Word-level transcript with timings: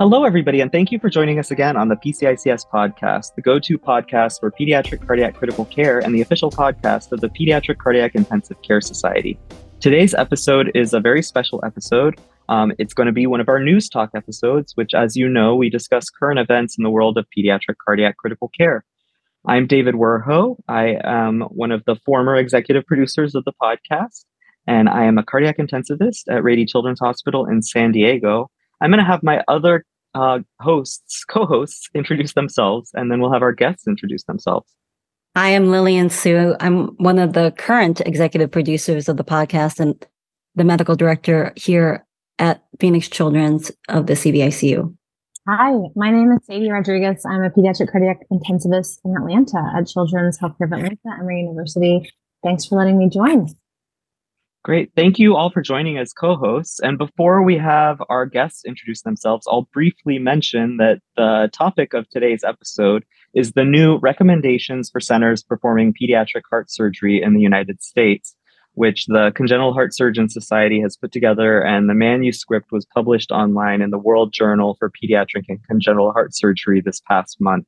Hello, 0.00 0.24
everybody, 0.24 0.60
and 0.60 0.72
thank 0.72 0.90
you 0.90 0.98
for 0.98 1.08
joining 1.08 1.38
us 1.38 1.52
again 1.52 1.76
on 1.76 1.86
the 1.86 1.94
PCICS 1.94 2.68
podcast, 2.68 3.36
the 3.36 3.40
go 3.40 3.60
to 3.60 3.78
podcast 3.78 4.40
for 4.40 4.50
pediatric 4.50 5.06
cardiac 5.06 5.36
critical 5.36 5.66
care 5.66 6.00
and 6.00 6.12
the 6.12 6.20
official 6.20 6.50
podcast 6.50 7.12
of 7.12 7.20
the 7.20 7.28
Pediatric 7.28 7.78
Cardiac 7.78 8.16
Intensive 8.16 8.60
Care 8.62 8.80
Society. 8.80 9.38
Today's 9.78 10.12
episode 10.12 10.72
is 10.74 10.94
a 10.94 10.98
very 10.98 11.22
special 11.22 11.64
episode. 11.64 12.20
Um, 12.48 12.72
it's 12.76 12.92
going 12.92 13.06
to 13.06 13.12
be 13.12 13.28
one 13.28 13.40
of 13.40 13.48
our 13.48 13.60
news 13.60 13.88
talk 13.88 14.10
episodes, 14.16 14.72
which, 14.74 14.94
as 14.94 15.14
you 15.14 15.28
know, 15.28 15.54
we 15.54 15.70
discuss 15.70 16.10
current 16.10 16.40
events 16.40 16.76
in 16.76 16.82
the 16.82 16.90
world 16.90 17.16
of 17.16 17.26
pediatric 17.30 17.76
cardiac 17.86 18.16
critical 18.16 18.48
care. 18.48 18.84
I'm 19.46 19.68
David 19.68 19.94
Werho. 19.94 20.56
I 20.66 20.96
am 21.04 21.42
one 21.42 21.70
of 21.70 21.84
the 21.86 21.94
former 22.04 22.34
executive 22.34 22.84
producers 22.84 23.36
of 23.36 23.44
the 23.44 23.52
podcast, 23.62 24.24
and 24.66 24.88
I 24.88 25.04
am 25.04 25.18
a 25.18 25.22
cardiac 25.22 25.58
intensivist 25.58 26.24
at 26.28 26.42
Rady 26.42 26.64
Children's 26.66 26.98
Hospital 26.98 27.46
in 27.46 27.62
San 27.62 27.92
Diego. 27.92 28.50
I'm 28.80 28.90
going 28.90 29.02
to 29.02 29.10
have 29.10 29.22
my 29.22 29.42
other 29.48 29.84
uh, 30.14 30.40
hosts, 30.60 31.24
co-hosts, 31.24 31.88
introduce 31.94 32.34
themselves, 32.34 32.90
and 32.94 33.10
then 33.10 33.20
we'll 33.20 33.32
have 33.32 33.42
our 33.42 33.52
guests 33.52 33.86
introduce 33.86 34.24
themselves. 34.24 34.70
I 35.34 35.48
am 35.48 35.70
Lillian 35.70 36.10
Su. 36.10 36.54
I'm 36.60 36.88
one 36.96 37.18
of 37.18 37.32
the 37.32 37.52
current 37.58 38.00
executive 38.00 38.50
producers 38.52 39.08
of 39.08 39.16
the 39.16 39.24
podcast 39.24 39.80
and 39.80 40.06
the 40.54 40.64
medical 40.64 40.94
director 40.94 41.52
here 41.56 42.06
at 42.38 42.62
Phoenix 42.78 43.08
Children's 43.08 43.72
of 43.88 44.06
the 44.06 44.14
CVICU. 44.14 44.94
Hi, 45.46 45.72
my 45.94 46.10
name 46.10 46.32
is 46.32 46.38
Saidie 46.48 46.72
Rodriguez. 46.72 47.24
I'm 47.26 47.42
a 47.42 47.50
pediatric 47.50 47.90
cardiac 47.90 48.20
intensivist 48.32 48.98
in 49.04 49.16
Atlanta 49.16 49.62
at 49.76 49.86
Children's 49.86 50.38
Healthcare 50.38 50.66
of 50.66 50.72
Atlanta, 50.72 50.98
Emory 51.18 51.40
University. 51.40 52.10
Thanks 52.42 52.64
for 52.64 52.78
letting 52.78 52.96
me 52.96 53.10
join. 53.10 53.48
Great. 54.64 54.92
Thank 54.96 55.18
you 55.18 55.36
all 55.36 55.50
for 55.50 55.60
joining 55.60 55.98
as 55.98 56.14
co 56.14 56.36
hosts. 56.36 56.80
And 56.80 56.96
before 56.96 57.42
we 57.42 57.58
have 57.58 58.02
our 58.08 58.24
guests 58.24 58.64
introduce 58.64 59.02
themselves, 59.02 59.46
I'll 59.46 59.68
briefly 59.74 60.18
mention 60.18 60.78
that 60.78 61.02
the 61.18 61.50
topic 61.52 61.92
of 61.92 62.08
today's 62.08 62.42
episode 62.42 63.04
is 63.34 63.52
the 63.52 63.64
new 63.66 63.98
recommendations 63.98 64.88
for 64.88 65.00
centers 65.00 65.42
performing 65.42 65.92
pediatric 65.92 66.44
heart 66.48 66.70
surgery 66.70 67.22
in 67.22 67.34
the 67.34 67.42
United 67.42 67.82
States, 67.82 68.34
which 68.72 69.04
the 69.04 69.32
Congenital 69.34 69.74
Heart 69.74 69.94
Surgeon 69.94 70.30
Society 70.30 70.80
has 70.80 70.96
put 70.96 71.12
together. 71.12 71.62
And 71.62 71.86
the 71.86 71.94
manuscript 71.94 72.72
was 72.72 72.86
published 72.86 73.30
online 73.30 73.82
in 73.82 73.90
the 73.90 73.98
World 73.98 74.32
Journal 74.32 74.76
for 74.78 74.90
Pediatric 74.90 75.44
and 75.50 75.62
Congenital 75.68 76.10
Heart 76.10 76.34
Surgery 76.34 76.80
this 76.80 77.02
past 77.06 77.36
month. 77.38 77.66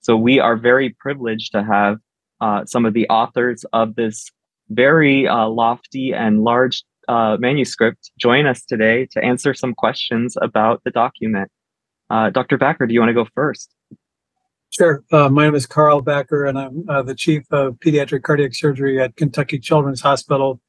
So 0.00 0.16
we 0.16 0.40
are 0.40 0.56
very 0.56 0.90
privileged 0.90 1.52
to 1.52 1.62
have 1.62 1.98
uh, 2.40 2.64
some 2.64 2.84
of 2.84 2.94
the 2.94 3.08
authors 3.08 3.64
of 3.72 3.94
this 3.94 4.32
very 4.72 5.28
uh, 5.28 5.48
lofty 5.48 6.12
and 6.12 6.42
large 6.42 6.82
uh, 7.08 7.36
manuscript 7.38 8.10
join 8.18 8.46
us 8.46 8.64
today 8.64 9.06
to 9.12 9.22
answer 9.22 9.54
some 9.54 9.74
questions 9.74 10.36
about 10.40 10.82
the 10.84 10.90
document. 10.90 11.50
Uh, 12.10 12.30
Dr. 12.30 12.58
Backer, 12.58 12.86
do 12.86 12.94
you 12.94 13.00
want 13.00 13.10
to 13.10 13.14
go 13.14 13.26
first? 13.34 13.74
Sure. 14.70 15.04
Uh, 15.12 15.28
my 15.28 15.44
name 15.44 15.54
is 15.54 15.66
Carl 15.66 16.00
Backer, 16.00 16.46
and 16.46 16.58
I'm 16.58 16.84
uh, 16.88 17.02
the 17.02 17.14
chief 17.14 17.44
of 17.50 17.74
pediatric 17.74 18.22
cardiac 18.22 18.54
surgery 18.54 19.00
at 19.00 19.16
Kentucky 19.16 19.58
Children's 19.58 20.00
Hospital. 20.00 20.60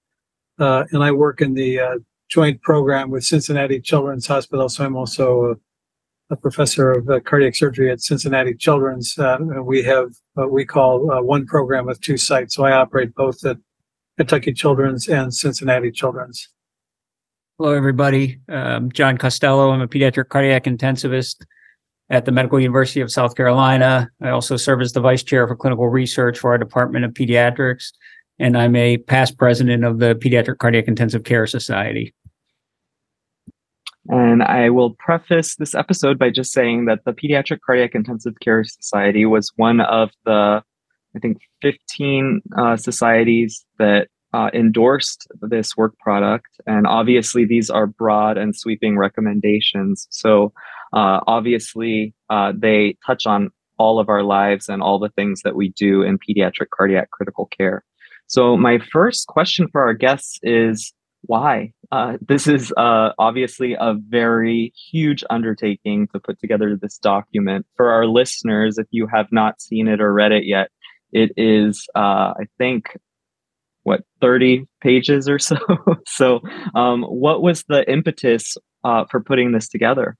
Uh, 0.59 0.83
and 0.91 1.03
I 1.03 1.11
work 1.11 1.41
in 1.41 1.53
the 1.53 1.79
joint 2.29 2.61
program 2.61 3.09
with 3.09 3.23
Cincinnati 3.23 3.79
Children's 3.79 4.27
Hospital. 4.27 4.67
So 4.69 4.83
I'm 4.83 4.95
also 4.95 5.55
a, 6.29 6.33
a 6.33 6.35
professor 6.35 6.91
of 6.91 7.23
cardiac 7.23 7.55
surgery 7.55 7.91
at 7.91 8.01
Cincinnati 8.01 8.53
Children's. 8.53 9.15
And 9.17 9.65
we 9.65 9.83
have 9.83 10.09
what 10.33 10.51
we 10.51 10.65
call 10.65 11.07
one 11.23 11.45
program 11.45 11.85
with 11.85 12.01
two 12.01 12.17
sites. 12.17 12.55
So 12.55 12.65
I 12.65 12.73
operate 12.73 13.15
both 13.15 13.45
at 13.45 13.57
Kentucky 14.17 14.53
Children's 14.53 15.08
and 15.08 15.33
Cincinnati 15.33 15.92
Children's. 15.92 16.50
Hello, 17.58 17.73
everybody. 17.73 18.39
Um, 18.50 18.92
John 18.92 19.17
Costello. 19.17 19.72
I'm 19.72 19.81
a 19.81 19.88
pediatric 19.88 20.30
cardiac 20.30 20.66
intensivist 20.66 21.45
at 22.09 22.25
the 22.25 22.31
Medical 22.31 22.59
University 22.59 23.02
of 23.02 23.11
South 23.11 23.35
Carolina. 23.35 24.09
I 24.22 24.29
also 24.29 24.57
serve 24.57 24.81
as 24.81 24.94
the 24.94 25.00
vice 25.00 25.23
chair 25.23 25.47
for 25.47 25.56
clinical 25.56 25.90
research 25.90 26.38
for 26.38 26.52
our 26.52 26.57
Department 26.57 27.06
of 27.06 27.12
Pediatrics, 27.12 27.91
and 28.40 28.57
I'm 28.57 28.75
a 28.75 28.97
past 28.97 29.38
president 29.38 29.84
of 29.84 30.00
the 30.00 30.16
Pediatric 30.16 30.59
Cardiac 30.59 30.88
Intensive 30.88 31.23
Care 31.23 31.47
Society. 31.47 32.13
And 34.09 34.44
I 34.44 34.69
will 34.69 34.91
preface 34.96 35.56
this 35.56 35.73
episode 35.73 36.19
by 36.19 36.29
just 36.29 36.52
saying 36.52 36.85
that 36.85 37.06
the 37.06 37.13
Pediatric 37.13 37.59
Cardiac 37.66 37.96
Intensive 37.96 38.40
Care 38.41 38.63
Society 38.63 39.25
was 39.25 39.52
one 39.56 39.79
of 39.79 40.12
the 40.25 40.62
I 41.16 41.19
think, 41.19 41.40
15 41.62 42.41
uh, 42.57 42.78
societies 42.78 43.66
that 43.79 44.07
uh, 44.34 44.50
endorsed 44.53 45.28
this 45.41 45.78
work 45.78 45.97
product. 46.00 46.47
And 46.66 46.88
obviously, 46.88 47.46
these 47.46 47.69
are 47.69 47.85
broad 47.85 48.38
and 48.38 48.56
sweeping 48.56 48.97
recommendations. 48.97 50.07
So, 50.09 50.53
uh, 50.91 51.19
obviously, 51.28 52.13
uh, 52.29 52.53
they 52.56 52.97
touch 53.06 53.25
on 53.28 53.52
all 53.78 54.00
of 54.00 54.09
our 54.09 54.23
lives 54.23 54.69
and 54.69 54.81
all 54.81 55.00
the 55.00 55.09
things 55.09 55.41
that 55.44 55.56
we 55.56 55.69
do 55.69 56.02
in 56.02 56.18
pediatric 56.18 56.69
cardiac 56.75 57.12
critical 57.12 57.46
care. 57.46 57.84
So, 58.28 58.57
my 58.57 58.79
first 58.91 59.28
question 59.28 59.68
for 59.72 59.81
our 59.81 59.94
guests 59.94 60.40
is 60.41 60.94
why? 61.25 61.72
Uh, 61.91 62.18
this 62.28 62.47
is 62.47 62.73
uh, 62.75 63.12
obviously 63.18 63.75
a 63.79 63.94
very 64.09 64.73
huge 64.91 65.23
undertaking 65.29 66.07
to 66.07 66.19
put 66.19 66.40
together 66.40 66.75
this 66.75 66.97
document. 66.97 67.66
For 67.78 67.91
our 67.91 68.07
listeners, 68.07 68.78
if 68.78 68.88
you 68.91 69.07
have 69.07 69.28
not 69.31 69.62
seen 69.62 69.88
it 69.88 70.02
or 70.02 70.12
read 70.12 70.31
it 70.31 70.46
yet, 70.46 70.69
it 71.13 71.31
is, 71.38 71.88
uh, 71.96 72.34
I 72.38 72.46
think, 72.57 72.97
what 73.84 74.01
30 74.22 74.66
pages 74.81 75.29
or 75.29 75.40
so. 75.40 75.57
so, 76.07 76.41
um, 76.75 77.03
what 77.03 77.41
was 77.41 77.63
the 77.68 77.90
impetus 77.90 78.57
uh, 78.84 79.06
for 79.06 79.22
putting 79.22 79.52
this 79.52 79.68
together? 79.68 80.18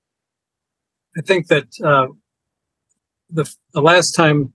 I 1.18 1.22
think 1.22 1.48
that 1.48 1.68
uh, 1.84 2.08
the 3.30 3.52
the 3.74 3.82
last 3.82 4.12
time 4.12 4.54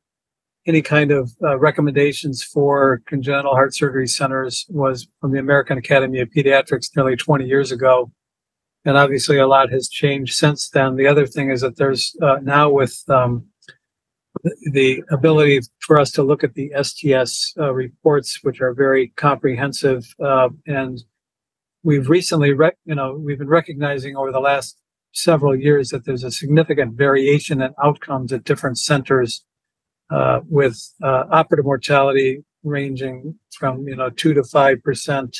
any 0.66 0.82
kind 0.82 1.10
of 1.10 1.32
uh, 1.42 1.58
recommendations 1.58 2.44
for 2.44 3.00
congenital 3.06 3.52
heart 3.52 3.74
surgery 3.74 4.06
centers 4.06 4.66
was 4.68 5.08
from 5.20 5.32
the 5.32 5.38
American 5.38 5.78
Academy 5.78 6.20
of 6.20 6.28
Pediatrics 6.28 6.90
nearly 6.94 7.16
20 7.16 7.46
years 7.46 7.72
ago. 7.72 8.12
And 8.84 8.96
obviously, 8.96 9.38
a 9.38 9.46
lot 9.46 9.72
has 9.72 9.88
changed 9.88 10.34
since 10.34 10.68
then. 10.68 10.96
The 10.96 11.06
other 11.06 11.26
thing 11.26 11.50
is 11.50 11.62
that 11.62 11.76
there's 11.76 12.14
uh, 12.22 12.36
now 12.42 12.70
with 12.70 13.02
um, 13.08 13.46
the 14.72 15.02
ability 15.10 15.60
for 15.80 15.98
us 15.98 16.10
to 16.12 16.22
look 16.22 16.44
at 16.44 16.54
the 16.54 16.72
STS 16.82 17.54
uh, 17.58 17.72
reports, 17.72 18.40
which 18.42 18.60
are 18.60 18.74
very 18.74 19.08
comprehensive, 19.16 20.04
uh, 20.22 20.48
and 20.66 21.02
we've 21.82 22.08
recently, 22.08 22.52
rec- 22.52 22.78
you 22.84 22.94
know, 22.94 23.14
we've 23.14 23.38
been 23.38 23.48
recognizing 23.48 24.16
over 24.16 24.32
the 24.32 24.40
last 24.40 24.76
several 25.12 25.56
years 25.56 25.88
that 25.88 26.04
there's 26.04 26.24
a 26.24 26.30
significant 26.30 26.96
variation 26.96 27.62
in 27.62 27.74
outcomes 27.82 28.32
at 28.32 28.44
different 28.44 28.78
centers, 28.78 29.44
uh, 30.10 30.40
with 30.48 30.78
uh, 31.02 31.24
operative 31.30 31.64
mortality 31.64 32.44
ranging 32.64 33.38
from 33.52 33.86
you 33.86 33.96
know 33.96 34.10
two 34.10 34.34
to 34.34 34.42
five 34.42 34.82
percent 34.82 35.36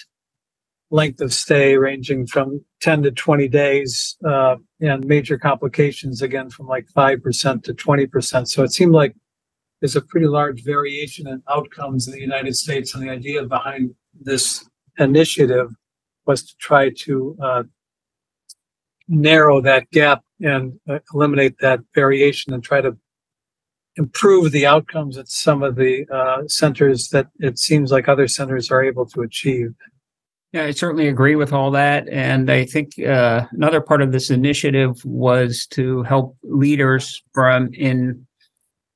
length 0.91 1.21
of 1.21 1.33
stay 1.33 1.77
ranging 1.77 2.27
from 2.27 2.65
10 2.81 3.03
to 3.03 3.11
20 3.11 3.49
days 3.49 4.17
uh, 4.27 4.57
and 4.81 5.05
major 5.07 5.39
complications 5.39 6.23
again 6.23 6.49
from 6.49 6.67
like 6.67 6.87
5% 6.97 7.63
to 7.65 7.75
20%. 7.75 8.49
So 8.49 8.63
it 8.63 8.73
seemed 8.73 8.93
like 8.93 9.15
there's 9.81 9.97
a 9.97 10.01
pretty 10.01 10.27
large 10.27 10.65
variation 10.65 11.29
in 11.29 11.43
outcomes 11.49 12.07
in 12.07 12.15
the 12.15 12.21
United 12.21 12.57
States. 12.57 12.95
And 12.95 13.03
the 13.03 13.11
idea 13.11 13.45
behind 13.45 13.95
this 14.21 14.69
initiative 14.99 15.71
was 16.27 16.43
to 16.43 16.57
try 16.59 16.91
to 16.91 17.37
uh, 17.43 17.63
narrow 19.09 19.61
that 19.61 19.91
gap 19.91 20.23
and 20.41 20.79
uh, 20.89 20.99
eliminate 21.13 21.57
that 21.61 21.81
variation 21.95 22.53
and 22.53 22.63
try 22.63 22.81
to 22.81 22.97
improve 23.97 24.53
the 24.53 24.65
outcomes 24.65 25.19
at 25.19 25.29
some 25.29 25.63
of 25.63 25.75
the 25.75 26.07
uh, 26.13 26.47
centers 26.47 27.09
that 27.09 27.27
it 27.41 27.59
seems 27.59 27.91
like 27.91 28.09
other 28.09 28.29
centers 28.29 28.71
are 28.71 28.83
able 28.83 29.05
to 29.05 29.23
achieve. 29.23 29.75
Yeah, 30.53 30.65
I 30.65 30.71
certainly 30.71 31.09
agree 31.09 31.37
with 31.37 31.53
all 31.53 31.71
that. 31.73 32.09
And 32.09 32.51
I 32.51 32.65
think 32.65 32.99
uh, 32.99 33.47
another 33.51 33.83
part 33.83 34.01
of 34.01 34.13
this 34.13 34.31
initiative 34.31 34.97
was 35.05 35.67
to 35.73 36.03
help 36.05 36.37
leaders 36.43 37.23
from 37.35 37.69
in 37.75 38.27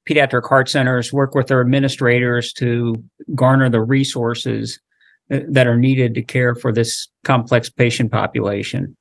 pediatric 0.08 0.48
heart 0.48 0.68
centers 0.70 1.12
work 1.12 1.34
with 1.34 1.48
their 1.48 1.60
administrators 1.60 2.54
to 2.54 3.04
garner 3.34 3.68
the 3.68 3.82
resources 3.82 4.80
uh, 5.30 5.40
that 5.48 5.66
are 5.66 5.76
needed 5.76 6.14
to 6.14 6.22
care 6.22 6.54
for 6.54 6.72
this 6.72 7.08
complex 7.24 7.68
patient 7.68 8.10
population. 8.10 8.96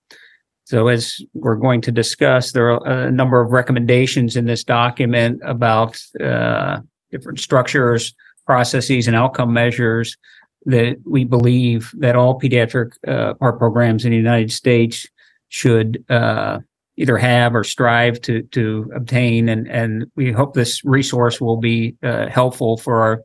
So, 0.66 0.90
as 0.90 1.22
we're 1.34 1.56
going 1.56 1.82
to 1.82 1.92
discuss, 1.92 2.52
there 2.52 2.72
are 2.72 3.08
a 3.08 3.12
number 3.12 3.42
of 3.42 3.52
recommendations 3.52 4.36
in 4.36 4.46
this 4.46 4.64
document 4.64 5.42
about 5.44 6.00
uh, 6.24 6.80
different 7.12 7.40
structures, 7.40 8.14
processes, 8.46 9.08
and 9.08 9.16
outcome 9.16 9.54
measures 9.54 10.18
that 10.66 10.98
we 11.06 11.24
believe 11.24 11.92
that 11.98 12.16
all 12.16 12.40
pediatric 12.40 12.92
uh, 13.08 13.34
programs 13.34 14.06
in 14.06 14.12
the 14.12 14.18
United 14.18 14.52
States 14.52 15.08
should 15.50 16.04
uh, 16.10 16.60
either 16.98 17.18
have 17.18 17.56
or 17.56 17.64
strive 17.64 18.22
to 18.22 18.44
to 18.44 18.92
obtain, 18.96 19.50
and 19.50 19.68
and 19.68 20.06
we 20.16 20.32
hope 20.32 20.54
this 20.54 20.84
resource 20.86 21.42
will 21.42 21.58
be 21.58 21.96
uh, 22.04 22.28
helpful 22.28 22.78
for 22.78 23.02
our 23.02 23.22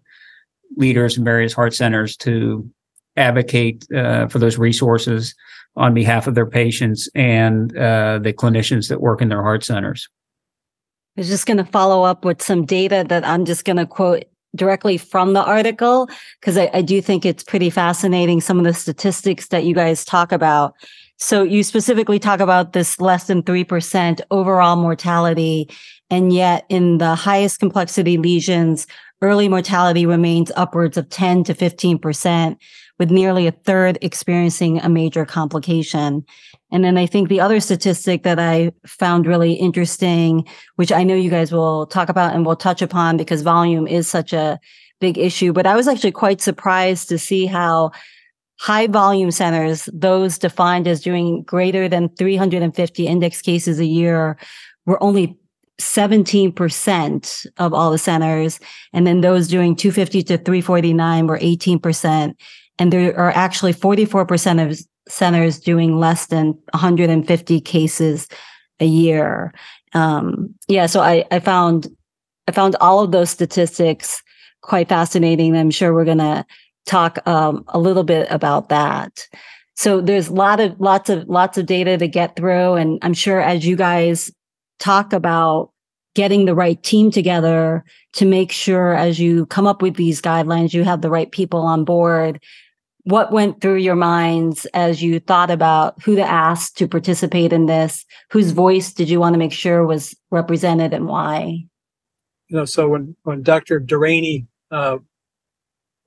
leaders 0.77 1.17
in 1.17 1.25
various 1.25 1.53
heart 1.53 1.75
centers 1.75 2.17
to 2.17 2.69
advocate 3.17 3.87
uh, 3.93 4.27
for 4.29 4.39
those 4.39 4.59
resources 4.59 5.35
on 5.77 5.95
behalf 5.95 6.27
of 6.27 6.35
their 6.35 6.47
patients 6.47 7.09
and 7.15 7.77
uh, 7.77 8.19
the 8.19 8.33
clinicians 8.33 8.89
that 8.89 9.01
work 9.01 9.21
in 9.21 9.29
their 9.29 9.43
heart 9.43 9.65
centers. 9.65 10.09
I 11.17 11.21
was 11.21 11.29
just 11.29 11.47
going 11.47 11.57
to 11.59 11.65
follow 11.65 12.03
up 12.03 12.25
with 12.25 12.43
some 12.43 12.65
data 12.65 13.05
that 13.09 13.27
I'm 13.27 13.45
just 13.45 13.65
going 13.65 13.77
to 13.77 13.87
quote 13.87 14.25
directly 14.57 14.97
from 14.97 15.33
the 15.33 15.45
article 15.45 16.09
because 16.41 16.57
I, 16.57 16.71
I, 16.73 16.83
do 16.83 17.01
think 17.01 17.25
it's 17.25 17.43
pretty 17.43 17.71
fascinating 17.71 18.41
some 18.41 18.59
of 18.59 18.65
the 18.65 18.75
statistics 18.75 19.49
that 19.49 19.65
you 19.65 19.75
guys 19.75 20.05
talk 20.05 20.33
about. 20.33 20.75
So 21.19 21.43
you 21.43 21.63
specifically 21.63 22.19
talk 22.19 22.41
about 22.41 22.73
this 22.73 23.01
less 23.01 23.27
than 23.27 23.43
3% 23.43 24.21
overall 24.31 24.77
mortality. 24.77 25.71
And 26.11 26.33
yet 26.33 26.67
in 26.69 26.99
the 26.99 27.15
highest 27.15 27.59
complexity 27.59 28.19
lesions, 28.19 28.87
early 29.23 29.49
mortality 29.49 30.05
remains 30.07 30.53
upwards 30.57 30.97
of 30.97 31.09
10 31.09 31.45
to 31.45 31.55
15% 31.55 32.57
with 32.99 33.11
nearly 33.11 33.47
a 33.47 33.53
third 33.53 33.99
experiencing 34.03 34.79
a 34.81 34.89
major 34.89 35.25
complication. 35.25 36.25
And 36.73 36.85
then 36.85 36.99
I 36.99 37.07
think 37.07 37.29
the 37.29 37.41
other 37.41 37.61
statistic 37.61 38.23
that 38.25 38.39
I 38.39 38.73
found 38.87 39.27
really 39.27 39.53
interesting, 39.55 40.47
which 40.75 40.91
I 40.91 41.05
know 41.05 41.15
you 41.15 41.31
guys 41.31 41.53
will 41.53 41.87
talk 41.87 42.09
about 42.09 42.35
and 42.35 42.45
will 42.45 42.57
touch 42.57 42.83
upon 42.83 43.17
because 43.17 43.43
volume 43.43 43.87
is 43.87 44.09
such 44.09 44.33
a 44.33 44.59
big 45.01 45.17
issue, 45.19 45.53
but 45.53 45.67
I 45.67 45.77
was 45.77 45.87
actually 45.87 46.13
quite 46.13 46.41
surprised 46.41 47.09
to 47.11 47.19
see 47.19 47.47
how 47.47 47.93
high 48.59 48.87
volume 48.87 49.31
centers, 49.31 49.89
those 49.93 50.39
defined 50.39 50.89
as 50.89 51.03
doing 51.03 51.43
greater 51.43 51.89
than 51.89 52.09
350 52.17 53.07
index 53.07 53.43
cases 53.43 53.79
a 53.79 53.85
year, 53.85 54.39
were 54.87 55.03
only 55.03 55.37
17% 55.79 57.47
of 57.59 57.75
all 57.75 57.91
the 57.91 57.99
centers. 57.99 58.59
And 58.93 59.07
then 59.07 59.21
those 59.21 59.49
doing 59.49 59.77
250 59.77 60.23
to 60.25 60.39
349 60.39 61.27
were 61.27 61.39
18%. 61.39 62.35
And 62.79 62.93
there 62.93 63.19
are 63.19 63.31
actually 63.31 63.75
44% 63.75 64.71
of 64.71 64.79
centers 65.09 65.59
doing 65.59 65.99
less 65.99 66.27
than 66.27 66.59
150 66.73 67.61
cases 67.61 68.29
a 68.81 68.87
year. 68.87 69.53
Um, 69.95 70.55
yeah, 70.69 70.87
so 70.87 71.01
I, 71.01 71.25
I 71.31 71.41
found 71.41 71.89
I 72.49 72.53
found 72.53 72.77
all 72.81 73.03
of 73.03 73.11
those 73.11 73.31
statistics 73.31 74.23
quite 74.63 74.89
fascinating. 74.89 75.57
I'm 75.57 75.71
sure 75.71 75.93
we're 75.93 76.05
going 76.05 76.19
to 76.19 76.45
talk 76.87 77.19
um, 77.27 77.65
a 77.69 77.79
little 77.79 78.05
bit 78.05 78.29
about 78.31 78.69
that. 78.69 79.27
So 79.75 80.01
there's 80.01 80.29
a 80.29 80.33
lot 80.33 80.61
of 80.61 80.79
lots 80.81 81.11
of 81.11 81.29
lots 81.29 81.59
of 81.59 81.67
data 81.67 81.99
to 81.99 82.09
get 82.09 82.37
through, 82.37 82.75
and 82.75 82.99
I'm 83.03 83.15
sure 83.15 83.41
as 83.41 83.67
you 83.67 83.77
guys 83.77 84.31
talk 84.79 85.13
about 85.13 85.71
getting 86.15 86.47
the 86.47 86.55
right 86.55 86.83
team 86.83 87.11
together 87.11 87.85
to 88.15 88.25
make 88.25 88.51
sure 88.51 88.95
as 88.95 89.21
you 89.21 89.45
come 89.47 89.67
up 89.67 89.83
with 89.83 89.97
these 89.97 90.23
guidelines, 90.23 90.73
you 90.73 90.83
have 90.83 91.03
the 91.03 91.11
right 91.11 91.31
people 91.31 91.61
on 91.61 91.85
board 91.85 92.43
what 93.07 93.31
went 93.31 93.61
through 93.61 93.77
your 93.77 93.95
minds 93.95 94.67
as 94.75 95.01
you 95.01 95.21
thought 95.21 95.49
about 95.49 96.03
who 96.03 96.17
to 96.17 96.23
ask 96.23 96.75
to 96.75 96.89
participate 96.89 97.53
in 97.53 97.67
this? 97.67 98.05
Whose 98.33 98.51
voice 98.51 98.93
did 98.93 99.09
you 99.09 99.21
want 99.21 99.35
to 99.35 99.39
make 99.39 99.53
sure 99.53 99.87
was 99.87 100.17
represented 100.33 100.93
and 100.93 101.07
why? 101.07 101.67
You 102.49 102.57
know, 102.57 102.65
so 102.65 102.89
when, 102.89 103.15
when 103.23 103.45
Dr. 103.45 103.79
Dearani 103.79 104.49
uh, 104.73 104.99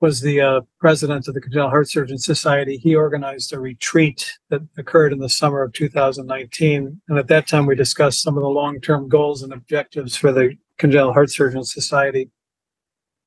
was 0.02 0.20
the 0.20 0.42
uh, 0.42 0.62
president 0.82 1.30
of 1.30 1.36
the 1.36 1.40
Congenital 1.40 1.70
Heart 1.70 1.90
Surgeon 1.90 2.18
Society, 2.18 2.76
he 2.76 2.96
organized 2.96 3.54
a 3.54 3.62
retreat 3.62 4.34
that 4.50 4.62
occurred 4.78 5.14
in 5.14 5.20
the 5.20 5.30
summer 5.30 5.64
of 5.64 5.72
2019. 5.72 7.02
And 7.08 7.18
at 7.18 7.28
that 7.30 7.48
time, 7.48 7.66
we 7.66 7.76
discussed 7.76 8.22
some 8.22 8.36
of 8.36 8.44
the 8.44 8.50
long 8.50 8.82
term 8.82 9.08
goals 9.08 9.42
and 9.42 9.54
objectives 9.54 10.18
for 10.18 10.34
the 10.34 10.58
Congenital 10.78 11.14
Heart 11.14 11.32
Surgeon 11.32 11.64
Society. 11.64 12.30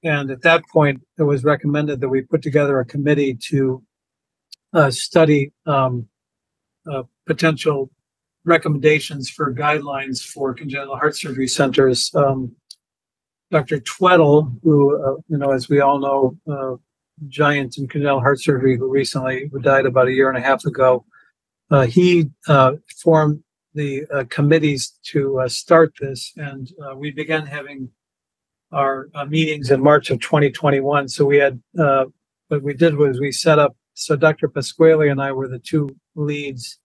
And 0.04 0.31
at 0.31 0.43
that 0.43 0.66
point, 0.69 1.00
it 1.19 1.22
was 1.22 1.44
recommended 1.44 2.00
that 2.00 2.08
we 2.08 2.22
put 2.22 2.43
together 2.43 2.81
a 2.81 2.84
committee 2.84 3.34
to 3.50 3.82
uh, 4.72 4.90
study 4.90 5.52
um, 5.66 6.08
uh, 6.90 7.02
potential 7.26 7.90
recommendations 8.44 9.31
for 9.31 9.54
guidelines 9.54 10.25
for 10.25 10.54
congenital 10.54 10.96
heart 10.96 11.16
surgery 11.16 11.46
centers. 11.46 12.12
Um, 12.14 12.56
Dr. 13.52 13.78
Tweddell, 13.78 14.58
who, 14.62 14.96
uh, 14.96 15.20
you 15.28 15.37
know, 15.37 15.52
as 15.52 15.69
we 15.69 15.81
all 15.81 15.99
know, 15.99 16.38
uh, 16.50 16.76
giant 17.28 17.78
in 17.78 17.87
congenital 17.87 18.20
heart 18.20 18.40
surgery, 18.40 18.76
who 18.76 18.90
recently 18.90 19.49
who 19.52 19.60
died 19.60 19.87
about 19.87 20.08
a 20.08 20.12
year 20.12 20.28
and 20.28 20.38
a 20.38 20.40
half 20.40 20.64
ago, 20.64 21.04
uh, 21.70 21.82
he 21.82 22.31
uh, 22.49 22.72
formed 22.96 23.43
the 23.75 24.04
committees 24.28 24.99
to 25.02 25.43
start 25.46 25.94
this, 25.99 26.32
and 26.37 26.72
we 26.96 27.10
began 27.10 27.46
having 27.46 27.88
our 28.72 29.08
uh, 29.14 29.24
meetings 29.24 29.70
in 29.70 29.82
March 29.82 30.10
of 30.10 30.20
2021. 30.20 31.08
So 31.08 31.24
we 31.24 31.38
had, 31.38 31.60
uh, 31.78 32.06
what 32.48 32.62
we 32.62 32.74
did 32.74 32.96
was 32.96 33.20
we 33.20 33.32
set 33.32 33.58
up, 33.58 33.76
so 33.94 34.16
Dr. 34.16 34.48
Pasquali 34.48 35.10
and 35.10 35.20
I 35.20 35.32
were 35.32 35.48
the 35.48 35.58
two 35.58 35.88
leads. 36.14 36.78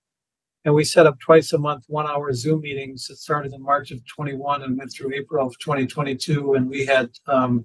And 0.65 0.75
we 0.75 0.83
set 0.83 1.07
up 1.07 1.17
twice 1.19 1.53
a 1.53 1.57
month, 1.57 1.85
one 1.87 2.07
hour 2.07 2.33
Zoom 2.33 2.61
meetings 2.61 3.07
that 3.07 3.15
started 3.15 3.53
in 3.53 3.63
March 3.63 3.91
of 3.91 4.05
21 4.05 4.63
and 4.63 4.77
went 4.77 4.91
through 4.91 5.13
April 5.13 5.47
of 5.47 5.57
2022. 5.59 6.55
And 6.55 6.69
we 6.69 6.85
had 6.85 7.09
um, 7.25 7.63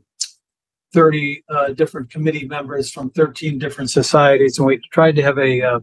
30 0.92 1.42
uh, 1.48 1.68
different 1.72 2.10
committee 2.10 2.46
members 2.46 2.92
from 2.92 3.10
13 3.10 3.58
different 3.58 3.90
societies. 3.90 4.58
And 4.58 4.66
we 4.66 4.80
tried 4.92 5.16
to 5.16 5.22
have 5.22 5.38
a, 5.38 5.62
uh, 5.62 5.80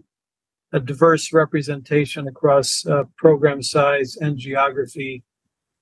a 0.72 0.80
diverse 0.80 1.34
representation 1.34 2.28
across 2.28 2.86
uh, 2.86 3.04
program 3.18 3.62
size 3.62 4.16
and 4.22 4.38
geography. 4.38 5.24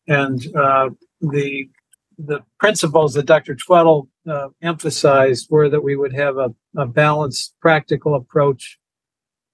And 0.07 0.41
uh, 0.55 0.89
the 1.21 1.69
the 2.17 2.39
principles 2.59 3.13
that 3.13 3.25
Dr. 3.25 3.55
Tweddell 3.55 4.07
uh, 4.27 4.49
emphasized 4.61 5.47
were 5.49 5.69
that 5.69 5.83
we 5.83 5.95
would 5.95 6.13
have 6.13 6.37
a, 6.37 6.53
a 6.75 6.85
balanced, 6.85 7.55
practical 7.61 8.15
approach. 8.15 8.79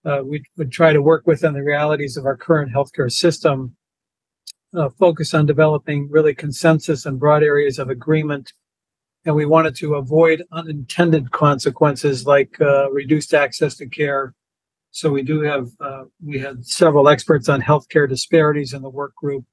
Uh, 0.05 0.21
we 0.23 0.43
would 0.57 0.71
try 0.71 0.93
to 0.93 1.01
work 1.01 1.27
within 1.27 1.53
the 1.53 1.63
realities 1.63 2.17
of 2.17 2.25
our 2.25 2.37
current 2.37 2.73
healthcare 2.73 3.11
system, 3.11 3.75
uh, 4.75 4.89
focus 4.97 5.33
on 5.33 5.45
developing 5.45 6.09
really 6.09 6.33
consensus 6.33 7.05
and 7.05 7.19
broad 7.19 7.43
areas 7.43 7.79
of 7.79 7.89
agreement. 7.89 8.53
And 9.25 9.35
we 9.35 9.45
wanted 9.45 9.75
to 9.77 9.95
avoid 9.95 10.43
unintended 10.51 11.31
consequences 11.31 12.25
like 12.25 12.59
uh, 12.59 12.91
reduced 12.91 13.33
access 13.33 13.75
to 13.77 13.87
care. 13.87 14.33
So 14.91 15.09
we 15.09 15.23
do 15.23 15.41
have, 15.41 15.69
uh, 15.79 16.03
we 16.23 16.39
had 16.39 16.65
several 16.65 17.09
experts 17.09 17.49
on 17.49 17.61
healthcare 17.61 18.07
disparities 18.07 18.73
in 18.73 18.81
the 18.81 18.89
work 18.89 19.15
group. 19.15 19.45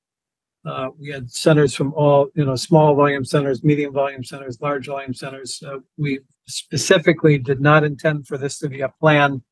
Uh, 0.64 0.88
we 0.98 1.08
had 1.08 1.30
centers 1.30 1.74
from 1.74 1.92
all, 1.94 2.28
you 2.34 2.44
know, 2.44 2.54
small 2.54 2.94
volume 2.94 3.24
centers, 3.24 3.64
medium 3.64 3.92
volume 3.92 4.22
centers, 4.22 4.60
large 4.60 4.86
volume 4.86 5.14
centers. 5.14 5.62
Uh, 5.66 5.78
we 5.96 6.20
specifically 6.46 7.38
did 7.38 7.60
not 7.60 7.82
intend 7.82 8.26
for 8.26 8.36
this 8.36 8.58
to 8.58 8.68
be 8.68 8.80
a 8.82 8.88
plan 9.00 9.42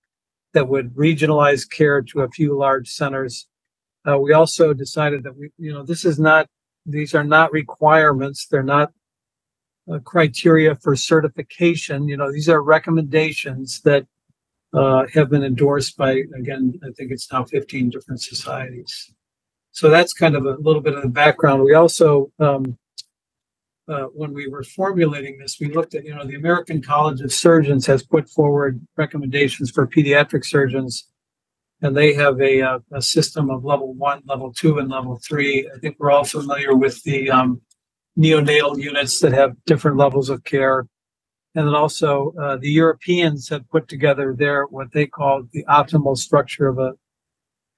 that 0.52 0.69
would 0.69 0.94
regionalize 0.94 1.69
care 1.69 2.02
to 2.02 2.21
a 2.21 2.30
few 2.30 2.56
large 2.56 2.88
centers. 2.88 3.47
Uh, 4.06 4.18
we 4.18 4.32
also 4.32 4.75
decided 4.75 5.23
that 5.23 5.37
we, 5.37 5.50
you 5.59 5.73
know, 5.73 5.82
this 5.82 6.04
is 6.04 6.18
not, 6.18 6.47
these 6.85 7.14
are 7.14 7.25
not 7.25 7.52
requirements. 7.52 8.47
They're 8.47 8.62
not 8.62 8.92
criteria 10.04 10.75
for 10.75 10.94
certification. 10.94 12.09
You 12.09 12.18
know, 12.18 12.30
these 12.30 12.49
are 12.49 12.62
recommendations 12.62 13.80
that 13.82 14.06
uh, 14.75 15.06
have 15.14 15.30
been 15.30 15.42
endorsed 15.42 15.97
by, 15.97 16.23
again, 16.38 16.78
I 16.85 16.90
think 16.97 17.11
it's 17.11 17.32
now 17.32 17.44
15 17.44 17.90
different 17.90 18.21
societies. 18.21 19.14
So 19.78 19.88
that's 19.88 20.12
kind 20.12 20.35
of 20.35 20.44
a 20.44 20.56
little 20.56 20.80
bit 20.80 20.94
of 20.94 21.02
the 21.02 21.08
background. 21.08 21.62
We 21.62 21.75
also, 21.75 22.32
um, 22.40 22.76
uh, 23.87 24.06
when 24.12 24.32
we 24.35 24.49
were 24.49 24.64
formulating 24.64 25.38
this, 25.38 25.58
we 25.61 25.68
looked 25.68 25.94
at, 25.94 26.04
you 26.04 26.12
know, 26.12 26.25
the 26.25 26.35
American 26.35 26.82
College 26.82 27.20
of 27.20 27.32
Surgeons 27.32 27.87
has 27.87 28.02
put 28.02 28.28
forward 28.28 28.85
recommendations 28.97 29.70
for 29.70 29.87
pediatric 29.87 30.44
surgeons, 30.44 31.08
and 31.80 31.97
they 31.97 32.12
have 32.12 32.40
a, 32.40 32.61
uh, 32.61 32.78
a 32.92 33.00
system 33.00 33.50
of 33.50 33.64
level 33.64 33.94
one, 33.94 34.20
level 34.26 34.52
two, 34.52 34.80
and 34.80 34.90
level 34.90 35.20
three. 35.25 35.70
I 35.73 35.78
think 35.78 35.94
we're 36.00 36.11
all 36.11 36.25
familiar 36.25 36.75
with 36.75 37.00
the 37.04 37.30
um, 37.30 37.61
neonatal 38.18 38.82
units 38.82 39.20
that 39.20 39.32
have 39.32 39.52
different 39.64 39.97
levels 39.97 40.28
of 40.28 40.42
care. 40.42 40.88
And 41.54 41.68
then 41.68 41.75
also, 41.76 42.35
uh, 42.37 42.56
the 42.56 42.73
Europeans 42.73 43.49
have 43.50 43.70
put 43.70 43.87
together 43.87 44.35
their 44.37 44.64
what 44.64 44.90
they 44.92 45.06
call 45.06 45.44
the 45.52 45.64
optimal 45.68 46.16
structure 46.16 46.66
of 46.66 46.80
a 46.80 46.94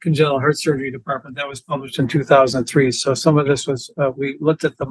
congenital 0.03 0.41
heart 0.41 0.59
surgery 0.59 0.91
department 0.91 1.37
that 1.37 1.49
was 1.49 1.61
published 1.61 1.99
in 1.99 2.09
2003 2.09 2.91
so 2.91 3.15
some 3.15 3.39
of 3.39 3.47
this 3.47 3.67
was 3.67 3.91
uh, 3.99 4.11
we 4.17 4.37
looked 4.41 4.65
at 4.65 4.77
the 4.79 4.87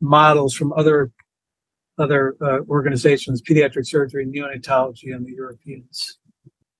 models 0.00 0.54
from 0.54 0.72
other 0.74 1.10
other 1.98 2.36
uh, 2.40 2.58
organizations 2.68 3.40
pediatric 3.42 3.86
surgery 3.86 4.26
neonatology 4.26 5.14
and 5.14 5.26
the 5.26 5.32
europeans. 5.32 6.18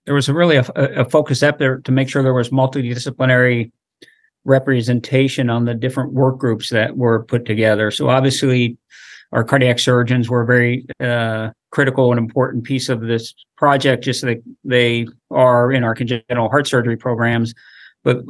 There 0.06 0.14
was 0.14 0.28
a 0.28 0.34
really 0.34 0.56
a, 0.56 0.64
a 0.76 1.04
focus 1.04 1.42
effort 1.42 1.84
to 1.84 1.92
make 1.92 2.08
sure 2.08 2.22
there 2.22 2.34
was 2.34 2.50
multidisciplinary 2.50 3.70
representation 4.44 5.48
on 5.48 5.64
the 5.64 5.74
different 5.74 6.12
work 6.12 6.38
groups 6.38 6.68
that 6.70 6.96
were 6.96 7.24
put 7.24 7.46
together. 7.46 7.90
So 7.90 8.10
obviously 8.10 8.76
our 9.32 9.42
cardiac 9.42 9.78
surgeons 9.78 10.28
were 10.28 10.42
a 10.42 10.46
very 10.46 10.86
uh, 11.00 11.50
critical 11.70 12.12
and 12.12 12.18
important 12.18 12.64
piece 12.64 12.88
of 12.88 13.00
this 13.00 13.34
project 13.56 14.04
just 14.04 14.22
like 14.22 14.42
they 14.62 15.06
are 15.30 15.72
in 15.72 15.82
our 15.82 15.94
congenital 15.94 16.48
heart 16.48 16.66
surgery 16.66 16.96
programs 16.96 17.54
but 18.04 18.24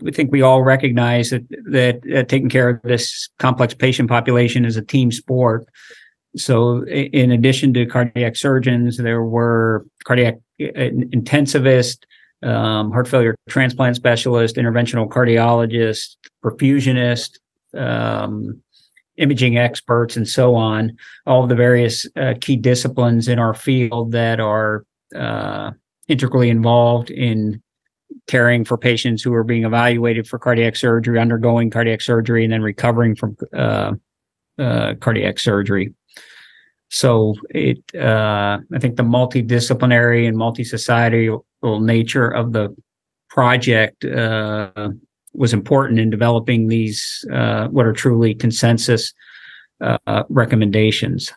we 0.00 0.10
think 0.10 0.32
we 0.32 0.42
all 0.42 0.62
recognize 0.62 1.30
that 1.30 1.44
that 1.70 2.00
uh, 2.16 2.24
taking 2.24 2.48
care 2.48 2.68
of 2.70 2.82
this 2.82 3.28
complex 3.38 3.74
patient 3.74 4.08
population 4.08 4.64
is 4.64 4.76
a 4.76 4.82
team 4.82 5.12
sport. 5.12 5.68
so 6.36 6.84
in 6.86 7.30
addition 7.30 7.72
to 7.74 7.86
cardiac 7.86 8.36
surgeons, 8.36 8.96
there 8.96 9.22
were 9.22 9.86
cardiac 10.04 10.38
intensivists, 10.60 12.02
um, 12.42 12.90
heart 12.90 13.08
failure 13.08 13.36
transplant 13.48 13.96
specialist, 13.96 14.56
interventional 14.56 15.08
cardiologist, 15.08 16.16
perfusionist, 16.44 17.38
um, 17.74 18.60
imaging 19.16 19.58
experts, 19.58 20.16
and 20.16 20.28
so 20.28 20.54
on. 20.54 20.96
All 21.26 21.42
of 21.42 21.48
the 21.48 21.54
various 21.54 22.06
uh, 22.16 22.34
key 22.40 22.56
disciplines 22.56 23.28
in 23.28 23.38
our 23.38 23.54
field 23.54 24.12
that 24.12 24.40
are 24.40 24.84
uh, 25.14 25.72
integrally 26.08 26.50
involved 26.50 27.10
in 27.10 27.62
caring 28.28 28.64
for 28.64 28.78
patients 28.78 29.22
who 29.22 29.34
are 29.34 29.42
being 29.42 29.64
evaluated 29.64 30.28
for 30.28 30.38
cardiac 30.38 30.76
surgery, 30.76 31.18
undergoing 31.18 31.70
cardiac 31.70 32.00
surgery, 32.00 32.44
and 32.44 32.52
then 32.52 32.62
recovering 32.62 33.16
from 33.16 33.36
uh, 33.52 33.92
uh 34.58 34.94
cardiac 35.00 35.38
surgery. 35.38 35.92
So 36.90 37.34
it, 37.50 37.82
uh, 37.94 38.58
I 38.72 38.78
think 38.78 38.96
the 38.96 39.02
multidisciplinary 39.02 40.26
and 40.26 40.36
multi-societal 40.36 41.44
nature 41.80 42.28
of 42.28 42.52
the 42.52 42.74
project 43.28 44.04
uh, 44.04 44.90
was 45.34 45.52
important 45.52 46.00
in 46.00 46.08
developing 46.08 46.68
these 46.68 47.26
uh, 47.32 47.68
what 47.68 47.86
are 47.86 47.92
truly 47.92 48.34
consensus 48.34 49.12
uh, 49.80 50.24
recommendations. 50.28 51.32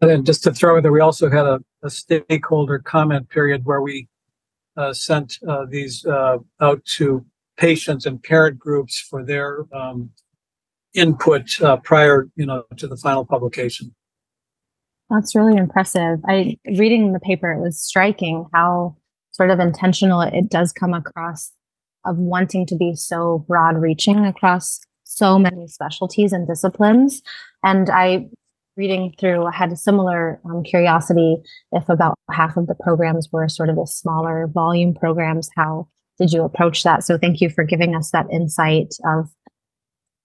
And 0.00 0.10
then 0.10 0.24
just 0.24 0.42
to 0.44 0.52
throw 0.52 0.78
in 0.78 0.82
there, 0.82 0.92
we 0.92 1.00
also 1.00 1.28
had 1.28 1.44
a, 1.44 1.60
a 1.82 1.90
stakeholder 1.90 2.78
comment 2.78 3.28
period 3.28 3.66
where 3.66 3.82
we 3.82 4.08
sent 4.92 5.38
uh, 5.48 5.64
these 5.68 6.04
out 6.06 6.84
to 6.96 7.24
patients 7.56 8.06
and 8.06 8.22
parent 8.22 8.58
groups 8.58 8.98
for 8.98 9.24
their 9.24 9.66
um, 9.72 10.10
input 10.94 11.60
uh, 11.60 11.76
prior, 11.76 12.28
you 12.34 12.46
know, 12.46 12.64
to 12.76 12.88
the 12.88 12.96
final 12.96 13.24
publication. 13.24 13.94
That's 15.10 15.34
really 15.34 15.56
impressive. 15.56 16.20
I 16.26 16.56
reading 16.78 17.12
the 17.12 17.20
paper, 17.20 17.52
it 17.52 17.60
was 17.60 17.80
striking 17.80 18.46
how 18.54 18.96
sort 19.32 19.50
of 19.50 19.60
intentional 19.60 20.20
it 20.20 20.48
does 20.48 20.72
come 20.72 20.94
across 20.94 21.52
of 22.04 22.16
wanting 22.16 22.64
to 22.66 22.76
be 22.76 22.94
so 22.94 23.44
broad 23.46 23.76
reaching 23.76 24.24
across 24.24 24.80
so 25.04 25.38
many 25.38 25.66
specialties 25.66 26.32
and 26.32 26.46
disciplines. 26.46 27.22
And 27.62 27.90
I 27.90 28.28
reading 28.80 29.14
through 29.18 29.44
I 29.44 29.54
had 29.54 29.72
a 29.72 29.76
similar 29.76 30.40
um, 30.46 30.62
curiosity 30.62 31.36
if 31.72 31.86
about 31.90 32.14
half 32.30 32.56
of 32.56 32.66
the 32.66 32.74
programs 32.74 33.28
were 33.30 33.46
sort 33.48 33.68
of 33.68 33.76
the 33.76 33.86
smaller 33.86 34.46
volume 34.46 34.94
programs 34.94 35.50
how 35.54 35.88
did 36.18 36.32
you 36.32 36.44
approach 36.44 36.82
that 36.84 37.04
so 37.04 37.18
thank 37.18 37.42
you 37.42 37.50
for 37.50 37.62
giving 37.62 37.94
us 37.94 38.10
that 38.12 38.26
insight 38.32 38.94
of 39.04 39.28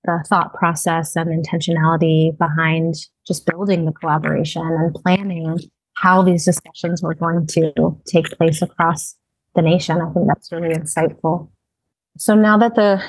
the 0.05 0.23
thought 0.29 0.53
process 0.53 1.17
and 1.17 1.29
intentionality 1.29 2.37
behind 2.37 2.93
just 3.27 3.45
building 3.45 3.83
the 3.83 3.91
collaboration 3.91 4.61
and 4.61 4.95
planning 4.95 5.57
how 5.95 6.21
these 6.21 6.45
discussions 6.45 7.01
were 7.03 7.15
going 7.15 7.45
to 7.47 7.73
take 8.05 8.29
place 8.37 8.61
across 8.61 9.15
the 9.55 9.61
nation. 9.61 10.01
I 10.01 10.13
think 10.13 10.27
that's 10.27 10.51
really 10.51 10.75
insightful. 10.75 11.49
So 12.17 12.35
now 12.35 12.57
that 12.57 12.75
the 12.75 13.03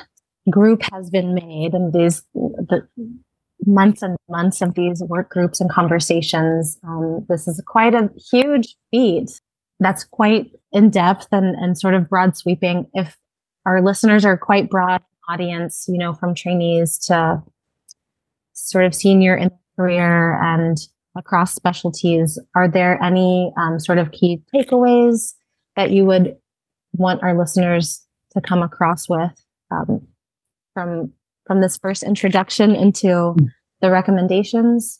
group 0.49 0.81
has 0.91 1.09
been 1.09 1.33
made 1.33 1.73
and 1.73 1.93
these 1.93 2.23
the 2.33 2.87
months 3.67 4.01
and 4.01 4.17
months 4.29 4.61
of 4.61 4.73
these 4.73 5.03
work 5.03 5.29
groups 5.29 5.61
and 5.61 5.69
conversations, 5.69 6.79
um, 6.83 7.25
this 7.29 7.47
is 7.47 7.61
quite 7.67 7.93
a 7.93 8.09
huge 8.31 8.75
feat. 8.89 9.29
That's 9.79 10.03
quite 10.03 10.51
in 10.71 10.89
depth 10.89 11.27
and, 11.31 11.55
and 11.55 11.77
sort 11.77 11.93
of 11.93 12.09
broad 12.09 12.35
sweeping. 12.35 12.87
If 12.93 13.17
our 13.65 13.81
listeners 13.81 14.25
are 14.25 14.37
quite 14.37 14.69
broad 14.69 15.01
audience, 15.29 15.85
you 15.87 15.97
know, 15.97 16.13
from 16.13 16.33
trainees 16.33 16.97
to 16.99 17.43
sort 18.53 18.85
of 18.85 18.95
senior 18.95 19.35
in 19.35 19.51
career 19.77 20.41
and 20.41 20.77
across 21.15 21.53
specialties, 21.53 22.39
are 22.55 22.67
there 22.67 23.01
any 23.03 23.53
um, 23.57 23.79
sort 23.79 23.97
of 23.97 24.11
key 24.11 24.41
takeaways 24.55 25.33
that 25.75 25.91
you 25.91 26.05
would 26.05 26.35
want 26.93 27.21
our 27.21 27.37
listeners 27.37 28.03
to 28.31 28.41
come 28.41 28.63
across 28.63 29.07
with 29.09 29.31
um, 29.71 30.07
from 30.73 31.11
from 31.45 31.61
this 31.61 31.77
first 31.77 32.03
introduction 32.03 32.75
into 32.75 33.35
the 33.81 33.91
recommendations? 33.91 34.99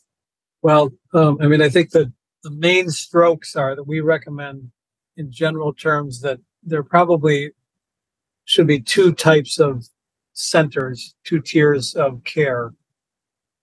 Well, 0.62 0.90
um, 1.14 1.38
I 1.40 1.46
mean, 1.46 1.62
I 1.62 1.68
think 1.68 1.90
that 1.90 2.12
the 2.42 2.50
main 2.50 2.88
strokes 2.90 3.56
are 3.56 3.74
that 3.76 3.84
we 3.84 4.00
recommend, 4.00 4.70
in 5.16 5.30
general 5.30 5.72
terms, 5.72 6.20
that 6.20 6.40
there 6.62 6.82
probably 6.82 7.50
should 8.44 8.66
be 8.66 8.80
two 8.80 9.12
types 9.12 9.58
of 9.58 9.86
centers, 10.32 11.14
two 11.24 11.40
tiers 11.40 11.94
of 11.94 12.22
care. 12.24 12.72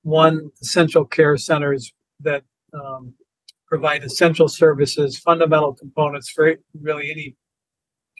One, 0.04 0.52
essential 0.62 1.06
care 1.06 1.38
centers 1.38 1.92
that 2.20 2.44
um, 2.74 3.14
provide 3.68 4.04
essential 4.04 4.48
services, 4.48 5.18
fundamental 5.18 5.74
components 5.74 6.30
for 6.30 6.56
really 6.80 7.12
any 7.12 7.36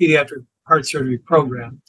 pediatric 0.02 0.46
heart 0.68 0.88
surgery 0.88 1.18
program. 1.18 1.82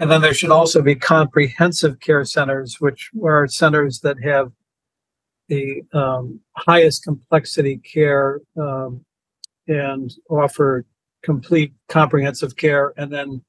And 0.00 0.10
then 0.10 0.22
there 0.22 0.32
should 0.32 0.50
also 0.50 0.80
be 0.80 0.94
comprehensive 0.94 2.00
care 2.00 2.24
centers, 2.24 2.80
which 2.80 3.10
are 3.22 3.46
centers 3.46 4.00
that 4.00 4.16
have 4.22 4.50
the 5.48 5.82
um, 5.92 6.40
highest 6.56 7.04
complexity 7.04 7.76
care 7.76 8.40
um, 8.56 9.04
and 9.68 10.10
offer 10.30 10.86
complete 11.22 11.74
comprehensive 11.88 12.56
care. 12.56 12.94
And 12.96 13.12
then 13.12 13.42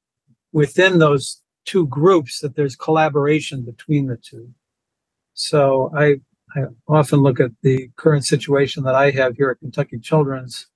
within 0.52 0.98
those 0.98 1.40
two 1.64 1.86
groups 1.86 2.40
that 2.40 2.54
there's 2.54 2.76
collaboration 2.76 3.62
between 3.62 4.06
the 4.06 4.18
two. 4.18 4.52
So 5.32 5.90
I, 5.96 6.16
I 6.54 6.64
often 6.86 7.20
look 7.20 7.40
at 7.40 7.52
the 7.62 7.88
current 7.96 8.26
situation 8.26 8.82
that 8.82 8.94
I 8.94 9.10
have 9.12 9.36
here 9.36 9.48
at 9.48 9.60
Kentucky 9.60 9.98
Children's 9.98 10.66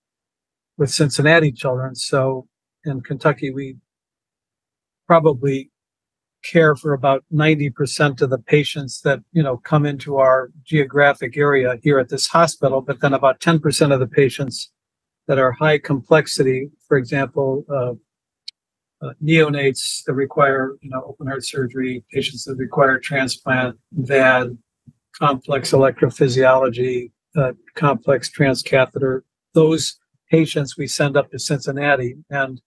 with 0.78 0.90
Cincinnati 0.90 1.52
Children's. 1.52 2.06
So 2.06 2.49
in 2.87 3.02
Kentucky, 3.02 3.50
we 3.50 3.76
probably 5.06 5.70
care 6.42 6.76
for 6.76 6.92
about 6.92 7.25
90% 7.32 8.20
of 8.22 8.30
the 8.30 8.38
patients 8.38 9.00
that, 9.02 9.20
you 9.32 9.42
know, 9.42 9.56
come 9.56 9.84
into 9.84 10.16
our 10.16 10.50
geographic 10.64 11.36
area 11.36 11.76
here 11.82 11.98
at 11.98 12.08
this 12.08 12.26
hospital, 12.26 12.80
but 12.80 13.00
then 13.00 13.14
about 13.14 13.40
10% 13.40 13.92
of 13.92 14.00
the 14.00 14.06
patients 14.06 14.70
that 15.26 15.38
are 15.38 15.52
high 15.52 15.78
complexity, 15.78 16.70
for 16.86 16.96
example, 16.96 17.64
uh, 17.68 17.94
uh, 19.04 19.12
neonates 19.22 20.04
that 20.04 20.14
require, 20.14 20.76
you 20.80 20.90
know, 20.90 21.02
open 21.06 21.26
heart 21.26 21.44
surgery, 21.44 22.04
patients 22.12 22.44
that 22.44 22.56
require 22.56 22.98
transplant, 22.98 23.76
VAD, 23.92 24.56
complex 25.18 25.72
electrophysiology, 25.72 27.10
uh, 27.36 27.52
complex 27.75 28.30
transcatheter. 28.30 29.22
Those 29.52 29.98
patients 30.30 30.76
we 30.76 30.86
send 30.86 31.16
up 31.16 31.30
to 31.30 31.38
Cincinnati, 31.38 32.16
and 32.30 32.60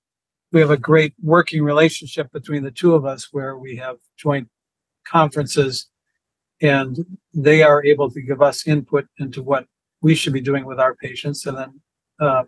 we 0.51 0.60
have 0.60 0.72
a 0.72 0.77
great 0.77 1.13
working 1.22 1.63
relationship 1.63 2.32
between 2.32 2.63
the 2.63 2.72
two 2.72 2.96
of 2.96 3.06
us, 3.06 3.29
where 3.32 3.58
we 3.58 3.75
have 3.75 3.98
joint 4.18 4.48
conferences, 5.06 5.89
and 6.62 6.98
they 7.34 7.63
are 7.63 7.84
able 7.84 8.10
to 8.12 8.22
give 8.22 8.41
us 8.41 8.68
input 8.68 9.06
into 9.20 9.44
what 9.44 9.65
we 10.01 10.15
should 10.15 10.34
be 10.34 10.41
doing 10.41 10.65
with 10.65 10.79
our 10.79 10.96
patients, 10.96 11.46
and 11.46 11.58
then 11.58 11.82
uh, 12.20 12.44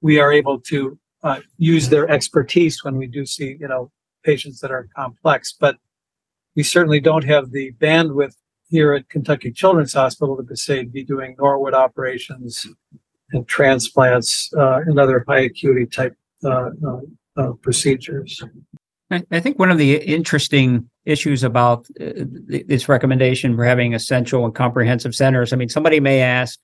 we 0.00 0.18
are 0.18 0.32
able 0.32 0.58
to 0.60 0.98
uh, 1.22 1.40
use 1.58 1.88
their 1.88 2.08
expertise 2.08 2.82
when 2.82 2.96
we 2.96 3.06
do 3.06 3.26
see, 3.26 3.56
you 3.60 3.68
know, 3.68 3.90
patients 4.24 4.60
that 4.60 4.70
are 4.70 4.88
complex. 4.96 5.54
But 5.58 5.76
we 6.56 6.62
certainly 6.62 7.00
don't 7.00 7.24
have 7.24 7.52
the 7.52 7.72
bandwidth 7.72 8.34
here 8.68 8.94
at 8.94 9.08
Kentucky 9.08 9.52
Children's 9.52 9.94
Hospital 9.94 10.42
to 10.42 10.56
say 10.56 10.84
be 10.84 11.04
doing 11.04 11.36
Norwood 11.38 11.74
operations 11.74 12.66
and 13.32 13.46
transplants 13.46 14.50
uh, 14.56 14.80
and 14.86 14.98
other 14.98 15.24
high 15.28 15.40
acuity 15.40 15.86
type 15.86 16.16
uh, 16.44 16.70
uh 17.36 17.52
procedures. 17.62 18.42
I 19.32 19.40
think 19.40 19.58
one 19.58 19.72
of 19.72 19.78
the 19.78 19.96
interesting 19.96 20.88
issues 21.04 21.42
about 21.42 21.86
uh, 22.00 22.12
this 22.46 22.88
recommendation 22.88 23.56
for 23.56 23.64
having 23.64 23.92
essential 23.92 24.44
and 24.44 24.54
comprehensive 24.54 25.16
centers. 25.16 25.52
I 25.52 25.56
mean, 25.56 25.68
somebody 25.68 25.98
may 25.98 26.20
ask, 26.20 26.60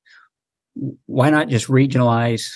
why 1.06 1.28
not 1.30 1.48
just 1.48 1.66
regionalize 1.66 2.52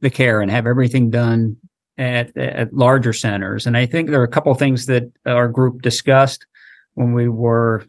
the 0.00 0.08
care 0.08 0.40
and 0.40 0.50
have 0.50 0.66
everything 0.66 1.10
done 1.10 1.56
at, 1.98 2.34
at 2.36 2.72
larger 2.72 3.12
centers. 3.12 3.66
And 3.66 3.76
I 3.76 3.84
think 3.84 4.08
there 4.08 4.20
are 4.20 4.24
a 4.24 4.28
couple 4.28 4.50
of 4.50 4.58
things 4.58 4.86
that 4.86 5.12
our 5.26 5.48
group 5.48 5.82
discussed 5.82 6.46
when 6.94 7.12
we 7.12 7.28
were 7.28 7.84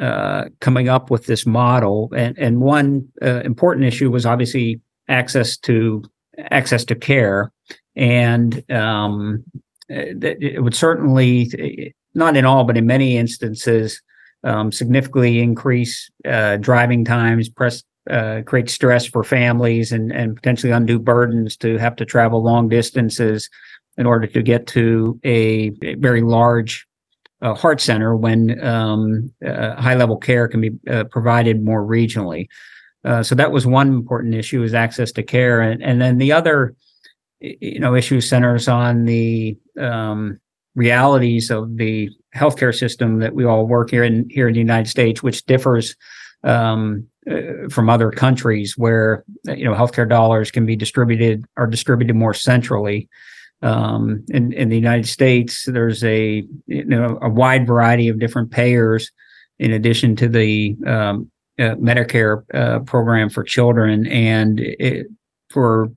uh, 0.00 0.46
coming 0.60 0.88
up 0.88 1.10
with 1.10 1.26
this 1.26 1.46
model. 1.46 2.10
And, 2.16 2.36
and 2.38 2.60
one 2.60 3.08
uh, 3.22 3.40
important 3.44 3.86
issue 3.86 4.10
was 4.10 4.26
obviously 4.26 4.80
access 5.08 5.56
to 5.58 6.02
access 6.50 6.84
to 6.86 6.94
care. 6.94 7.52
And 7.94 8.70
um, 8.70 9.44
it 9.88 10.62
would 10.62 10.74
certainly, 10.74 11.94
not 12.14 12.36
in 12.36 12.44
all, 12.44 12.64
but 12.64 12.76
in 12.76 12.86
many 12.86 13.16
instances, 13.16 14.00
um, 14.44 14.72
significantly 14.72 15.40
increase 15.40 16.10
uh, 16.24 16.56
driving 16.56 17.04
times, 17.04 17.48
press, 17.48 17.82
uh, 18.10 18.42
create 18.46 18.70
stress 18.70 19.06
for 19.06 19.22
families 19.22 19.92
and, 19.92 20.12
and 20.12 20.34
potentially 20.34 20.72
undue 20.72 20.98
burdens 20.98 21.56
to 21.58 21.78
have 21.78 21.94
to 21.96 22.04
travel 22.04 22.42
long 22.42 22.68
distances 22.68 23.48
in 23.96 24.06
order 24.06 24.26
to 24.26 24.42
get 24.42 24.66
to 24.68 25.20
a, 25.22 25.70
very 25.96 26.22
large 26.22 26.86
a 27.42 27.54
heart 27.54 27.80
center 27.80 28.16
when 28.16 28.62
um, 28.64 29.32
uh, 29.44 29.74
high 29.74 29.96
level 29.96 30.16
care 30.16 30.46
can 30.46 30.60
be 30.60 30.70
uh, 30.88 31.04
provided 31.04 31.62
more 31.62 31.82
regionally. 31.82 32.46
Uh, 33.04 33.22
so 33.22 33.34
that 33.34 33.50
was 33.50 33.66
one 33.66 33.88
important 33.88 34.34
issue 34.34 34.62
is 34.62 34.74
access 34.74 35.10
to 35.10 35.24
care, 35.24 35.60
and 35.60 35.82
and 35.82 36.00
then 36.00 36.18
the 36.18 36.30
other, 36.30 36.74
you 37.42 37.80
know, 37.80 37.94
issue 37.94 38.20
centers 38.20 38.68
on 38.68 39.04
the 39.04 39.56
um, 39.78 40.38
realities 40.74 41.50
of 41.50 41.76
the 41.76 42.08
healthcare 42.34 42.76
system 42.76 43.18
that 43.18 43.34
we 43.34 43.44
all 43.44 43.66
work 43.66 43.90
here 43.90 44.04
in 44.04 44.28
here 44.30 44.48
in 44.48 44.54
the 44.54 44.60
United 44.60 44.88
States, 44.88 45.22
which 45.22 45.44
differs 45.44 45.96
um, 46.44 47.06
uh, 47.30 47.68
from 47.70 47.90
other 47.90 48.10
countries 48.10 48.76
where 48.76 49.24
you 49.44 49.64
know 49.64 49.74
healthcare 49.74 50.08
dollars 50.08 50.50
can 50.50 50.64
be 50.66 50.76
distributed 50.76 51.44
are 51.56 51.66
distributed 51.66 52.14
more 52.14 52.34
centrally. 52.34 53.08
Um, 53.60 54.24
in, 54.30 54.52
in 54.54 54.70
the 54.70 54.76
United 54.76 55.06
States, 55.06 55.66
there's 55.66 56.02
a 56.04 56.44
you 56.66 56.84
know 56.84 57.18
a 57.22 57.28
wide 57.28 57.66
variety 57.66 58.08
of 58.08 58.18
different 58.18 58.50
payers, 58.50 59.10
in 59.58 59.72
addition 59.72 60.16
to 60.16 60.28
the 60.28 60.76
um, 60.86 61.30
uh, 61.58 61.74
Medicare 61.76 62.42
uh, 62.54 62.80
program 62.80 63.28
for 63.28 63.44
children, 63.44 64.06
and 64.06 64.58
it, 64.60 65.06
for 65.50 65.92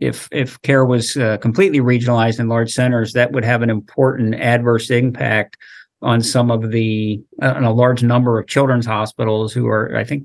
if 0.00 0.28
if 0.32 0.60
care 0.62 0.84
was 0.84 1.16
uh, 1.16 1.38
completely 1.38 1.80
regionalized 1.80 2.38
in 2.38 2.48
large 2.48 2.72
centers, 2.72 3.12
that 3.14 3.32
would 3.32 3.44
have 3.44 3.62
an 3.62 3.70
important 3.70 4.34
adverse 4.34 4.90
impact 4.90 5.56
on 6.02 6.22
some 6.22 6.50
of 6.50 6.70
the 6.70 7.20
on 7.40 7.64
a 7.64 7.72
large 7.72 8.02
number 8.02 8.38
of 8.38 8.46
children's 8.46 8.86
hospitals 8.86 9.52
who 9.52 9.66
are, 9.66 9.96
I 9.96 10.04
think, 10.04 10.24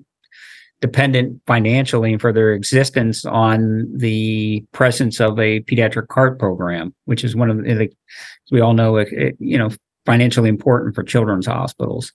dependent 0.81 1.39
financially 1.45 2.17
for 2.17 2.33
their 2.33 2.53
existence 2.53 3.23
on 3.23 3.87
the 3.95 4.65
presence 4.71 5.19
of 5.21 5.39
a 5.39 5.61
pediatric 5.61 6.07
CART 6.07 6.39
program, 6.39 6.93
which 7.05 7.23
is 7.23 7.35
one 7.35 7.49
of 7.49 7.57
the, 7.63 7.89
we 8.51 8.61
all 8.61 8.73
know, 8.73 8.97
it, 8.97 9.07
it, 9.11 9.35
you 9.39 9.57
know, 9.57 9.69
financially 10.05 10.49
important 10.49 10.95
for 10.95 11.03
children's 11.03 11.45
hospitals. 11.45 12.11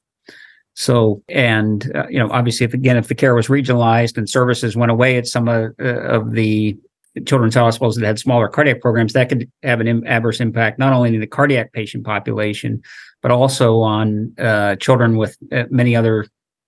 So, 0.74 1.22
and 1.28 1.90
uh, 1.94 2.06
you 2.10 2.18
know, 2.18 2.28
obviously, 2.30 2.66
if 2.66 2.74
again, 2.74 2.98
if 2.98 3.08
the 3.08 3.14
care 3.14 3.34
was 3.34 3.46
regionalized 3.46 4.18
and 4.18 4.28
services 4.28 4.76
went 4.76 4.90
away 4.90 5.16
at 5.16 5.26
some 5.26 5.48
of, 5.48 5.72
uh, 5.80 6.00
of 6.00 6.32
the 6.32 6.76
children's 7.24 7.54
hospitals 7.54 7.96
that 7.96 8.06
had 8.06 8.18
smaller 8.18 8.48
cardiac 8.48 8.80
programs, 8.80 9.12
that 9.14 9.28
could 9.28 9.50
have 9.62 9.80
an 9.80 10.06
adverse 10.06 10.40
impact 10.40 10.78
not 10.78 10.92
only 10.92 11.14
in 11.14 11.20
the 11.20 11.26
cardiac 11.26 11.72
patient 11.72 12.04
population, 12.04 12.82
but 13.22 13.30
also 13.30 13.80
on 13.80 14.34
uh, 14.38 14.76
children 14.76 15.16
with 15.16 15.36
uh, 15.52 15.64
many 15.70 15.96
other 15.96 16.26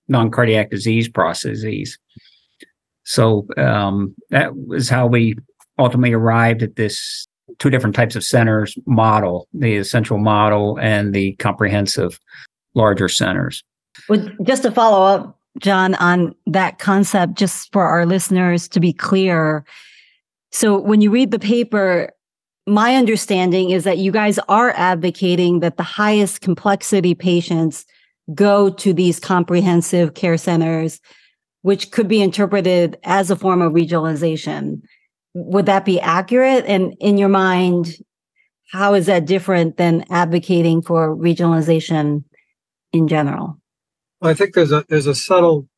non-cardiac 0.09 0.71
disease 0.71 1.09
processes. 1.09 1.99
So 3.05 3.47
um, 3.57 4.14
that 4.31 4.57
was 4.57 4.88
how 4.88 5.07
we 5.07 5.37
ultimately 5.78 6.12
arrived 6.12 6.62
at 6.62 6.76
this 6.76 7.26
two 7.59 7.71
different 7.71 7.97
types 7.97 8.17
of 8.17 8.25
centers 8.25 8.76
model, 8.87 9.49
the 9.52 9.76
essential 9.76 10.19
model 10.19 10.78
and 10.81 11.14
the 11.14 11.33
comprehensive 11.37 12.19
larger 12.75 13.09
centers. 13.09 13.62
Well, 14.09 14.28
just 14.43 14.62
to 14.62 14.71
follow 14.71 15.05
up, 15.07 15.38
John, 15.59 15.95
on 15.97 16.35
that 16.47 16.78
concept, 16.78 17.35
just 17.35 17.73
for 17.73 17.85
our 17.85 18.07
listeners 18.07 18.69
to 18.69 18.81
be 18.81 18.93
clear. 18.93 19.64
So 20.50 20.78
when 20.78 21.00
you 21.00 21.11
read 21.11 21.31
the 21.31 21.38
paper, 21.38 22.11
my 22.67 22.97
understanding 22.97 23.71
is 23.71 23.85
that 23.85 23.99
you 23.99 24.12
guys 24.12 24.38
are 24.49 24.73
advocating 24.76 25.61
that 25.61 25.76
the 25.76 25.83
highest 25.83 26.40
complexity 26.40 27.14
patients 27.14 27.85
go 28.35 28.69
to 28.71 28.93
these 28.93 29.19
comprehensive 29.19 30.14
care 30.14 30.37
centers, 30.37 31.00
which 31.62 31.90
could 31.90 32.09
be 32.09 32.21
interpreted 32.21 32.99
as 33.05 33.31
a 33.31 33.37
form 33.37 33.62
of 33.62 33.73
regionalization. 33.73 34.83
Would 35.35 35.67
that 35.67 35.85
be 35.85 36.00
accurate? 36.00 36.64
And 36.67 36.95
in 37.00 37.17
your 37.17 37.28
mind, 37.28 37.95
how 38.71 38.95
is 38.95 39.07
that 39.07 39.25
different 39.25 39.78
than 39.78 40.05
advocating 40.11 40.83
for 40.83 41.17
regionalization 41.17 42.25
in 42.93 43.09
general? 43.09 43.59
Well, 44.21 44.31
I 44.31 44.35
think 44.35 44.55
there's 44.55 44.73
a 44.73 44.85
there's 44.88 45.07
a 45.07 45.14
subtle 45.14 45.69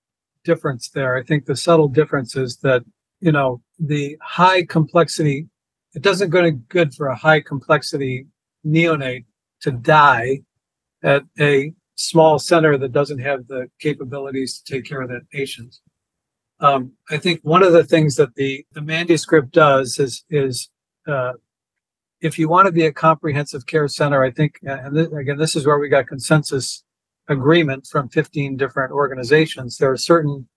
difference 0.44 0.88
there. 0.88 1.16
I 1.16 1.22
think 1.22 1.44
the 1.44 1.56
subtle 1.56 1.88
difference 1.88 2.34
is 2.34 2.58
that 2.62 2.82
you 3.20 3.32
know 3.32 3.62
the 3.78 4.16
high 4.22 4.64
complexity. 4.64 5.46
It 5.94 6.02
doesn't 6.02 6.30
go 6.30 6.42
to 6.42 6.52
good 6.52 6.94
for 6.94 7.08
a 7.08 7.16
high 7.16 7.40
complexity 7.40 8.26
neonate 8.64 9.24
to 9.62 9.72
die 9.72 10.40
at 11.02 11.24
a 11.38 11.72
small 11.96 12.38
center 12.38 12.78
that 12.78 12.92
doesn't 12.92 13.18
have 13.18 13.46
the 13.48 13.68
capabilities 13.78 14.60
to 14.60 14.72
take 14.72 14.84
care 14.84 15.02
of 15.02 15.08
that 15.08 15.28
patient. 15.30 15.76
Um, 16.60 16.92
I 17.10 17.16
think 17.16 17.40
one 17.42 17.62
of 17.62 17.72
the 17.72 17.84
things 17.84 18.16
that 18.16 18.34
the, 18.34 18.64
the 18.72 18.82
manuscript 18.82 19.50
does 19.50 19.98
is 19.98 20.24
is 20.30 20.70
uh, 21.06 21.32
if 22.20 22.38
you 22.38 22.48
want 22.48 22.66
to 22.66 22.72
be 22.72 22.84
a 22.84 22.92
comprehensive 22.92 23.66
care 23.66 23.88
center, 23.88 24.22
I 24.22 24.30
think, 24.30 24.58
and 24.62 24.94
th- 24.94 25.08
again, 25.18 25.38
this 25.38 25.56
is 25.56 25.66
where 25.66 25.78
we 25.78 25.88
got 25.88 26.06
consensus 26.06 26.84
agreement 27.28 27.86
from 27.86 28.08
15 28.10 28.56
different 28.56 28.92
organizations. 28.92 29.78
There 29.78 29.90
are 29.90 29.96
certain 29.96 30.48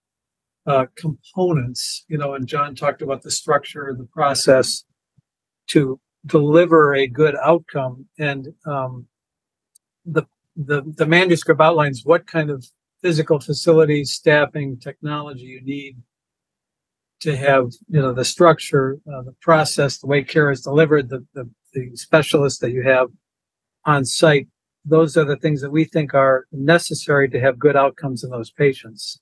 uh, 0.66 0.86
components, 0.96 2.06
you 2.08 2.18
know, 2.18 2.34
and 2.34 2.48
John 2.48 2.76
talked 2.76 3.02
about 3.02 3.22
the 3.22 3.32
structure, 3.32 3.88
and 3.88 4.00
the 4.00 4.06
process 4.06 4.84
to 5.68 6.00
deliver 6.26 6.94
a 6.94 7.08
good 7.08 7.36
outcome, 7.42 8.08
and 8.18 8.50
um, 8.66 9.08
the 10.06 10.24
the 10.56 10.84
the 10.86 11.06
manuscript 11.06 11.60
outlines 11.60 12.02
what 12.04 12.28
kind 12.28 12.50
of 12.50 12.66
physical 13.02 13.40
facilities, 13.40 14.12
staffing, 14.12 14.80
technology 14.80 15.44
you 15.44 15.62
need 15.62 15.98
to 17.20 17.36
have 17.36 17.72
you 17.90 18.02
know 18.02 18.14
the 18.14 18.26
structure, 18.26 19.00
uh, 19.14 19.22
the 19.24 19.36
process, 19.42 19.98
the 19.98 20.08
way 20.08 20.24
care 20.24 20.52
is 20.52 20.62
delivered, 20.62 21.10
the, 21.10 21.26
the 21.34 21.50
the 21.74 21.92
specialists 21.96 22.60
that 22.60 22.72
you 22.72 22.84
have 22.84 23.08
on 23.86 24.06
site. 24.06 24.48
Those 24.86 25.16
are 25.16 25.24
the 25.24 25.38
things 25.38 25.62
that 25.62 25.72
we 25.72 25.86
think 25.86 26.14
are 26.14 26.46
necessary 26.52 27.30
to 27.30 27.40
have 27.40 27.58
good 27.58 27.78
outcomes 27.78 28.24
in 28.24 28.30
those 28.30 28.52
patients. 28.52 29.20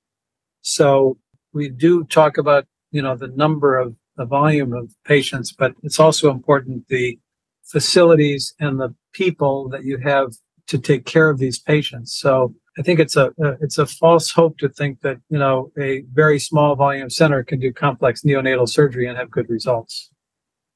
So 0.61 1.17
we 1.53 1.69
do 1.69 2.03
talk 2.05 2.37
about 2.37 2.65
you 2.91 3.01
know 3.01 3.15
the 3.15 3.27
number 3.29 3.77
of 3.77 3.95
the 4.17 4.25
volume 4.25 4.73
of 4.73 4.93
patients, 5.05 5.51
but 5.51 5.73
it's 5.83 5.99
also 5.99 6.29
important 6.29 6.87
the 6.87 7.17
facilities 7.63 8.53
and 8.59 8.79
the 8.79 8.93
people 9.13 9.69
that 9.69 9.83
you 9.83 9.97
have 9.97 10.31
to 10.67 10.77
take 10.77 11.05
care 11.05 11.29
of 11.29 11.37
these 11.37 11.59
patients. 11.59 12.13
So 12.13 12.53
I 12.77 12.81
think 12.81 12.99
it's 12.99 13.15
a, 13.15 13.31
a, 13.39 13.57
it's 13.61 13.77
a 13.77 13.85
false 13.85 14.31
hope 14.31 14.57
to 14.59 14.69
think 14.69 15.01
that 15.01 15.17
you 15.29 15.37
know 15.37 15.71
a 15.79 16.03
very 16.13 16.39
small 16.39 16.75
volume 16.75 17.09
center 17.09 17.43
can 17.43 17.59
do 17.59 17.73
complex 17.73 18.21
neonatal 18.21 18.69
surgery 18.69 19.07
and 19.07 19.17
have 19.17 19.31
good 19.31 19.49
results. 19.49 20.09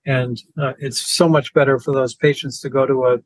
And 0.06 0.40
uh, 0.62 0.74
it's 0.78 1.02
so 1.02 1.28
much 1.28 1.54
better 1.54 1.80
for 1.80 1.94
those 1.94 2.14
patients 2.14 2.60
to 2.62 2.70
go 2.70 2.86
to 2.86 3.06
a 3.06 3.18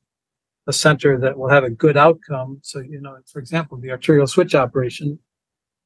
a 0.67 0.73
center 0.73 1.17
that 1.17 1.38
will 1.38 1.49
have 1.49 1.63
a 1.63 1.69
good 1.69 1.97
outcome. 1.97 2.59
So 2.62 2.79
you 2.79 3.01
know, 3.01 3.17
for 3.31 3.39
example, 3.39 3.77
the 3.77 3.91
arterial 3.91 4.27
switch 4.27 4.53
operation, 4.53 5.19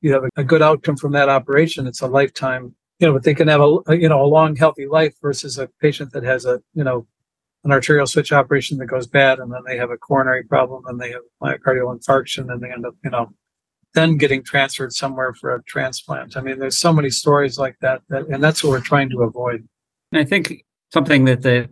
you 0.04 0.14
have 0.14 0.24
a, 0.36 0.44
good 0.44 0.62
outcome 0.62 0.98
from 0.98 1.14
that 1.14 1.30
operation. 1.30 1.88
It's 1.88 2.02
a 2.02 2.08
lifetime. 2.08 2.76
You 3.00 3.08
know, 3.08 3.14
but 3.14 3.24
they 3.24 3.34
can 3.34 3.48
have 3.48 3.62
a, 3.62 3.78
a 3.88 3.96
you 3.96 4.08
know 4.08 4.22
a 4.22 4.28
long 4.28 4.56
healthy 4.56 4.86
life 4.86 5.16
versus 5.22 5.58
a 5.58 5.68
patient 5.82 6.14
that 6.14 6.24
has 6.24 6.46
a 6.46 6.62
you 6.76 6.84
know 6.84 7.08
an 7.64 7.72
arterial 7.72 8.06
switch 8.06 8.32
operation 8.32 8.78
that 8.78 8.88
goes 8.88 9.08
bad 9.08 9.40
and 9.40 9.52
then 9.52 9.62
they 9.66 9.78
have 9.78 9.90
a 9.90 9.98
coronary 9.98 10.44
problem 10.44 10.84
and 10.88 11.00
they 11.00 11.12
have 11.12 11.22
myocardial 11.42 11.98
infarction 11.98 12.52
and 12.52 12.62
they 12.62 12.70
end 12.70 12.86
up, 12.86 12.94
you 13.04 13.10
know, 13.10 13.30
then 13.94 14.18
getting 14.18 14.44
transferred 14.44 14.92
somewhere 14.92 15.34
for 15.34 15.56
a 15.56 15.64
transplant. 15.64 16.36
I 16.36 16.42
mean, 16.42 16.60
there's 16.60 16.78
so 16.78 16.92
many 16.92 17.10
stories 17.10 17.58
like 17.58 17.78
that, 17.80 18.02
that 18.10 18.28
and 18.28 18.44
that's 18.44 18.64
what 18.64 18.72
we're 18.72 18.82
trying 18.82 19.10
to 19.12 19.22
avoid. 19.22 19.68
And 20.12 20.20
I 20.20 20.26
think 20.26 20.66
something 20.92 21.26
that 21.26 21.42
the 21.42 21.70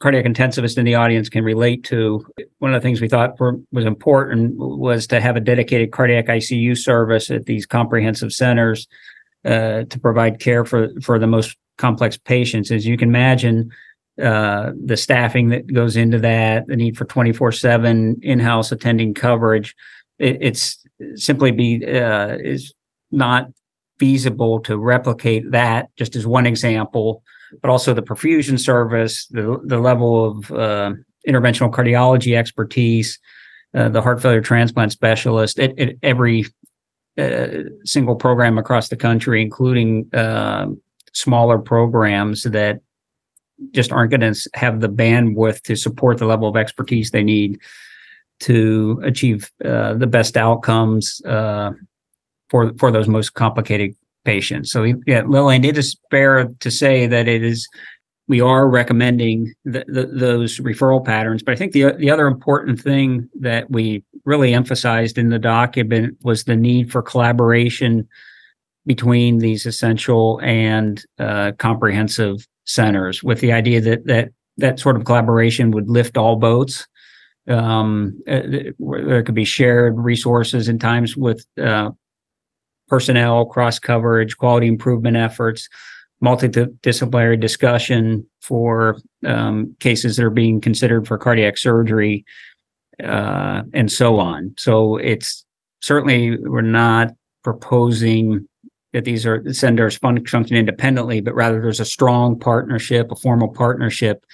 cardiac 0.00 0.24
intensivist 0.24 0.78
in 0.78 0.84
the 0.84 0.94
audience 0.94 1.28
can 1.28 1.44
relate 1.44 1.84
to. 1.84 2.24
One 2.58 2.74
of 2.74 2.80
the 2.80 2.86
things 2.86 3.00
we 3.00 3.08
thought 3.08 3.38
were, 3.38 3.58
was 3.72 3.84
important 3.84 4.56
was 4.56 5.06
to 5.08 5.20
have 5.20 5.36
a 5.36 5.40
dedicated 5.40 5.92
cardiac 5.92 6.26
ICU 6.26 6.76
service 6.76 7.30
at 7.30 7.46
these 7.46 7.66
comprehensive 7.66 8.32
centers 8.32 8.86
uh, 9.44 9.84
to 9.84 9.98
provide 10.00 10.40
care 10.40 10.64
for 10.64 10.88
for 11.00 11.18
the 11.18 11.26
most 11.26 11.56
complex 11.78 12.16
patients. 12.16 12.70
As 12.70 12.86
you 12.86 12.96
can 12.96 13.08
imagine, 13.08 13.70
uh, 14.22 14.72
the 14.84 14.96
staffing 14.96 15.48
that 15.50 15.72
goes 15.72 15.96
into 15.96 16.18
that, 16.18 16.66
the 16.66 16.76
need 16.76 16.96
for 16.96 17.04
24 17.04 17.52
7 17.52 18.18
in 18.22 18.38
house 18.38 18.72
attending 18.72 19.14
coverage. 19.14 19.74
It, 20.18 20.38
it's 20.40 20.84
simply 21.14 21.52
be 21.52 21.84
uh, 21.86 22.36
is 22.36 22.74
not 23.10 23.48
feasible 23.98 24.60
to 24.60 24.76
replicate 24.76 25.50
that 25.52 25.88
just 25.96 26.16
as 26.16 26.26
one 26.26 26.46
example, 26.46 27.22
but 27.62 27.70
also 27.70 27.94
the 27.94 28.02
perfusion 28.02 28.58
service, 28.58 29.26
the, 29.26 29.60
the 29.64 29.78
level 29.78 30.30
of 30.30 30.50
uh, 30.52 30.92
interventional 31.28 31.70
cardiology 31.70 32.36
expertise, 32.36 33.18
uh, 33.74 33.88
the 33.88 34.02
heart 34.02 34.22
failure 34.22 34.40
transplant 34.40 34.92
specialist 34.92 35.58
at, 35.58 35.78
at 35.78 35.96
every 36.02 36.46
uh, 37.18 37.48
single 37.84 38.16
program 38.16 38.58
across 38.58 38.88
the 38.88 38.96
country, 38.96 39.42
including 39.42 40.08
uh, 40.14 40.66
smaller 41.12 41.58
programs 41.58 42.42
that 42.42 42.80
just 43.72 43.90
aren't 43.90 44.10
going 44.10 44.20
to 44.20 44.50
have 44.54 44.80
the 44.80 44.88
bandwidth 44.88 45.62
to 45.62 45.76
support 45.76 46.18
the 46.18 46.26
level 46.26 46.48
of 46.48 46.56
expertise 46.56 47.10
they 47.10 47.22
need 47.22 47.58
to 48.40 49.00
achieve 49.02 49.50
uh, 49.64 49.94
the 49.94 50.06
best 50.06 50.36
outcomes 50.36 51.22
uh, 51.24 51.72
for 52.50 52.72
for 52.78 52.90
those 52.90 53.08
most 53.08 53.30
complicated 53.30 53.94
patients. 54.26 54.70
So 54.70 54.84
yeah, 55.06 55.22
Lillian, 55.22 55.64
it 55.64 55.78
is 55.78 55.96
fair 56.10 56.48
to 56.60 56.70
say 56.70 57.06
that 57.06 57.28
it 57.28 57.42
is 57.42 57.66
we 58.28 58.40
are 58.40 58.68
recommending 58.68 59.54
the, 59.64 59.84
the, 59.86 60.06
those 60.06 60.58
referral 60.58 61.04
patterns. 61.04 61.42
But 61.42 61.52
I 61.52 61.56
think 61.56 61.72
the 61.72 61.92
the 61.92 62.10
other 62.10 62.26
important 62.26 62.80
thing 62.80 63.28
that 63.40 63.70
we 63.70 64.02
really 64.24 64.52
emphasized 64.52 65.16
in 65.16 65.30
the 65.30 65.38
document 65.38 66.18
was 66.22 66.44
the 66.44 66.56
need 66.56 66.90
for 66.90 67.02
collaboration 67.02 68.08
between 68.84 69.38
these 69.38 69.66
essential 69.66 70.40
and 70.42 71.04
uh, 71.18 71.52
comprehensive 71.58 72.46
centers, 72.64 73.22
with 73.22 73.40
the 73.40 73.52
idea 73.52 73.80
that 73.80 74.06
that 74.06 74.30
that 74.58 74.80
sort 74.80 74.96
of 74.96 75.04
collaboration 75.04 75.70
would 75.70 75.88
lift 75.88 76.16
all 76.16 76.36
boats. 76.36 76.86
Um, 77.48 78.20
uh, 78.26 78.42
there 78.78 79.22
could 79.22 79.36
be 79.36 79.44
shared 79.44 79.96
resources 79.98 80.68
in 80.68 80.80
times 80.80 81.16
with 81.16 81.46
uh, 81.62 81.90
personnel, 82.88 83.46
cross 83.46 83.78
coverage, 83.78 84.36
quality 84.36 84.66
improvement 84.66 85.16
efforts 85.16 85.68
multidisciplinary 86.22 87.38
discussion 87.38 88.26
for 88.40 88.98
um, 89.24 89.74
cases 89.80 90.16
that 90.16 90.24
are 90.24 90.30
being 90.30 90.60
considered 90.60 91.06
for 91.06 91.18
cardiac 91.18 91.58
surgery 91.58 92.24
uh, 93.02 93.62
and 93.74 93.92
so 93.92 94.18
on. 94.18 94.54
So 94.56 94.96
it's 94.96 95.44
certainly 95.80 96.38
we're 96.38 96.62
not 96.62 97.12
proposing 97.44 98.48
that 98.92 99.04
these 99.04 99.26
are 99.26 99.52
centers 99.52 99.96
function 99.96 100.56
independently, 100.56 101.20
but 101.20 101.34
rather 101.34 101.60
there's 101.60 101.80
a 101.80 101.84
strong 101.84 102.38
partnership, 102.38 103.12
a 103.12 103.16
formal 103.16 103.48
partnership 103.48 104.24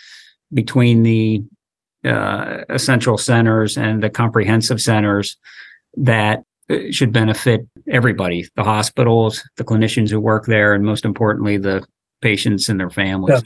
between 0.54 1.02
the 1.02 1.42
uh, 2.04 2.58
essential 2.68 3.18
centers 3.18 3.76
and 3.76 4.02
the 4.02 4.10
comprehensive 4.10 4.80
centers 4.80 5.36
that 5.96 6.44
should 6.90 7.12
benefit 7.12 7.66
everybody 7.90 8.46
the 8.56 8.64
hospitals 8.64 9.42
the 9.56 9.64
clinicians 9.64 10.10
who 10.10 10.20
work 10.20 10.46
there 10.46 10.74
and 10.74 10.84
most 10.84 11.04
importantly 11.04 11.56
the 11.56 11.84
patients 12.20 12.68
and 12.68 12.78
their 12.78 12.90
families. 12.90 13.42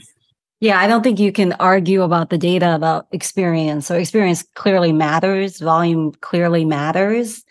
Yeah. 0.59 0.69
yeah 0.71 0.79
i 0.79 0.87
don't 0.87 1.03
think 1.03 1.19
you 1.19 1.31
can 1.31 1.53
argue 1.53 2.01
about 2.03 2.29
the 2.29 2.37
data 2.37 2.75
about 2.75 3.07
experience. 3.11 3.87
So 3.87 3.95
experience 3.95 4.43
clearly 4.55 4.93
matters 4.93 5.59
volume 5.59 6.13
clearly 6.21 6.65
matters. 6.65 7.43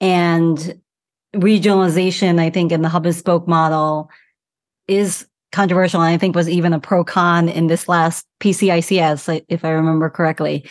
And 0.00 0.80
regionalization 1.34 2.38
i 2.38 2.48
think 2.48 2.70
in 2.70 2.82
the 2.82 2.88
hub 2.88 3.06
and 3.06 3.14
spoke 3.14 3.48
model 3.48 4.08
is 4.86 5.26
controversial 5.50 6.00
and 6.00 6.14
i 6.14 6.16
think 6.16 6.36
was 6.36 6.48
even 6.48 6.72
a 6.72 6.78
pro 6.78 7.02
con 7.02 7.48
in 7.48 7.66
this 7.66 7.88
last 7.88 8.24
pcics 8.40 9.42
if 9.48 9.64
i 9.64 9.70
remember 9.70 10.08
correctly. 10.10 10.64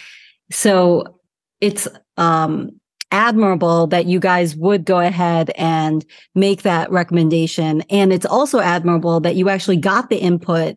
So 0.52 1.20
it's 1.62 1.88
um 2.18 2.80
admirable 3.14 3.88
that 3.88 4.08
you 4.08 4.20
guys 4.20 4.56
would 4.56 4.84
go 4.84 5.00
ahead 5.00 5.52
and 5.52 6.04
make 6.36 6.64
that 6.64 6.92
recommendation. 6.92 7.82
And 7.90 8.12
it's 8.12 8.26
also 8.26 8.60
admirable 8.60 9.20
that 9.22 9.36
you 9.36 9.48
actually 9.48 9.78
got 9.78 10.10
the 10.10 10.18
input 10.18 10.76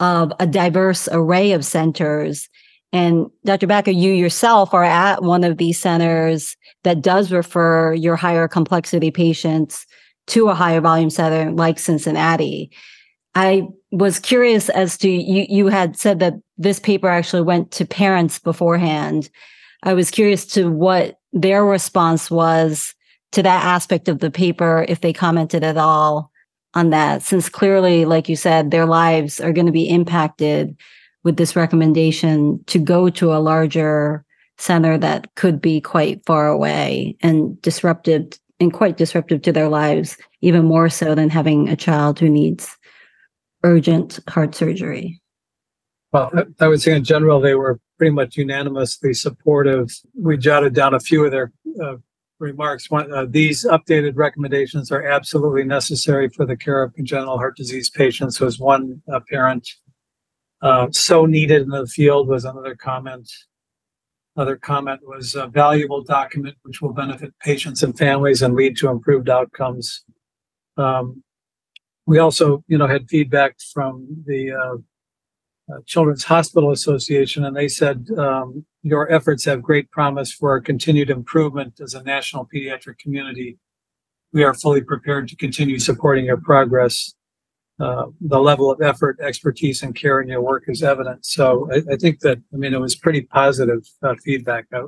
of 0.00 0.32
a 0.40 0.46
diverse 0.46 1.08
array 1.10 1.52
of 1.52 1.64
centers. 1.64 2.48
And 2.92 3.26
Dr. 3.44 3.66
Backer, 3.66 3.92
you 3.92 4.12
yourself 4.12 4.74
are 4.74 4.84
at 4.84 5.22
one 5.22 5.44
of 5.44 5.58
these 5.58 5.78
centers 5.78 6.56
that 6.82 7.00
does 7.00 7.30
refer 7.32 7.94
your 7.94 8.16
higher 8.16 8.48
complexity 8.48 9.10
patients 9.10 9.86
to 10.28 10.48
a 10.48 10.54
higher 10.54 10.80
volume 10.80 11.10
center 11.10 11.50
like 11.52 11.78
Cincinnati. 11.78 12.70
I 13.34 13.68
was 13.92 14.18
curious 14.18 14.68
as 14.68 14.98
to 14.98 15.08
you 15.08 15.46
you 15.48 15.68
had 15.68 15.96
said 15.96 16.18
that 16.18 16.34
this 16.56 16.80
paper 16.80 17.08
actually 17.08 17.42
went 17.42 17.70
to 17.72 17.86
parents 17.86 18.38
beforehand. 18.38 19.30
I 19.84 19.94
was 19.94 20.10
curious 20.10 20.44
to 20.46 20.70
what 20.70 21.17
their 21.32 21.64
response 21.64 22.30
was 22.30 22.94
to 23.32 23.42
that 23.42 23.64
aspect 23.64 24.08
of 24.08 24.20
the 24.20 24.30
paper, 24.30 24.84
if 24.88 25.00
they 25.00 25.12
commented 25.12 25.62
at 25.62 25.76
all 25.76 26.30
on 26.74 26.90
that, 26.90 27.22
since 27.22 27.48
clearly, 27.48 28.04
like 28.04 28.28
you 28.28 28.36
said, 28.36 28.70
their 28.70 28.86
lives 28.86 29.40
are 29.40 29.52
going 29.52 29.66
to 29.66 29.72
be 29.72 29.88
impacted 29.88 30.76
with 31.24 31.36
this 31.36 31.56
recommendation 31.56 32.62
to 32.66 32.78
go 32.78 33.10
to 33.10 33.34
a 33.34 33.38
larger 33.38 34.24
center 34.58 34.98
that 34.98 35.34
could 35.34 35.60
be 35.60 35.80
quite 35.80 36.24
far 36.26 36.48
away 36.48 37.16
and 37.20 37.60
disruptive 37.62 38.32
and 38.60 38.72
quite 38.72 38.96
disruptive 38.96 39.42
to 39.42 39.52
their 39.52 39.68
lives, 39.68 40.16
even 40.40 40.64
more 40.64 40.88
so 40.88 41.14
than 41.14 41.30
having 41.30 41.68
a 41.68 41.76
child 41.76 42.18
who 42.18 42.28
needs 42.28 42.76
urgent 43.62 44.18
heart 44.28 44.54
surgery. 44.54 45.20
Well, 46.12 46.32
I 46.60 46.68
would 46.68 46.80
say 46.80 46.94
in 46.94 47.04
general, 47.04 47.40
they 47.40 47.54
were 47.54 47.80
pretty 47.98 48.12
much 48.12 48.36
unanimously 48.36 49.12
supportive. 49.12 49.90
We 50.14 50.38
jotted 50.38 50.74
down 50.74 50.94
a 50.94 51.00
few 51.00 51.24
of 51.24 51.32
their 51.32 51.52
uh, 51.82 51.96
remarks. 52.38 52.90
One, 52.90 53.12
uh, 53.12 53.26
these 53.28 53.66
updated 53.66 54.12
recommendations 54.16 54.90
are 54.90 55.02
absolutely 55.02 55.64
necessary 55.64 56.28
for 56.30 56.46
the 56.46 56.56
care 56.56 56.82
of 56.82 56.94
congenital 56.94 57.36
heart 57.36 57.56
disease 57.56 57.90
patients, 57.90 58.40
was 58.40 58.58
one 58.58 59.02
uh, 59.12 59.20
parent. 59.28 59.68
so 60.92 61.26
needed 61.26 61.62
in 61.62 61.68
the 61.68 61.86
field 61.86 62.28
was 62.28 62.44
another 62.44 62.74
comment. 62.74 63.30
Another 64.36 64.56
comment 64.56 65.00
was 65.04 65.34
a 65.34 65.48
valuable 65.48 66.02
document 66.02 66.56
which 66.62 66.80
will 66.80 66.92
benefit 66.92 67.34
patients 67.40 67.82
and 67.82 67.98
families 67.98 68.40
and 68.40 68.54
lead 68.54 68.76
to 68.76 68.88
improved 68.88 69.28
outcomes. 69.28 70.04
Um, 70.76 71.24
we 72.06 72.18
also, 72.18 72.64
you 72.68 72.78
know, 72.78 72.86
had 72.86 73.08
feedback 73.08 73.56
from 73.74 74.06
the 74.26 74.52
uh, 74.52 74.76
uh, 74.76 74.76
Children's 75.86 76.24
Hospital 76.24 76.70
Association, 76.70 77.44
and 77.44 77.56
they 77.56 77.68
said 77.68 78.08
um, 78.16 78.64
your 78.82 79.10
efforts 79.12 79.44
have 79.44 79.62
great 79.62 79.90
promise 79.90 80.32
for 80.32 80.50
our 80.50 80.60
continued 80.60 81.10
improvement 81.10 81.80
as 81.80 81.94
a 81.94 82.02
national 82.02 82.48
pediatric 82.52 82.98
community. 82.98 83.58
We 84.32 84.44
are 84.44 84.54
fully 84.54 84.82
prepared 84.82 85.28
to 85.28 85.36
continue 85.36 85.78
supporting 85.78 86.24
your 86.24 86.38
progress. 86.38 87.14
Uh, 87.80 88.06
the 88.20 88.40
level 88.40 88.70
of 88.70 88.82
effort, 88.82 89.18
expertise, 89.20 89.82
and 89.82 89.94
care 89.94 90.20
in 90.20 90.28
your 90.28 90.42
work 90.42 90.64
is 90.66 90.82
evident. 90.82 91.24
So 91.24 91.68
I, 91.72 91.92
I 91.92 91.96
think 91.96 92.20
that 92.20 92.38
I 92.52 92.56
mean 92.56 92.74
it 92.74 92.80
was 92.80 92.96
pretty 92.96 93.22
positive 93.22 93.86
uh, 94.02 94.14
feedback. 94.24 94.66
I 94.72 94.82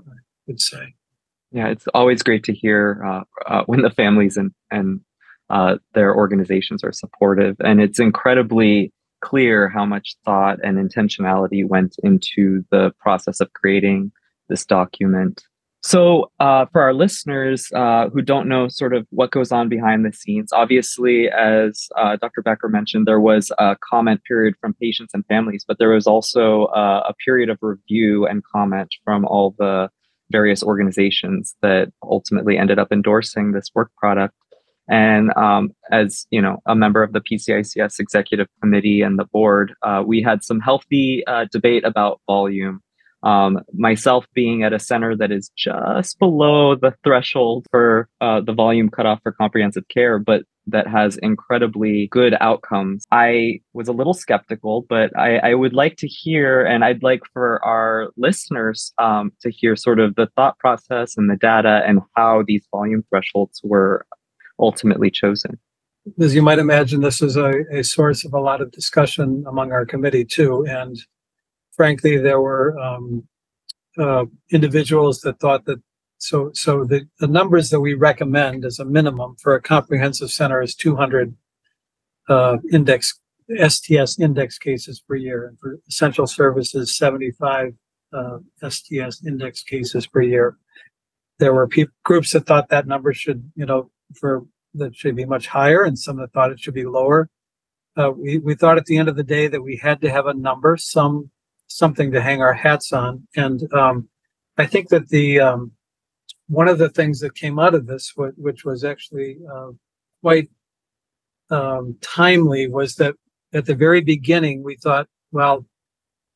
would 0.46 0.60
say. 0.60 0.94
Yeah, 1.52 1.68
it's 1.68 1.86
always 1.94 2.22
great 2.22 2.44
to 2.44 2.52
hear 2.52 3.02
uh, 3.04 3.22
uh, 3.46 3.62
when 3.66 3.82
the 3.82 3.90
families 3.90 4.36
and 4.36 4.52
and 4.70 5.00
uh, 5.50 5.76
their 5.94 6.14
organizations 6.14 6.82
are 6.84 6.92
supportive, 6.92 7.56
and 7.60 7.80
it's 7.80 7.98
incredibly 7.98 8.92
clear 9.20 9.68
how 9.68 9.84
much 9.84 10.16
thought 10.24 10.58
and 10.62 10.78
intentionality 10.78 11.66
went 11.66 11.96
into 12.02 12.64
the 12.70 12.92
process 12.98 13.40
of 13.40 13.52
creating 13.52 14.12
this 14.48 14.64
document. 14.64 15.42
So, 15.82 16.30
uh, 16.40 16.66
for 16.72 16.82
our 16.82 16.92
listeners 16.92 17.68
uh, 17.74 18.10
who 18.10 18.20
don't 18.20 18.48
know 18.48 18.68
sort 18.68 18.94
of 18.94 19.06
what 19.10 19.30
goes 19.30 19.50
on 19.50 19.70
behind 19.70 20.04
the 20.04 20.12
scenes, 20.12 20.52
obviously, 20.52 21.30
as 21.30 21.88
uh, 21.96 22.16
Dr. 22.16 22.42
Backer 22.42 22.68
mentioned, 22.68 23.06
there 23.06 23.20
was 23.20 23.50
a 23.58 23.76
comment 23.82 24.22
period 24.24 24.54
from 24.60 24.74
patients 24.74 25.14
and 25.14 25.24
families, 25.26 25.64
but 25.66 25.78
there 25.78 25.88
was 25.88 26.06
also 26.06 26.64
uh, 26.66 27.04
a 27.08 27.14
period 27.24 27.48
of 27.48 27.56
review 27.62 28.26
and 28.26 28.42
comment 28.44 28.94
from 29.04 29.24
all 29.24 29.54
the 29.58 29.88
various 30.30 30.62
organizations 30.62 31.56
that 31.62 31.90
ultimately 32.02 32.58
ended 32.58 32.78
up 32.78 32.92
endorsing 32.92 33.52
this 33.52 33.70
work 33.74 33.90
product. 33.96 34.34
And 34.90 35.30
um, 35.36 35.70
as 35.92 36.26
you 36.30 36.42
know, 36.42 36.58
a 36.66 36.74
member 36.74 37.02
of 37.02 37.12
the 37.12 37.20
PCICS 37.20 38.00
executive 38.00 38.48
committee 38.60 39.02
and 39.02 39.18
the 39.18 39.24
board, 39.24 39.72
uh, 39.82 40.02
we 40.04 40.20
had 40.20 40.42
some 40.44 40.60
healthy 40.60 41.22
uh, 41.26 41.46
debate 41.50 41.84
about 41.84 42.20
volume. 42.26 42.80
Um, 43.22 43.60
myself 43.74 44.24
being 44.34 44.62
at 44.62 44.72
a 44.72 44.78
center 44.78 45.14
that 45.14 45.30
is 45.30 45.50
just 45.54 46.18
below 46.18 46.74
the 46.74 46.94
threshold 47.04 47.66
for 47.70 48.08
uh, 48.22 48.40
the 48.40 48.54
volume 48.54 48.88
cutoff 48.88 49.20
for 49.22 49.32
comprehensive 49.32 49.86
care, 49.88 50.18
but 50.18 50.44
that 50.66 50.86
has 50.86 51.18
incredibly 51.18 52.08
good 52.10 52.34
outcomes. 52.40 53.04
I 53.12 53.60
was 53.74 53.88
a 53.88 53.92
little 53.92 54.14
skeptical, 54.14 54.86
but 54.88 55.14
I, 55.18 55.36
I 55.36 55.54
would 55.54 55.74
like 55.74 55.96
to 55.98 56.08
hear, 56.08 56.64
and 56.64 56.82
I'd 56.82 57.02
like 57.02 57.20
for 57.32 57.62
our 57.62 58.10
listeners 58.16 58.92
um, 58.98 59.32
to 59.42 59.50
hear 59.50 59.76
sort 59.76 60.00
of 60.00 60.14
the 60.14 60.28
thought 60.34 60.58
process 60.58 61.16
and 61.16 61.28
the 61.28 61.36
data 61.36 61.82
and 61.86 62.00
how 62.16 62.42
these 62.46 62.66
volume 62.70 63.04
thresholds 63.10 63.60
were 63.62 64.06
ultimately 64.60 65.10
chosen. 65.10 65.58
As 66.20 66.34
you 66.34 66.42
might 66.42 66.58
imagine, 66.58 67.00
this 67.00 67.20
is 67.20 67.36
a, 67.36 67.64
a 67.70 67.84
source 67.84 68.24
of 68.24 68.32
a 68.32 68.40
lot 68.40 68.60
of 68.60 68.70
discussion 68.70 69.44
among 69.46 69.72
our 69.72 69.84
committee 69.84 70.24
too. 70.24 70.64
And 70.66 70.96
frankly, 71.72 72.16
there 72.16 72.40
were 72.40 72.78
um, 72.78 73.28
uh, 73.98 74.24
individuals 74.50 75.20
that 75.20 75.40
thought 75.40 75.64
that 75.66 75.80
so 76.18 76.50
so 76.52 76.84
the, 76.84 77.08
the 77.18 77.26
numbers 77.26 77.70
that 77.70 77.80
we 77.80 77.94
recommend 77.94 78.64
as 78.64 78.78
a 78.78 78.84
minimum 78.84 79.36
for 79.42 79.54
a 79.54 79.62
comprehensive 79.62 80.30
center 80.30 80.60
is 80.60 80.74
200 80.74 81.34
uh, 82.28 82.58
index 82.72 83.18
STS 83.58 84.18
index 84.20 84.58
cases 84.58 85.00
per 85.00 85.16
year, 85.16 85.46
and 85.46 85.58
for 85.58 85.78
essential 85.88 86.26
services, 86.26 86.96
75 86.96 87.74
uh, 88.12 88.38
STS 88.68 89.24
index 89.26 89.62
cases 89.62 90.06
per 90.06 90.22
year. 90.22 90.56
There 91.38 91.54
were 91.54 91.66
pe- 91.66 91.86
groups 92.04 92.32
that 92.32 92.46
thought 92.46 92.68
that 92.68 92.86
number 92.86 93.12
should, 93.12 93.50
you 93.56 93.66
know, 93.66 93.90
for 94.18 94.44
that 94.74 94.94
should 94.94 95.16
be 95.16 95.24
much 95.24 95.48
higher, 95.48 95.82
and 95.82 95.98
some 95.98 96.16
that 96.18 96.32
thought 96.32 96.52
it 96.52 96.60
should 96.60 96.74
be 96.74 96.84
lower. 96.84 97.28
Uh, 97.96 98.12
we 98.16 98.38
we 98.38 98.54
thought 98.54 98.78
at 98.78 98.86
the 98.86 98.98
end 98.98 99.08
of 99.08 99.16
the 99.16 99.24
day 99.24 99.48
that 99.48 99.62
we 99.62 99.76
had 99.76 100.00
to 100.00 100.10
have 100.10 100.26
a 100.26 100.34
number, 100.34 100.76
some 100.76 101.30
something 101.66 102.10
to 102.12 102.20
hang 102.20 102.40
our 102.40 102.54
hats 102.54 102.92
on, 102.92 103.26
and 103.36 103.72
um, 103.74 104.08
I 104.58 104.66
think 104.66 104.88
that 104.88 105.08
the 105.08 105.40
um, 105.40 105.72
one 106.48 106.68
of 106.68 106.78
the 106.78 106.88
things 106.88 107.20
that 107.20 107.34
came 107.34 107.58
out 107.58 107.74
of 107.74 107.86
this, 107.86 108.12
which 108.16 108.64
was 108.64 108.84
actually 108.84 109.38
uh, 109.52 109.70
quite 110.22 110.50
um, 111.50 111.96
timely, 112.00 112.68
was 112.68 112.94
that 112.96 113.14
at 113.52 113.66
the 113.66 113.74
very 113.74 114.00
beginning 114.00 114.62
we 114.62 114.76
thought 114.76 115.08
well, 115.32 115.64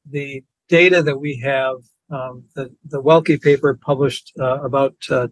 the 0.09 0.45
data 0.69 1.03
that 1.03 1.19
we 1.19 1.37
have, 1.39 1.77
um, 2.11 2.45
the, 2.55 2.71
the 2.85 3.03
Welke 3.03 3.41
paper 3.41 3.75
published 3.75 4.33
uh, 4.39 4.63
about 4.63 4.95
uh, 5.11 5.29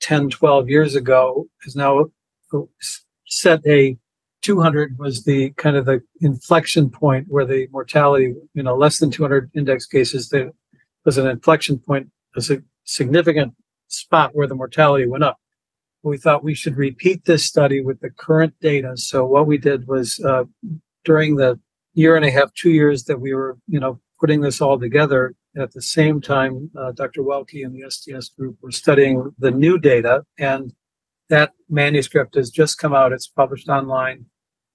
10, 0.00 0.30
12 0.30 0.68
years 0.68 0.94
ago 0.94 1.46
is 1.64 1.76
now 1.76 2.06
set 3.26 3.60
a 3.66 3.96
200 4.42 4.98
was 4.98 5.24
the 5.24 5.50
kind 5.50 5.76
of 5.76 5.84
the 5.84 6.02
inflection 6.20 6.90
point 6.90 7.26
where 7.28 7.44
the 7.44 7.68
mortality, 7.70 8.34
you 8.54 8.62
know, 8.62 8.74
less 8.74 8.98
than 8.98 9.10
200 9.10 9.50
index 9.54 9.86
cases, 9.86 10.30
there 10.30 10.50
was 11.04 11.18
an 11.18 11.26
inflection 11.26 11.78
point, 11.78 12.08
a 12.36 12.42
significant 12.84 13.54
spot 13.88 14.30
where 14.34 14.46
the 14.46 14.54
mortality 14.54 15.06
went 15.06 15.24
up. 15.24 15.38
We 16.02 16.16
thought 16.16 16.42
we 16.42 16.54
should 16.54 16.76
repeat 16.78 17.26
this 17.26 17.44
study 17.44 17.82
with 17.82 18.00
the 18.00 18.10
current 18.10 18.54
data. 18.60 18.96
So 18.96 19.26
what 19.26 19.46
we 19.46 19.58
did 19.58 19.86
was 19.86 20.18
uh, 20.20 20.44
during 21.04 21.36
the 21.36 21.60
year 21.92 22.16
and 22.16 22.24
a 22.24 22.30
half, 22.30 22.54
two 22.54 22.70
years 22.70 23.04
that 23.04 23.20
we 23.20 23.34
were, 23.34 23.58
you 23.68 23.78
know, 23.78 24.00
putting 24.18 24.40
this 24.40 24.62
all 24.62 24.78
together, 24.78 25.34
at 25.56 25.72
the 25.72 25.82
same 25.82 26.20
time, 26.20 26.70
uh, 26.78 26.92
Dr. 26.92 27.22
Welke 27.22 27.64
and 27.64 27.74
the 27.74 27.90
STS 27.90 28.30
group 28.30 28.56
were 28.62 28.70
studying 28.70 29.32
the 29.38 29.50
new 29.50 29.78
data, 29.78 30.24
and 30.38 30.72
that 31.28 31.52
manuscript 31.68 32.34
has 32.34 32.50
just 32.50 32.78
come 32.78 32.94
out. 32.94 33.12
It's 33.12 33.28
published 33.28 33.68
online. 33.68 34.26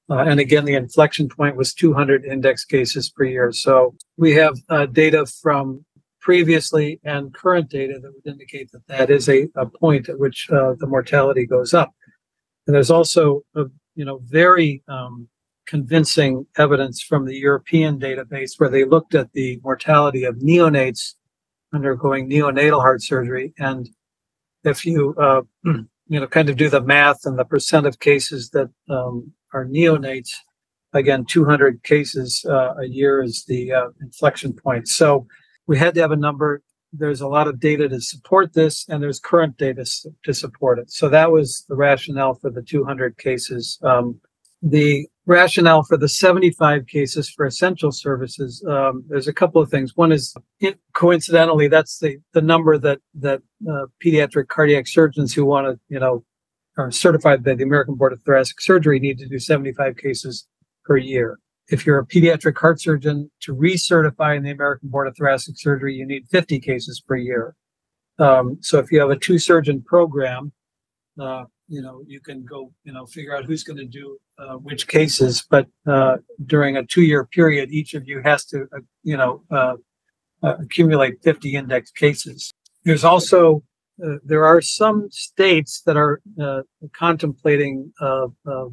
Uh, 0.09 0.19
and 0.19 0.39
again, 0.39 0.65
the 0.65 0.75
inflection 0.75 1.27
point 1.27 1.55
was 1.55 1.73
200 1.73 2.25
index 2.25 2.63
cases 2.63 3.09
per 3.09 3.23
year. 3.23 3.51
So 3.51 3.95
we 4.17 4.33
have 4.33 4.55
uh, 4.69 4.85
data 4.85 5.25
from 5.41 5.83
previously 6.21 6.99
and 7.03 7.33
current 7.33 7.69
data 7.69 7.99
that 8.01 8.11
would 8.11 8.31
indicate 8.31 8.71
that 8.71 8.85
that 8.87 9.09
is 9.09 9.29
a, 9.29 9.47
a 9.55 9.65
point 9.65 10.09
at 10.09 10.19
which 10.19 10.47
uh, 10.51 10.73
the 10.79 10.87
mortality 10.87 11.45
goes 11.45 11.73
up. 11.73 11.93
And 12.65 12.75
there's 12.75 12.91
also 12.91 13.41
a 13.55 13.65
you 13.95 14.05
know 14.05 14.19
very 14.23 14.83
um, 14.87 15.27
convincing 15.65 16.45
evidence 16.57 17.01
from 17.01 17.25
the 17.25 17.35
European 17.35 17.99
database 17.99 18.59
where 18.59 18.69
they 18.69 18.85
looked 18.85 19.15
at 19.15 19.31
the 19.33 19.59
mortality 19.63 20.23
of 20.23 20.35
neonates 20.35 21.15
undergoing 21.73 22.29
neonatal 22.29 22.81
heart 22.81 23.01
surgery. 23.01 23.53
And 23.57 23.89
if 24.63 24.85
you, 24.85 25.15
uh, 25.19 25.41
you 25.63 26.19
know, 26.19 26.27
kind 26.27 26.49
of 26.49 26.57
do 26.57 26.69
the 26.69 26.81
math 26.81 27.25
and 27.25 27.37
the 27.37 27.45
percent 27.45 27.85
of 27.85 27.99
cases 27.99 28.49
that 28.51 28.69
um, 28.89 29.31
are 29.53 29.65
neonates, 29.65 30.31
again, 30.93 31.25
200 31.25 31.83
cases 31.83 32.45
uh, 32.47 32.75
a 32.75 32.85
year 32.85 33.21
is 33.21 33.43
the 33.47 33.71
uh, 33.71 33.87
inflection 34.01 34.53
point. 34.53 34.87
So 34.87 35.27
we 35.67 35.77
had 35.77 35.95
to 35.95 36.01
have 36.01 36.11
a 36.11 36.15
number. 36.15 36.61
There's 36.93 37.21
a 37.21 37.27
lot 37.27 37.47
of 37.47 37.59
data 37.59 37.89
to 37.89 37.99
support 37.99 38.53
this, 38.53 38.85
and 38.87 39.03
there's 39.03 39.19
current 39.19 39.57
data 39.57 39.85
to 40.23 40.33
support 40.33 40.79
it. 40.79 40.91
So 40.91 41.09
that 41.09 41.31
was 41.31 41.65
the 41.67 41.75
rationale 41.75 42.35
for 42.35 42.49
the 42.49 42.61
200 42.61 43.17
cases. 43.17 43.77
Um, 43.83 44.21
the 44.61 45.07
rationale 45.25 45.83
for 45.83 45.97
the 45.97 46.09
75 46.09 46.87
cases 46.87 47.29
for 47.29 47.45
essential 47.45 47.91
services, 47.91 48.63
um, 48.69 49.03
there's 49.07 49.27
a 49.27 49.33
couple 49.33 49.61
of 49.61 49.69
things. 49.69 49.95
One 49.95 50.11
is 50.11 50.35
coincidentally, 50.93 51.67
that's 51.67 51.99
the, 51.99 52.17
the 52.33 52.41
number 52.41 52.77
that, 52.77 52.99
that 53.15 53.41
uh, 53.69 53.85
pediatric 54.03 54.47
cardiac 54.47 54.87
surgeons 54.87 55.33
who 55.33 55.45
want 55.45 55.67
to, 55.67 55.79
you 55.89 55.99
know, 55.99 56.23
are 56.77 56.91
certified 56.91 57.43
by 57.43 57.55
the 57.55 57.63
American 57.63 57.95
Board 57.95 58.13
of 58.13 58.21
Thoracic 58.23 58.59
Surgery 58.61 58.99
need 58.99 59.17
to 59.19 59.27
do 59.27 59.39
75 59.39 59.97
cases 59.97 60.47
per 60.83 60.97
year. 60.97 61.39
If 61.69 61.85
you're 61.85 61.99
a 61.99 62.05
pediatric 62.05 62.57
heart 62.57 62.79
surgeon 62.79 63.31
to 63.41 63.55
recertify 63.55 64.37
in 64.37 64.43
the 64.43 64.51
American 64.51 64.89
Board 64.89 65.07
of 65.07 65.15
Thoracic 65.17 65.55
Surgery, 65.57 65.95
you 65.95 66.05
need 66.05 66.27
50 66.29 66.59
cases 66.59 67.01
per 67.01 67.15
year. 67.15 67.55
Um, 68.19 68.57
so 68.61 68.77
if 68.77 68.91
you 68.91 68.99
have 68.99 69.09
a 69.09 69.15
two 69.15 69.39
surgeon 69.39 69.81
program, 69.81 70.51
uh, 71.19 71.45
you 71.67 71.81
know, 71.81 72.03
you 72.05 72.19
can 72.19 72.45
go, 72.45 72.71
you 72.83 72.93
know, 72.93 73.05
figure 73.05 73.35
out 73.35 73.45
who's 73.45 73.63
going 73.63 73.77
to 73.77 73.85
do 73.85 74.17
uh, 74.37 74.55
which 74.55 74.87
cases. 74.87 75.45
But 75.49 75.67
uh, 75.87 76.17
during 76.45 76.77
a 76.77 76.85
two-year 76.85 77.25
period, 77.25 77.71
each 77.71 77.93
of 77.93 78.07
you 78.07 78.21
has 78.23 78.45
to, 78.45 78.67
uh, 78.75 78.79
you 79.03 79.17
know, 79.17 79.43
uh, 79.51 79.75
uh, 80.43 80.55
accumulate 80.59 81.23
50 81.23 81.55
index 81.55 81.91
cases. 81.91 82.53
There's 82.83 83.03
also 83.03 83.63
uh, 84.03 84.17
there 84.23 84.45
are 84.45 84.61
some 84.61 85.09
states 85.09 85.81
that 85.85 85.95
are 85.95 86.21
contemplating 86.93 87.93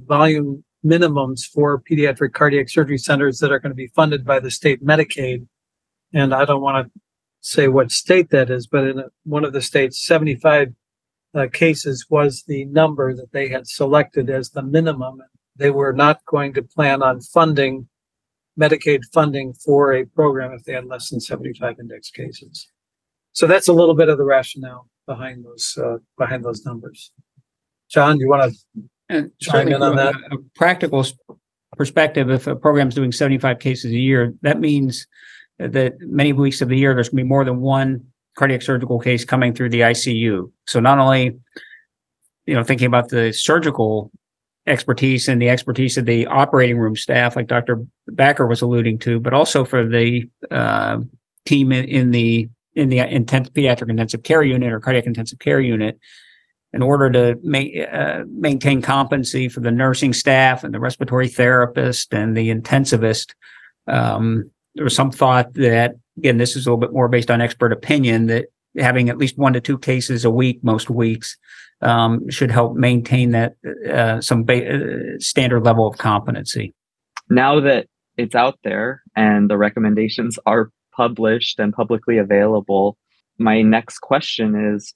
volume 0.07 0.65
minimums 0.85 1.45
for 1.45 1.81
pediatric 1.81 2.33
cardiac 2.33 2.69
surgery 2.69 2.99
centers 2.99 3.39
that 3.39 3.53
are 3.53 3.61
going 3.61 3.71
to 3.71 3.77
be 3.77 3.87
funded 3.95 4.25
by 4.25 4.41
the 4.41 4.51
state 4.51 4.85
Medicaid. 4.85 5.47
And 6.13 6.35
I 6.35 6.45
don't 6.45 6.61
want 6.61 6.87
to 6.87 7.01
say 7.41 7.69
what 7.69 7.91
state 7.91 8.31
that 8.31 8.51
is, 8.51 8.67
but 8.67 8.85
in 8.85 9.05
one 9.25 9.45
of 9.45 9.53
the 9.53 9.63
states, 9.63 10.05
75 10.05 10.75
uh, 11.35 11.47
cases 11.53 12.07
was 12.11 12.45
the 12.47 12.65
number 12.67 13.15
that 13.15 13.33
they 13.33 13.49
had 13.49 13.67
selected 13.67 14.29
as 14.29 14.51
the 14.51 14.63
minimum. 14.63 15.23
They 15.57 15.71
were 15.71 15.93
not 15.93 16.25
going 16.27 16.55
to 16.55 16.63
plan 16.63 17.03
on 17.03 17.21
funding 17.21 17.89
Medicaid 18.59 19.01
funding 19.13 19.55
for 19.55 19.95
a 19.95 20.05
program 20.05 20.53
if 20.53 20.65
they 20.65 20.73
had 20.75 20.85
less 20.85 21.09
than 21.09 21.21
75 21.21 21.81
index 21.81 22.11
cases. 22.11 22.69
So 23.33 23.47
that's 23.47 23.69
a 23.69 23.73
little 23.73 23.95
bit 23.95 24.09
of 24.09 24.19
the 24.19 24.25
rationale 24.25 24.89
behind 25.07 25.45
those 25.45 25.79
uh, 25.83 25.99
behind 26.19 26.45
those 26.45 26.65
numbers. 26.65 27.13
John, 27.91 28.19
you 28.19 28.29
want 28.29 28.55
to 29.11 29.31
chime 29.41 29.69
in 29.69 29.83
on 29.83 29.97
that? 29.97 30.15
A, 30.31 30.35
a 30.35 30.39
practical 30.55 31.07
perspective, 31.77 32.31
if 32.31 32.47
a 32.47 32.57
program 32.57 32.89
is 32.89 32.95
doing 32.95 33.13
75 33.13 33.59
cases 33.59 33.93
a 33.93 33.99
year, 33.99 34.35
that 34.43 34.61
means 34.61 35.07
that 35.59 35.95
many 36.01 36.33
weeks 36.33 36.61
of 36.61 36.69
the 36.69 36.77
year 36.77 36.95
there's 36.95 37.09
going 37.09 37.19
to 37.19 37.25
be 37.25 37.29
more 37.29 37.45
than 37.45 37.61
one 37.61 38.05
cardiac 38.37 38.63
surgical 38.63 38.99
case 38.99 39.25
coming 39.25 39.55
through 39.55 39.71
the 39.71 39.81
ICU. 39.81 40.51
So 40.67 40.81
not 40.81 40.99
only, 40.99 41.39
you 42.47 42.55
know, 42.55 42.65
thinking 42.65 42.87
about 42.87 43.09
the 43.09 43.33
surgical 43.33 44.11
expertise 44.67 45.29
and 45.29 45.43
the 45.43 45.49
expertise 45.49 45.99
of 45.99 46.07
the 46.07 46.27
operating 46.27 46.79
room 46.79 46.97
staff, 46.97 47.37
like 47.37 47.49
Dr. 47.49 47.85
Backer 48.09 48.47
was 48.47 48.63
alluding 48.63 48.99
to, 49.01 49.19
but 49.19 49.35
also 49.35 49.65
for 49.65 49.87
the 49.87 50.29
uh, 50.51 50.99
team 51.45 51.73
in, 51.73 51.85
in, 51.87 52.11
the 52.11 52.49
in 52.75 52.89
the 52.89 52.99
intensive 52.99 53.53
pediatric 53.53 53.91
intensive 53.91 54.23
care 54.23 54.43
unit 54.43 54.73
or 54.73 54.81
cardiac 54.81 55.07
intensive 55.07 55.39
care 55.39 55.61
unit, 55.61 55.99
in 56.73 56.83
order 56.83 57.11
to 57.11 57.39
ma- 57.43 57.83
uh, 57.83 58.25
maintain 58.29 58.81
competency 58.81 59.49
for 59.49 59.61
the 59.61 59.71
nursing 59.71 60.13
staff 60.13 60.65
and 60.65 60.73
the 60.73 60.81
respiratory 60.81 61.29
therapist 61.29 62.15
and 62.15 62.37
the 62.37 62.55
intensivist. 62.55 63.35
Um, 63.89 64.51
there 64.75 64.85
was 64.85 64.95
some 64.95 65.11
thought 65.11 65.53
that 65.55 65.97
again, 66.19 66.39
this 66.39 66.57
is 66.57 66.67
a 66.67 66.71
little 66.71 66.81
bit 66.81 66.93
more 66.93 67.09
based 67.09 67.31
on 67.31 67.41
expert 67.41 67.73
opinion 67.73 68.27
that 68.27 68.47
having 68.79 69.09
at 69.09 69.19
least 69.19 69.39
one 69.39 69.53
to 69.53 69.61
two 69.61 69.79
cases 69.79 70.25
a 70.25 70.31
week 70.31 70.63
most 70.63 70.89
weeks 70.89 71.37
um, 71.83 72.29
should 72.29 72.51
help 72.51 72.77
maintain 72.77 73.31
that 73.33 73.55
uh, 73.91 74.21
some 74.21 74.45
ba- 74.45 74.77
uh, 74.77 75.19
standard 75.19 75.65
level 75.65 75.87
of 75.87 75.99
competency. 75.99 76.75
Now 77.29 77.61
that 77.61 77.87
it's 78.17 78.35
out 78.35 78.59
there 78.65 79.03
and 79.17 79.51
the 79.51 79.57
recommendations 79.57 80.39
are 80.47 80.71
published 80.95 81.59
and 81.59 81.73
publicly 81.73 82.19
available, 82.19 82.97
my 83.39 83.63
next 83.63 84.01
question 84.01 84.75
is 84.75 84.95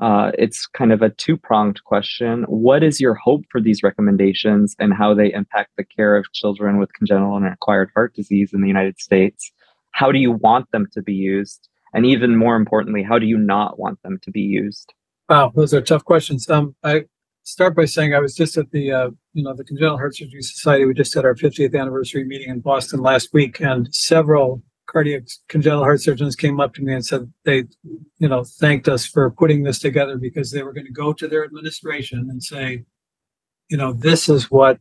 uh, 0.00 0.32
it's 0.38 0.66
kind 0.66 0.92
of 0.92 1.02
a 1.02 1.10
two 1.10 1.36
pronged 1.36 1.82
question. 1.84 2.44
What 2.44 2.82
is 2.82 3.00
your 3.00 3.14
hope 3.14 3.42
for 3.50 3.60
these 3.60 3.82
recommendations 3.82 4.74
and 4.78 4.94
how 4.94 5.14
they 5.14 5.32
impact 5.32 5.72
the 5.76 5.84
care 5.84 6.16
of 6.16 6.32
children 6.32 6.78
with 6.78 6.92
congenital 6.94 7.36
and 7.36 7.46
acquired 7.46 7.90
heart 7.94 8.14
disease 8.14 8.52
in 8.52 8.62
the 8.62 8.68
United 8.68 8.98
States? 8.98 9.52
how 9.92 10.12
do 10.12 10.18
you 10.18 10.32
want 10.32 10.70
them 10.72 10.86
to 10.92 11.02
be 11.02 11.14
used? 11.14 11.68
And 11.92 12.06
even 12.06 12.36
more 12.36 12.56
importantly, 12.56 13.02
how 13.02 13.18
do 13.18 13.26
you 13.26 13.38
not 13.38 13.78
want 13.78 14.02
them 14.02 14.18
to 14.22 14.30
be 14.30 14.40
used? 14.40 14.92
Wow, 15.30 15.52
those 15.54 15.72
are 15.72 15.80
tough 15.80 16.04
questions. 16.04 16.50
Um, 16.50 16.74
I 16.82 17.04
start 17.44 17.76
by 17.76 17.84
saying 17.84 18.14
I 18.14 18.18
was 18.18 18.34
just 18.34 18.58
at 18.58 18.72
the, 18.72 18.90
uh, 18.90 19.10
you 19.32 19.44
know, 19.44 19.54
the 19.54 19.64
Congenital 19.64 19.96
Heart 19.96 20.16
Surgery 20.16 20.42
Society. 20.42 20.84
We 20.84 20.92
just 20.92 21.14
had 21.14 21.24
our 21.24 21.36
50th 21.36 21.78
anniversary 21.80 22.24
meeting 22.24 22.50
in 22.50 22.58
Boston 22.60 23.00
last 23.00 23.32
week, 23.32 23.60
and 23.60 23.94
several 23.94 24.60
cardiac 24.88 25.22
congenital 25.48 25.84
heart 25.84 26.00
surgeons 26.00 26.34
came 26.34 26.58
up 26.58 26.74
to 26.74 26.82
me 26.82 26.92
and 26.92 27.06
said 27.06 27.32
they, 27.44 27.64
you 28.18 28.28
know, 28.28 28.42
thanked 28.42 28.88
us 28.88 29.06
for 29.06 29.30
putting 29.30 29.62
this 29.62 29.78
together 29.78 30.18
because 30.18 30.50
they 30.50 30.64
were 30.64 30.72
going 30.72 30.86
to 30.86 30.92
go 30.92 31.12
to 31.12 31.28
their 31.28 31.44
administration 31.44 32.26
and 32.28 32.42
say, 32.42 32.84
you 33.68 33.76
know, 33.76 33.92
this 33.92 34.28
is 34.28 34.50
what 34.50 34.80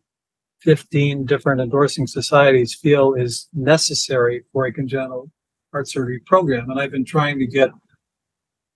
15 0.62 1.26
different 1.28 1.62
endorsing 1.62 2.08
societies 2.08 2.74
feel 2.74 3.14
is 3.14 3.48
necessary 3.54 4.44
for 4.52 4.66
a 4.66 4.74
congenital 4.74 5.30
heart 5.72 5.88
surgery 5.88 6.22
program. 6.26 6.72
And 6.72 6.80
I've 6.80 6.92
been 6.92 7.06
trying 7.06 7.38
to 7.38 7.46
get, 7.46 7.70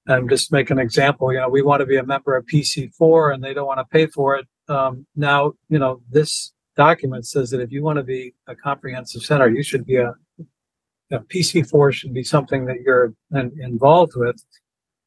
um, 0.08 0.28
just 0.28 0.52
make 0.52 0.70
an 0.70 0.80
example, 0.80 1.32
you 1.32 1.40
know, 1.40 1.50
we 1.50 1.62
want 1.62 1.80
to 1.80 1.86
be 1.86 1.98
a 1.98 2.04
member 2.04 2.36
of 2.36 2.46
PC4 2.46 3.34
and 3.34 3.44
they 3.44 3.54
don't 3.54 3.68
want 3.68 3.80
to 3.80 3.86
pay 3.86 4.08
for 4.08 4.36
it. 4.36 4.48
Um, 4.68 5.06
now, 5.16 5.54
you 5.70 5.80
know, 5.80 6.02
this 6.10 6.54
document 6.76 7.26
says 7.26 7.50
that 7.52 7.62
if 7.62 7.72
you 7.72 7.84
want 7.84 7.98
to 7.98 8.04
be 8.04 8.34
a 8.48 8.56
comprehensive 8.56 9.22
center, 9.22 9.50
you 9.50 9.64
should 9.64 9.86
be 9.86 9.98
a, 9.98 10.14
a 11.12 11.20
PC4 11.20 11.94
should 11.94 12.14
be 12.14 12.24
something 12.24 12.66
that 12.66 12.82
you're 12.82 13.14
involved 13.32 14.14
with. 14.16 14.44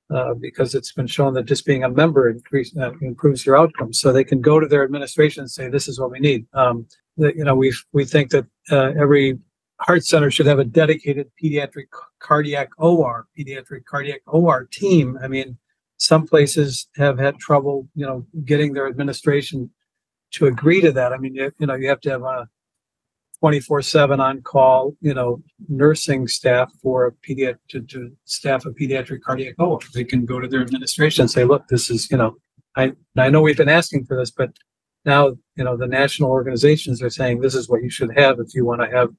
Uh, 0.09 0.35
because 0.35 0.77
it's 0.77 0.93
been 0.93 1.09
shown 1.09 1.35
that 1.35 1.47
just 1.47 1.67
being 1.67 1.83
a 1.83 1.89
member 1.89 2.31
increase, 2.31 2.73
uh, 2.77 2.93
improves 3.03 3.45
your 3.45 3.59
outcomes. 3.59 3.99
So 3.99 4.13
they 4.13 4.23
can 4.23 4.41
go 4.41 4.61
to 4.61 4.69
their 4.69 4.85
administration 4.85 5.41
and 5.41 5.51
say, 5.51 5.69
"This 5.69 5.89
is 5.89 5.99
what 5.99 6.13
we 6.13 6.21
need." 6.21 6.47
Um, 6.53 6.87
that 7.17 7.35
you 7.35 7.43
know, 7.43 7.57
we 7.57 7.75
we 7.93 8.05
think 8.05 8.31
that 8.31 8.47
uh, 8.71 8.93
every 8.97 9.37
heart 9.81 10.05
center 10.05 10.31
should 10.31 10.47
have 10.47 10.59
a 10.59 10.65
dedicated 10.65 11.31
pediatric 11.43 11.87
cardiac 12.19 12.71
OR, 12.79 13.27
pediatric 13.39 13.85
cardiac 13.85 14.21
OR 14.27 14.69
team. 14.71 15.19
I 15.23 15.29
mean, 15.29 15.59
some 15.99 16.27
places 16.27 16.89
have 16.97 17.19
had 17.19 17.39
trouble, 17.39 17.89
you 17.95 18.07
know, 18.07 18.27
getting 18.45 18.73
their 18.73 18.87
administration 18.87 19.71
to 20.33 20.47
agree 20.47 20.81
to 20.81 20.93
that. 20.93 21.13
I 21.13 21.19
mean, 21.19 21.35
you, 21.35 21.53
you 21.59 21.67
know, 21.67 21.75
you 21.75 21.89
have 21.89 22.01
to 22.03 22.11
have 22.11 22.23
a 22.23 22.49
24 23.41 23.83
7 23.83 24.21
on 24.21 24.43
call, 24.43 24.95
you 25.01 25.15
know, 25.15 25.43
nursing 25.69 26.27
staff 26.27 26.73
for 26.83 27.07
a 27.07 27.13
pediatric, 27.13 27.59
to, 27.69 27.81
to 27.83 28.11
staff 28.25 28.65
a 28.67 28.71
pediatric 28.71 29.21
cardiac 29.21 29.57
cohort. 29.59 29.85
They 29.93 30.05
can 30.05 30.25
go 30.25 30.41
to 30.41 30.49
their 30.49 30.63
administration 30.63 31.23
and 31.23 31.31
say, 31.31 31.45
look, 31.45 31.69
this 31.69 31.91
is, 31.91 32.11
you 32.11 32.17
know, 32.17 32.37
I, 32.77 32.93
I 33.17 33.31
know 33.31 33.43
we've 33.43 33.57
been 33.57 33.69
asking 33.69 34.07
for 34.07 34.17
this, 34.17 34.31
but 34.31 34.51
now, 35.05 35.37
you 35.57 35.65
know, 35.65 35.77
the 35.77 35.87
national 35.87 36.31
organizations 36.31 37.03
are 37.03 37.11
saying 37.11 37.41
this 37.41 37.55
is 37.55 37.69
what 37.69 37.83
you 37.83 37.91
should 37.91 38.17
have 38.17 38.41
if 38.41 38.55
you 38.55 38.65
want 38.65 38.83
to 38.83 38.91
have 38.91 39.11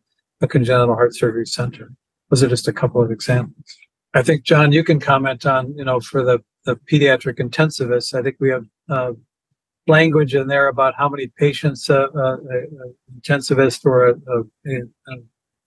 a 0.41 0.47
congenital 0.47 0.95
heart 0.95 1.15
surgery 1.15 1.45
center. 1.45 1.91
Those 2.29 2.43
are 2.43 2.47
just 2.47 2.67
a 2.67 2.73
couple 2.73 3.01
of 3.01 3.11
examples. 3.11 3.77
I 4.13 4.23
think, 4.23 4.43
John, 4.43 4.71
you 4.71 4.83
can 4.83 4.99
comment 4.99 5.45
on, 5.45 5.73
you 5.77 5.85
know, 5.85 5.99
for 5.99 6.23
the, 6.23 6.39
the 6.65 6.75
pediatric 6.75 7.39
intensivists, 7.39 8.13
I 8.13 8.21
think 8.21 8.37
we 8.39 8.49
have, 8.49 8.65
uh, 8.89 9.13
language 9.87 10.35
in 10.35 10.47
there 10.47 10.67
about 10.67 10.93
how 10.97 11.07
many 11.07 11.27
patients 11.37 11.89
uh, 11.89 12.07
uh, 12.13 12.19
uh 12.19 12.37
intensivist 13.17 13.85
or 13.85 14.09
a, 14.09 14.15
a, 14.67 14.81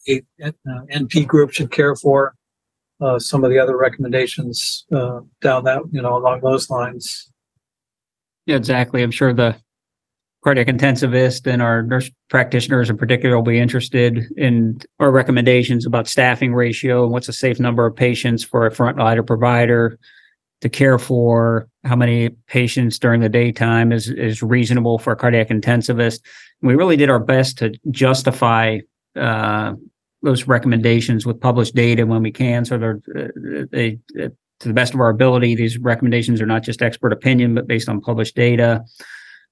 a, 0.08 0.22
a, 0.46 0.52
NP 0.92 1.26
group 1.26 1.52
should 1.52 1.70
care 1.70 1.96
for. 1.96 2.34
Uh, 3.00 3.18
some 3.18 3.44
of 3.44 3.50
the 3.50 3.58
other 3.58 3.78
recommendations 3.78 4.84
uh, 4.94 5.20
down 5.40 5.64
that 5.64 5.80
you 5.90 6.02
know 6.02 6.18
along 6.18 6.42
those 6.42 6.68
lines. 6.68 7.32
Yeah, 8.44 8.56
exactly. 8.56 9.02
I'm 9.02 9.10
sure 9.10 9.32
the 9.32 9.56
cardiac 10.42 10.68
intensivist 10.68 11.46
and 11.46 11.60
our 11.60 11.82
nurse 11.82 12.10
practitioners 12.28 12.88
in 12.88 12.96
particular 12.96 13.36
will 13.36 13.42
be 13.42 13.58
interested 13.58 14.24
in 14.36 14.80
our 14.98 15.10
recommendations 15.10 15.84
about 15.84 16.08
staffing 16.08 16.54
ratio 16.54 17.04
and 17.04 17.12
what's 17.12 17.28
a 17.28 17.32
safe 17.32 17.60
number 17.60 17.86
of 17.86 17.94
patients 17.94 18.42
for 18.42 18.66
a 18.66 18.70
frontline 18.70 19.24
provider 19.26 19.98
to 20.60 20.68
care 20.68 20.98
for 20.98 21.68
how 21.84 21.96
many 21.96 22.30
patients 22.46 22.98
during 22.98 23.20
the 23.20 23.28
daytime 23.28 23.92
is 23.92 24.08
is 24.08 24.42
reasonable 24.42 24.98
for 24.98 25.12
a 25.12 25.16
cardiac 25.16 25.48
intensivist. 25.48 26.20
We 26.62 26.74
really 26.74 26.96
did 26.96 27.10
our 27.10 27.18
best 27.18 27.58
to 27.58 27.72
justify 27.90 28.80
uh, 29.16 29.74
those 30.22 30.46
recommendations 30.46 31.24
with 31.24 31.40
published 31.40 31.74
data 31.74 32.06
when 32.06 32.22
we 32.22 32.30
can. 32.30 32.64
So 32.64 32.78
they're 32.78 33.00
they, 33.72 33.98
to 34.14 34.68
the 34.68 34.74
best 34.74 34.92
of 34.92 35.00
our 35.00 35.08
ability, 35.08 35.54
these 35.54 35.78
recommendations 35.78 36.40
are 36.40 36.46
not 36.46 36.62
just 36.62 36.82
expert 36.82 37.12
opinion, 37.12 37.54
but 37.54 37.66
based 37.66 37.88
on 37.88 38.00
published 38.00 38.36
data. 38.36 38.84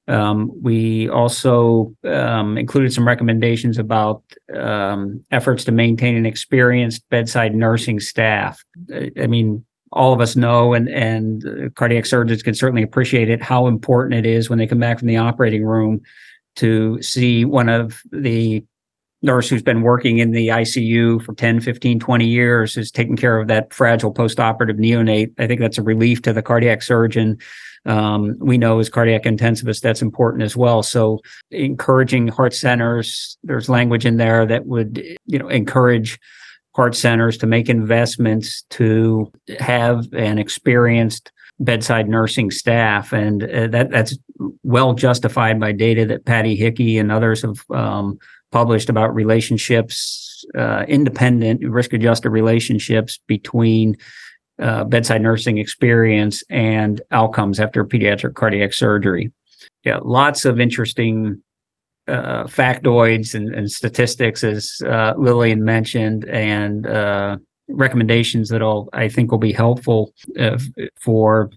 Um, 0.09 0.51
we 0.63 1.09
also 1.11 1.95
um, 2.05 2.57
included 2.57 2.93
some 2.93 3.07
recommendations 3.07 3.79
about 3.79 4.23
um, 4.55 5.23
efforts 5.31 5.65
to 5.65 5.73
maintain 5.73 6.17
an 6.17 6.25
experienced 6.25 7.09
bedside 7.11 7.55
nursing 7.55 8.01
staff. 8.01 8.65
I 8.91 9.27
mean, 9.27 9.65
all 9.93 10.13
of 10.13 10.21
us 10.21 10.35
know, 10.35 10.75
and 10.75 10.89
and 10.89 11.75
cardiac 11.75 12.07
surgeons 12.07 12.43
can 12.43 12.55
certainly 12.55 12.83
appreciate 12.83 13.31
it, 13.31 13.43
how 13.43 13.67
important 13.67 14.15
it 14.15 14.27
is 14.27 14.49
when 14.49 14.59
they 14.59 14.67
come 14.67 14.81
back 14.81 14.99
from 14.99 15.09
the 15.09 15.17
operating 15.17 15.65
room 15.65 16.01
to 16.57 17.01
see 17.03 17.45
one 17.45 17.69
of 17.69 18.03
the 18.11 18.65
nurse 19.23 19.49
who's 19.49 19.63
been 19.63 19.83
working 19.83 20.19
in 20.19 20.31
the 20.31 20.49
ICU 20.49 21.23
for 21.23 21.35
10, 21.35 21.61
15, 21.61 21.99
20 21.99 22.27
years 22.27 22.77
is 22.77 22.91
taking 22.91 23.17
care 23.17 23.39
of 23.39 23.49
that 23.49 23.73
fragile 23.73 24.13
postoperative 24.13 24.79
neonate. 24.79 25.33
I 25.39 25.47
think 25.47 25.61
that's 25.61 25.79
a 25.79 25.83
relief 25.83 26.23
to 26.23 26.33
the 26.33 26.43
cardiac 26.43 26.83
surgeon. 26.83 27.39
Um, 27.87 28.37
we 28.39 28.59
know 28.59 28.79
as 28.79 28.89
cardiac 28.89 29.23
intensivists, 29.25 29.81
that's 29.81 30.03
important 30.03 30.43
as 30.43 30.57
well. 30.57 30.83
So 30.83 31.21
encouraging 31.51 32.29
heart 32.29 32.55
centers, 32.55 33.39
there's 33.45 33.69
language 33.69 34.05
in 34.05 34.17
there 34.17 34.47
that 34.47 34.67
would, 34.67 35.03
you 35.27 35.39
know, 35.39 35.49
encourage 35.49 36.19
heart 36.75 36.95
centers 36.95 37.37
to 37.39 37.47
make 37.47 37.69
investments 37.69 38.63
to 38.71 39.33
have 39.59 40.07
an 40.13 40.39
experienced 40.39 41.33
bedside 41.61 42.09
nursing 42.09 42.51
staff, 42.51 43.13
and 43.13 43.43
uh, 43.43 43.67
that 43.67 43.91
that's 43.91 44.17
well 44.63 44.95
justified 44.95 45.59
by 45.59 45.73
data 45.73 46.07
that 46.07 46.25
Patty 46.25 46.55
Hickey 46.55 46.99
and 46.99 47.11
others 47.11 47.43
have 47.43 47.65
um, 47.71 48.19
published 48.53 48.89
about 48.89 49.15
relationships, 49.15 50.45
uh, 50.57 50.85
independent 50.87 51.61
risk 51.69 51.93
adjusted 51.93 52.31
relationships 52.31 53.19
between 53.27 53.97
uh, 54.59 54.85
bedside 54.85 55.23
nursing 55.23 55.59
experience 55.59 56.43
and 56.51 57.01
outcomes 57.11 57.61
after 57.61 57.85
pediatric 57.85 58.35
cardiac 58.35 58.73
surgery. 58.73 59.33
Yeah, 59.85 59.99
lots 60.03 60.45
of 60.45 60.61
interesting 60.61 61.43
uh, 62.09 62.45
factoids 62.45 63.35
and, 63.35 63.55
and, 63.55 63.71
statistics, 63.71 64.43
as 64.43 64.81
uh, 64.87 65.13
Lillian 65.19 65.63
mentioned, 65.63 66.25
and 66.25 66.87
uh, 66.87 67.37
recommendations 67.69 68.49
that 68.49 68.63
will 68.63 68.89
I 68.95 69.09
think 69.09 69.31
will 69.31 69.39
be 69.39 69.53
helpful 69.53 70.15
uh, 70.39 70.59
for 71.01 71.51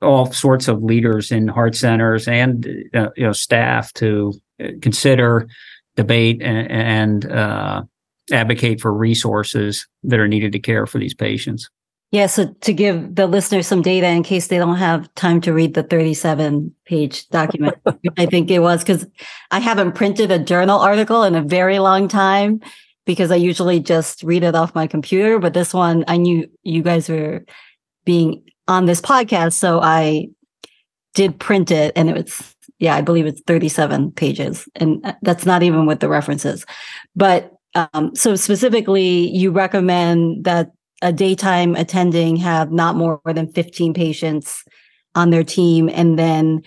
all 0.00 0.32
sorts 0.32 0.66
of 0.66 0.82
leaders 0.82 1.30
in 1.30 1.46
heart 1.46 1.74
centers 1.76 2.26
and 2.26 2.66
uh, 2.94 3.10
you 3.16 3.24
know 3.24 3.32
staff 3.32 3.92
to 3.94 4.32
consider, 4.80 5.46
debate, 5.96 6.40
and, 6.42 6.70
and 6.70 7.30
uh, 7.30 7.82
advocate 8.32 8.80
for 8.80 8.92
resources 8.92 9.86
that 10.02 10.18
are 10.18 10.28
needed 10.28 10.52
to 10.52 10.58
care 10.58 10.86
for 10.86 10.98
these 10.98 11.14
patients. 11.14 11.68
Yeah, 12.10 12.26
so 12.26 12.54
to 12.62 12.72
give 12.72 13.16
the 13.16 13.26
listeners 13.26 13.66
some 13.66 13.82
data 13.82 14.06
in 14.06 14.22
case 14.22 14.46
they 14.46 14.56
don't 14.56 14.76
have 14.76 15.12
time 15.14 15.42
to 15.42 15.52
read 15.52 15.74
the 15.74 15.82
37 15.82 16.74
page 16.86 17.28
document, 17.28 17.76
I 18.16 18.24
think 18.24 18.50
it 18.50 18.60
was 18.60 18.80
because 18.80 19.06
I 19.50 19.58
haven't 19.58 19.92
printed 19.92 20.30
a 20.30 20.38
journal 20.38 20.80
article 20.80 21.22
in 21.24 21.34
a 21.34 21.42
very 21.42 21.78
long 21.78 22.08
time 22.08 22.60
because 23.04 23.30
I 23.30 23.36
usually 23.36 23.80
just 23.80 24.22
read 24.22 24.42
it 24.42 24.54
off 24.54 24.74
my 24.74 24.86
computer. 24.86 25.38
But 25.38 25.52
this 25.52 25.74
one, 25.74 26.04
I 26.08 26.16
knew 26.16 26.48
you 26.62 26.82
guys 26.82 27.10
were 27.10 27.44
being 28.06 28.42
on 28.68 28.86
this 28.86 29.02
podcast. 29.02 29.52
So 29.54 29.80
I 29.82 30.28
did 31.12 31.38
print 31.38 31.70
it 31.70 31.92
and 31.94 32.08
it 32.08 32.16
was, 32.16 32.54
yeah, 32.78 32.94
I 32.96 33.02
believe 33.02 33.26
it's 33.26 33.42
37 33.46 34.12
pages. 34.12 34.66
And 34.76 35.04
uh, 35.04 35.12
that's 35.20 35.44
not 35.44 35.62
even 35.62 35.84
with 35.84 36.00
the 36.00 36.08
references. 36.08 36.64
But 37.14 37.52
um, 37.74 38.14
so 38.14 38.34
specifically, 38.34 39.28
you 39.28 39.50
recommend 39.50 40.44
that 40.44 40.70
a 41.02 41.12
daytime 41.12 41.76
attending 41.76 42.36
have 42.36 42.72
not 42.72 42.96
more 42.96 43.20
than 43.24 43.52
15 43.52 43.94
patients 43.94 44.64
on 45.14 45.30
their 45.30 45.44
team. 45.44 45.88
And 45.92 46.18
then 46.18 46.62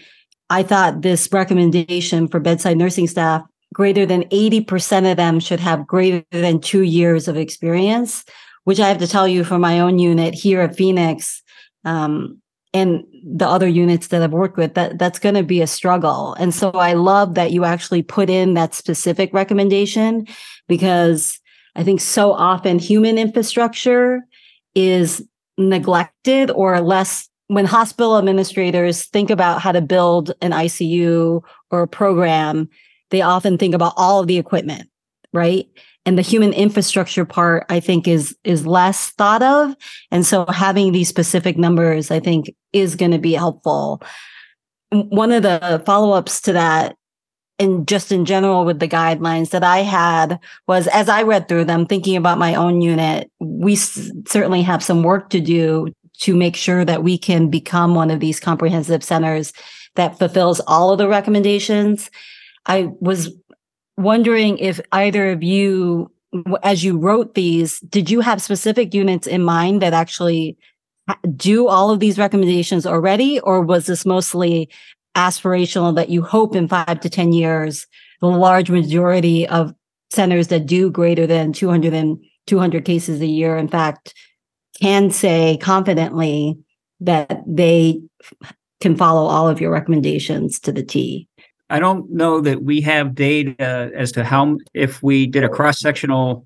I 0.49 0.63
thought 0.63 1.01
this 1.01 1.29
recommendation 1.31 2.27
for 2.27 2.39
bedside 2.39 2.77
nursing 2.77 3.07
staff, 3.07 3.43
greater 3.73 4.05
than 4.05 4.23
80% 4.25 5.09
of 5.09 5.17
them 5.17 5.39
should 5.39 5.59
have 5.59 5.87
greater 5.87 6.23
than 6.31 6.59
two 6.59 6.81
years 6.81 7.27
of 7.27 7.37
experience, 7.37 8.23
which 8.63 8.79
I 8.79 8.87
have 8.89 8.99
to 8.99 9.07
tell 9.07 9.27
you 9.27 9.43
for 9.43 9.57
my 9.57 9.79
own 9.79 9.99
unit 9.99 10.33
here 10.33 10.61
at 10.61 10.75
Phoenix. 10.75 11.41
Um, 11.85 12.41
and 12.73 13.03
the 13.25 13.47
other 13.47 13.67
units 13.67 14.07
that 14.07 14.21
I've 14.21 14.31
worked 14.31 14.57
with, 14.57 14.75
that 14.75 14.97
that's 14.97 15.19
going 15.19 15.35
to 15.35 15.43
be 15.43 15.61
a 15.61 15.67
struggle. 15.67 16.33
And 16.35 16.53
so 16.53 16.71
I 16.71 16.93
love 16.93 17.35
that 17.35 17.51
you 17.51 17.65
actually 17.65 18.01
put 18.01 18.29
in 18.29 18.53
that 18.53 18.73
specific 18.73 19.33
recommendation 19.33 20.25
because 20.69 21.40
I 21.75 21.83
think 21.83 22.01
so 22.01 22.33
often 22.33 22.79
human 22.79 23.17
infrastructure 23.17 24.21
is 24.75 25.25
neglected 25.57 26.51
or 26.51 26.79
less 26.81 27.29
when 27.47 27.65
hospital 27.65 28.17
administrators 28.17 29.03
think 29.05 29.29
about 29.29 29.61
how 29.61 29.73
to 29.73 29.81
build 29.81 30.31
an 30.41 30.51
ICU 30.51 31.43
or 31.69 31.81
a 31.81 31.87
program, 31.87 32.69
they 33.09 33.21
often 33.21 33.57
think 33.57 33.75
about 33.75 33.93
all 33.97 34.21
of 34.21 34.27
the 34.27 34.37
equipment, 34.37 34.89
right? 35.33 35.67
And 36.05 36.17
the 36.17 36.21
human 36.21 36.53
infrastructure 36.53 37.25
part, 37.25 37.65
I 37.67 37.81
think, 37.81 38.07
is 38.07 38.35
is 38.45 38.65
less 38.65 39.09
thought 39.11 39.43
of. 39.43 39.75
And 40.11 40.25
so 40.25 40.45
having 40.45 40.93
these 40.93 41.09
specific 41.09 41.57
numbers, 41.57 42.09
I 42.09 42.21
think, 42.21 42.55
is 42.71 42.95
going 42.95 43.11
to 43.11 43.19
be 43.19 43.33
helpful. 43.33 44.01
One 44.91 45.33
of 45.33 45.43
the 45.43 45.83
follow-ups 45.85 46.39
to 46.43 46.53
that 46.53 46.95
and 47.61 47.87
just 47.87 48.11
in 48.11 48.25
general 48.25 48.65
with 48.65 48.79
the 48.79 48.87
guidelines 48.87 49.51
that 49.51 49.63
I 49.63 49.79
had 49.79 50.39
was 50.67 50.87
as 50.87 51.07
I 51.07 51.21
read 51.21 51.47
through 51.47 51.65
them, 51.65 51.85
thinking 51.85 52.15
about 52.17 52.37
my 52.37 52.55
own 52.55 52.81
unit, 52.81 53.31
we 53.39 53.73
s- 53.73 54.11
certainly 54.27 54.63
have 54.63 54.83
some 54.83 55.03
work 55.03 55.29
to 55.29 55.39
do 55.39 55.93
to 56.19 56.35
make 56.35 56.55
sure 56.55 56.83
that 56.83 57.03
we 57.03 57.17
can 57.17 57.49
become 57.49 57.95
one 57.95 58.11
of 58.11 58.19
these 58.19 58.39
comprehensive 58.39 59.03
centers 59.03 59.53
that 59.95 60.17
fulfills 60.17 60.59
all 60.61 60.91
of 60.91 60.97
the 60.97 61.07
recommendations. 61.07 62.09
I 62.65 62.89
was 62.99 63.29
wondering 63.97 64.57
if 64.57 64.79
either 64.91 65.31
of 65.31 65.43
you, 65.43 66.11
as 66.63 66.83
you 66.83 66.97
wrote 66.97 67.35
these, 67.35 67.79
did 67.81 68.09
you 68.09 68.21
have 68.21 68.41
specific 68.41 68.93
units 68.93 69.27
in 69.27 69.43
mind 69.43 69.81
that 69.81 69.93
actually 69.93 70.57
do 71.35 71.67
all 71.67 71.89
of 71.89 71.99
these 71.99 72.17
recommendations 72.17 72.85
already, 72.85 73.39
or 73.41 73.61
was 73.61 73.85
this 73.85 74.05
mostly 74.05 74.69
aspirational 75.15 75.95
that 75.95 76.09
you 76.09 76.21
hope 76.21 76.55
in 76.55 76.67
five 76.67 76.99
to 77.01 77.09
10 77.09 77.33
years, 77.33 77.87
the 78.21 78.27
large 78.27 78.69
majority 78.69 79.47
of 79.47 79.73
centers 80.09 80.47
that 80.49 80.65
do 80.65 80.89
greater 80.89 81.25
than 81.25 81.53
200 81.53 81.93
and 81.93 82.23
200 82.47 82.85
cases 82.85 83.21
a 83.21 83.27
year, 83.27 83.57
in 83.57 83.67
fact, 83.67 84.13
can 84.79 85.09
say 85.11 85.57
confidently 85.61 86.57
that 86.99 87.41
they 87.47 88.01
can 88.79 88.95
follow 88.95 89.27
all 89.27 89.47
of 89.47 89.61
your 89.61 89.71
recommendations 89.71 90.59
to 90.59 90.71
the 90.71 90.83
T. 90.83 91.27
I 91.69 91.79
don't 91.79 92.11
know 92.11 92.41
that 92.41 92.63
we 92.63 92.81
have 92.81 93.15
data 93.15 93.91
as 93.95 94.11
to 94.13 94.23
how, 94.23 94.57
if 94.73 95.01
we 95.01 95.25
did 95.27 95.43
a 95.43 95.49
cross 95.49 95.79
sectional 95.79 96.45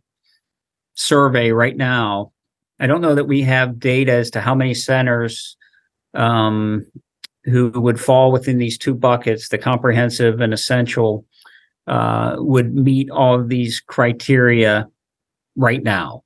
survey 0.94 1.52
right 1.52 1.76
now, 1.76 2.32
I 2.80 2.88
don't 2.88 3.02
know 3.02 3.16
that 3.16 3.26
we 3.26 3.42
have 3.42 3.80
data 3.80 4.12
as 4.12 4.30
to 4.32 4.42
how 4.42 4.54
many 4.54 4.74
centers 4.74 5.58
um, 6.14 6.86
who 7.46 7.70
would 7.70 8.00
fall 8.00 8.32
within 8.32 8.58
these 8.58 8.78
two 8.78 8.94
buckets, 8.94 9.50
the 9.50 9.58
comprehensive 9.58 10.42
and 10.42 10.54
essential, 10.54 11.26
uh, 11.88 12.36
would 12.38 12.74
meet 12.74 13.10
all 13.10 13.40
of 13.40 13.50
these 13.50 13.80
criteria 13.80 14.88
right 15.56 15.84
now. 15.84 16.24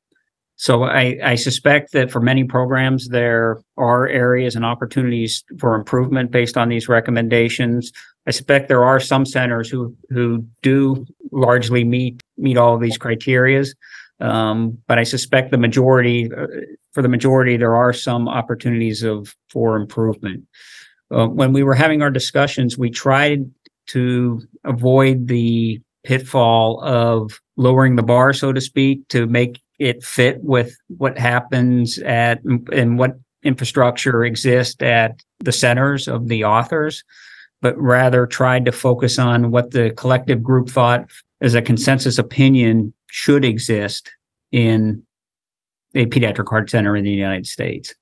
So 0.56 0.84
I, 0.84 1.18
I 1.24 1.36
suspect 1.36 1.94
that 1.94 2.12
for 2.12 2.20
many 2.20 2.44
programs, 2.44 3.08
there 3.08 3.62
are 3.78 4.08
areas 4.08 4.58
and 4.58 4.66
opportunities 4.66 5.44
for 5.58 5.74
improvement 5.74 6.32
based 6.32 6.58
on 6.58 6.68
these 6.68 6.90
recommendations. 6.90 7.94
I 8.28 8.32
suspect 8.32 8.68
there 8.68 8.84
are 8.84 9.00
some 9.00 9.26
centers 9.26 9.70
who 9.70 9.96
who 10.10 10.46
do 10.62 11.06
largely 11.32 11.86
meet 11.86 12.22
meet 12.38 12.58
all 12.58 12.76
of 12.76 12.82
these 12.82 12.98
criterias, 12.98 13.70
um, 14.20 14.78
but 14.88 15.00
I 15.00 15.04
suspect 15.04 15.52
the 15.52 15.58
majority, 15.58 16.30
uh, 16.32 16.48
for 16.92 17.02
the 17.02 17.08
majority, 17.08 17.56
there 17.56 17.76
are 17.76 17.94
some 17.94 18.28
opportunities 18.28 19.02
of 19.02 19.34
for 19.50 19.78
improvement. 19.78 20.46
Uh, 21.12 21.28
when 21.28 21.54
we 21.54 21.64
were 21.64 21.74
having 21.74 22.02
our 22.02 22.12
discussions, 22.12 22.78
we 22.78 22.90
tried 22.90 23.50
to 23.88 24.42
avoid 24.64 25.28
the 25.28 25.82
pitfall 26.04 26.82
of 26.84 27.40
lowering 27.58 27.96
the 27.96 28.04
bar, 28.04 28.34
so 28.34 28.54
to 28.54 28.62
speak, 28.62 29.08
to 29.10 29.26
make 29.28 29.62
it 29.80 30.04
fit 30.04 30.44
with 30.44 30.78
what 30.98 31.18
happens 31.18 31.98
at 32.00 32.42
and 32.44 33.00
what 33.00 33.18
infrastructure 33.44 34.24
exists 34.24 34.82
at 34.82 35.22
the 35.40 35.52
centers 35.52 36.08
of 36.08 36.28
the 36.28 36.44
authors, 36.44 37.04
but 37.62 37.78
rather 37.78 38.28
tried 38.28 38.66
to 38.66 38.72
focus 38.72 39.18
on 39.18 39.52
what 39.52 39.72
the 39.72 39.92
collective 39.92 40.44
group 40.44 40.70
thought 40.70 41.10
as 41.42 41.56
a 41.56 41.62
consensus 41.62 42.18
opinion 42.18 42.94
should 43.08 43.46
exist 43.46 44.12
in 44.52 45.02
a 45.96 46.06
pediatric 46.06 46.50
heart 46.50 46.70
center 46.70 46.96
in 46.96 47.04
the 47.04 47.12
United 47.12 47.48
States. 47.48 47.96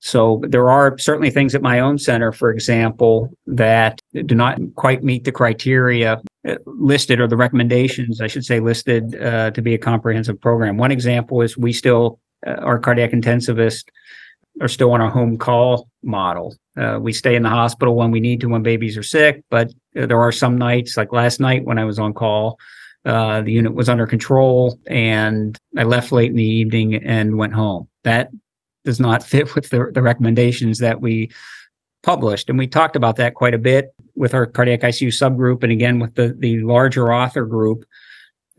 So 0.00 0.42
there 0.48 0.70
are 0.70 0.96
certainly 0.98 1.30
things 1.30 1.54
at 1.54 1.62
my 1.62 1.80
own 1.80 1.98
center, 1.98 2.30
for 2.32 2.50
example, 2.50 3.30
that 3.46 4.00
do 4.12 4.34
not 4.34 4.58
quite 4.74 5.02
meet 5.02 5.24
the 5.24 5.32
criteria 5.32 6.20
uh, 6.46 6.56
listed 6.66 7.18
or 7.18 7.26
the 7.26 7.36
recommendations, 7.36 8.20
I 8.20 8.26
should 8.26 8.44
say, 8.44 8.60
listed 8.60 9.20
uh, 9.20 9.50
to 9.52 9.62
be 9.62 9.74
a 9.74 9.78
comprehensive 9.78 10.40
program. 10.40 10.76
One 10.76 10.92
example 10.92 11.40
is 11.40 11.56
we 11.56 11.72
still, 11.72 12.20
uh, 12.46 12.52
our 12.52 12.78
cardiac 12.78 13.10
intensivists 13.12 13.84
are 14.60 14.68
still 14.68 14.92
on 14.92 15.00
a 15.00 15.10
home 15.10 15.38
call 15.38 15.88
model. 16.02 16.54
Uh, 16.76 16.98
we 17.00 17.12
stay 17.12 17.34
in 17.34 17.42
the 17.42 17.48
hospital 17.48 17.94
when 17.94 18.10
we 18.10 18.20
need 18.20 18.40
to 18.40 18.48
when 18.48 18.62
babies 18.62 18.96
are 18.96 19.02
sick, 19.02 19.42
but 19.50 19.72
there 19.94 20.20
are 20.20 20.32
some 20.32 20.56
nights, 20.56 20.96
like 20.96 21.12
last 21.12 21.40
night 21.40 21.64
when 21.64 21.78
I 21.78 21.84
was 21.84 21.98
on 21.98 22.12
call, 22.12 22.58
uh, 23.06 23.40
the 23.42 23.52
unit 23.52 23.74
was 23.74 23.88
under 23.88 24.06
control 24.06 24.78
and 24.86 25.56
I 25.76 25.84
left 25.84 26.12
late 26.12 26.30
in 26.30 26.36
the 26.36 26.44
evening 26.44 26.96
and 26.96 27.38
went 27.38 27.54
home. 27.54 27.88
That 28.04 28.30
does 28.86 28.98
not 28.98 29.22
fit 29.22 29.54
with 29.54 29.68
the, 29.68 29.90
the 29.92 30.00
recommendations 30.00 30.78
that 30.78 31.02
we 31.02 31.30
published. 32.02 32.48
And 32.48 32.58
we 32.58 32.68
talked 32.68 32.96
about 32.96 33.16
that 33.16 33.34
quite 33.34 33.52
a 33.52 33.58
bit 33.58 33.92
with 34.14 34.32
our 34.32 34.46
cardiac 34.46 34.80
ICU 34.80 35.08
subgroup 35.08 35.62
and 35.62 35.72
again 35.72 35.98
with 35.98 36.14
the, 36.14 36.34
the 36.38 36.60
larger 36.60 37.12
author 37.12 37.44
group 37.44 37.84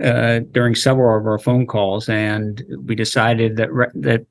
uh, 0.04 0.42
during 0.52 0.76
several 0.76 1.18
of 1.18 1.26
our 1.26 1.40
phone 1.40 1.66
calls. 1.66 2.08
And 2.10 2.64
we 2.86 2.94
decided 2.94 3.56
that, 3.56 3.74
re- 3.74 3.88
that 3.96 4.28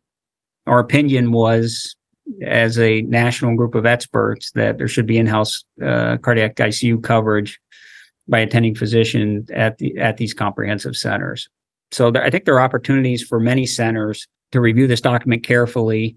our 0.66 0.78
opinion 0.78 1.32
was 1.32 1.96
as 2.44 2.78
a 2.78 3.02
national 3.02 3.56
group 3.56 3.74
of 3.74 3.86
experts 3.86 4.52
that 4.52 4.78
there 4.78 4.88
should 4.88 5.06
be 5.06 5.16
in-house 5.16 5.64
uh, 5.82 6.18
cardiac 6.18 6.56
ICU 6.56 7.02
coverage 7.02 7.58
by 8.28 8.40
attending 8.40 8.74
physician 8.74 9.46
at 9.54 9.78
the 9.78 9.96
at 9.98 10.16
these 10.16 10.34
comprehensive 10.34 10.96
centers. 10.96 11.48
So 11.92 12.10
there, 12.10 12.24
I 12.24 12.30
think 12.30 12.44
there 12.44 12.56
are 12.56 12.60
opportunities 12.60 13.22
for 13.22 13.38
many 13.38 13.64
centers 13.64 14.26
to 14.56 14.60
review 14.60 14.86
this 14.86 15.00
document 15.00 15.44
carefully, 15.44 16.16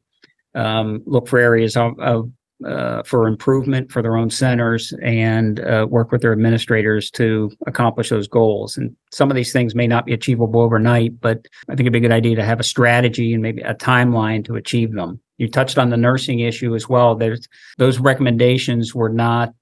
um, 0.56 1.04
look 1.06 1.28
for 1.28 1.38
areas 1.38 1.76
of, 1.76 2.00
of 2.00 2.32
uh, 2.66 3.04
for 3.04 3.28
improvement 3.28 3.92
for 3.92 4.02
their 4.02 4.18
own 4.18 4.30
centers, 4.30 4.94
and 5.02 5.62
uh, 5.62 5.88
work 5.90 6.12
with 6.12 6.22
their 6.22 6.34
administrators 6.34 7.10
to 7.10 7.50
accomplish 7.68 8.10
those 8.10 8.28
goals. 8.28 8.76
And 8.76 8.96
some 9.12 9.30
of 9.30 9.36
these 9.36 9.54
things 9.54 9.76
may 9.76 9.88
not 9.88 10.06
be 10.06 10.14
achievable 10.14 10.60
overnight, 10.60 11.22
but 11.22 11.46
I 11.70 11.76
think 11.76 11.82
it'd 11.82 11.94
be 11.94 12.00
a 12.00 12.02
good 12.02 12.12
idea 12.12 12.36
to 12.36 12.44
have 12.44 12.60
a 12.60 12.64
strategy 12.64 13.34
and 13.34 13.42
maybe 13.42 13.62
a 13.62 13.76
timeline 13.76 14.44
to 14.46 14.56
achieve 14.56 14.94
them. 14.94 15.22
You 15.38 15.50
touched 15.50 15.78
on 15.78 15.90
the 15.90 15.98
nursing 15.98 16.40
issue 16.40 16.76
as 16.76 16.90
well. 16.90 17.16
There's 17.16 17.48
those 17.78 18.00
recommendations 18.00 18.94
were 18.94 19.10
not 19.10 19.54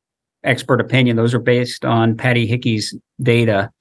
expert 0.44 0.82
opinion; 0.82 1.18
those 1.18 1.36
are 1.36 1.40
based 1.40 1.86
on 1.86 2.18
Patty 2.18 2.48
Hickey's 2.48 2.96
data 3.22 3.72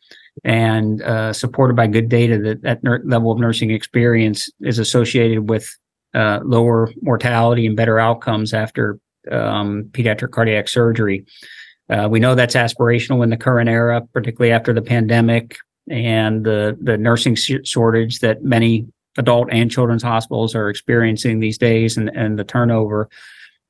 and 0.44 1.02
uh, 1.02 1.32
supported 1.32 1.74
by 1.74 1.86
good 1.86 2.08
data 2.08 2.38
that 2.38 2.62
that 2.62 2.82
ner- 2.82 3.02
level 3.04 3.32
of 3.32 3.38
nursing 3.38 3.70
experience 3.70 4.50
is 4.60 4.78
associated 4.78 5.48
with 5.48 5.68
uh, 6.14 6.40
lower 6.44 6.90
mortality 7.02 7.66
and 7.66 7.76
better 7.76 7.98
outcomes 7.98 8.52
after 8.52 8.98
um, 9.30 9.84
pediatric 9.92 10.30
cardiac 10.30 10.68
surgery. 10.68 11.24
Uh, 11.88 12.08
we 12.10 12.20
know 12.20 12.34
that's 12.34 12.54
aspirational 12.54 13.22
in 13.22 13.30
the 13.30 13.36
current 13.36 13.68
era, 13.68 14.00
particularly 14.12 14.52
after 14.52 14.72
the 14.72 14.82
pandemic 14.82 15.56
and 15.88 16.44
the 16.44 16.76
the 16.80 16.98
nursing 16.98 17.34
shortage 17.34 18.18
that 18.18 18.42
many 18.42 18.86
adult 19.18 19.48
and 19.50 19.70
children's 19.70 20.02
hospitals 20.02 20.54
are 20.54 20.68
experiencing 20.68 21.40
these 21.40 21.58
days, 21.58 21.96
and 21.96 22.08
and 22.14 22.38
the 22.38 22.44
turnover. 22.44 23.08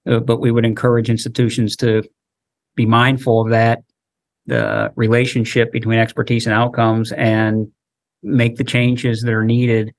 Uh, 0.09 0.21
but 0.21 0.41
we 0.41 0.51
would 0.51 0.65
encourage 0.65 1.11
institutions 1.11 1.77
to 1.77 2.03
be 2.75 2.87
mindful 2.87 3.41
of 3.41 3.51
that 3.51 3.83
the 4.47 4.93
relationship 4.97 5.73
between 5.73 5.99
expertise 5.99 6.47
and 6.47 6.55
outcomes 6.55 7.13
and 7.13 7.69
make 8.23 8.57
the 8.57 8.65
changes 8.65 9.23
that 9.23 9.33
are 9.33 9.45
needed 9.45 9.95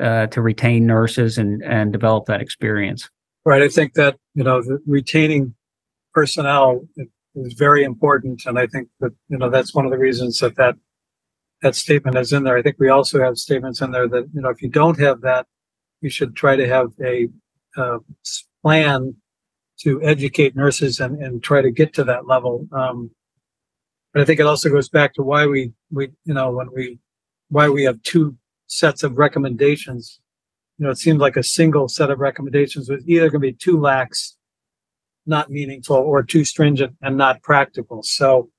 uh, 0.00 0.26
to 0.28 0.40
retain 0.40 0.86
nurses 0.86 1.38
and 1.38 1.62
and 1.62 1.92
develop 1.92 2.26
that 2.26 2.40
experience. 2.40 3.08
Right. 3.44 3.62
I 3.62 3.68
think 3.68 3.94
that 3.94 4.16
you 4.34 4.44
know 4.44 4.62
retaining 4.86 5.54
personnel 6.14 6.82
is 7.34 7.54
very 7.54 7.84
important, 7.84 8.42
and 8.46 8.58
I 8.58 8.66
think 8.66 8.88
that 9.00 9.12
you 9.28 9.38
know 9.38 9.50
that's 9.50 9.74
one 9.74 9.84
of 9.84 9.90
the 9.90 9.98
reasons 9.98 10.38
that 10.38 10.56
that 10.56 10.76
that 11.62 11.74
statement 11.74 12.16
is 12.16 12.32
in 12.32 12.44
there. 12.44 12.56
I 12.56 12.62
think 12.62 12.76
we 12.78 12.88
also 12.88 13.20
have 13.20 13.36
statements 13.36 13.80
in 13.80 13.90
there 13.90 14.08
that 14.08 14.28
you 14.32 14.40
know 14.40 14.50
if 14.50 14.62
you 14.62 14.68
don't 14.68 14.98
have 14.98 15.20
that, 15.22 15.46
you 16.00 16.10
should 16.10 16.36
try 16.36 16.56
to 16.56 16.68
have 16.68 16.88
a 17.04 17.28
uh, 17.76 17.98
plan 18.62 19.14
to 19.80 20.00
educate 20.02 20.54
nurses 20.54 21.00
and, 21.00 21.20
and 21.22 21.42
try 21.42 21.60
to 21.60 21.70
get 21.70 21.92
to 21.94 22.04
that 22.04 22.26
level. 22.26 22.66
Um, 22.72 23.10
but 24.12 24.22
I 24.22 24.24
think 24.24 24.40
it 24.40 24.46
also 24.46 24.68
goes 24.68 24.88
back 24.88 25.14
to 25.14 25.22
why 25.22 25.46
we, 25.46 25.72
we, 25.90 26.10
you 26.24 26.34
know, 26.34 26.50
when 26.50 26.68
we, 26.74 26.98
why 27.48 27.68
we 27.68 27.84
have 27.84 28.02
two 28.02 28.36
sets 28.66 29.02
of 29.02 29.18
recommendations. 29.18 30.20
You 30.78 30.86
know, 30.86 30.90
it 30.90 30.98
seems 30.98 31.20
like 31.20 31.36
a 31.36 31.42
single 31.42 31.88
set 31.88 32.10
of 32.10 32.18
recommendations 32.18 32.88
was 32.88 33.02
either 33.06 33.30
going 33.30 33.42
to 33.42 33.48
be 33.48 33.52
too 33.52 33.80
lax, 33.80 34.36
not 35.26 35.50
meaningful, 35.50 35.96
or 35.96 36.22
too 36.22 36.44
stringent 36.44 36.96
and 37.02 37.16
not 37.16 37.42
practical. 37.42 38.02
So 38.02 38.50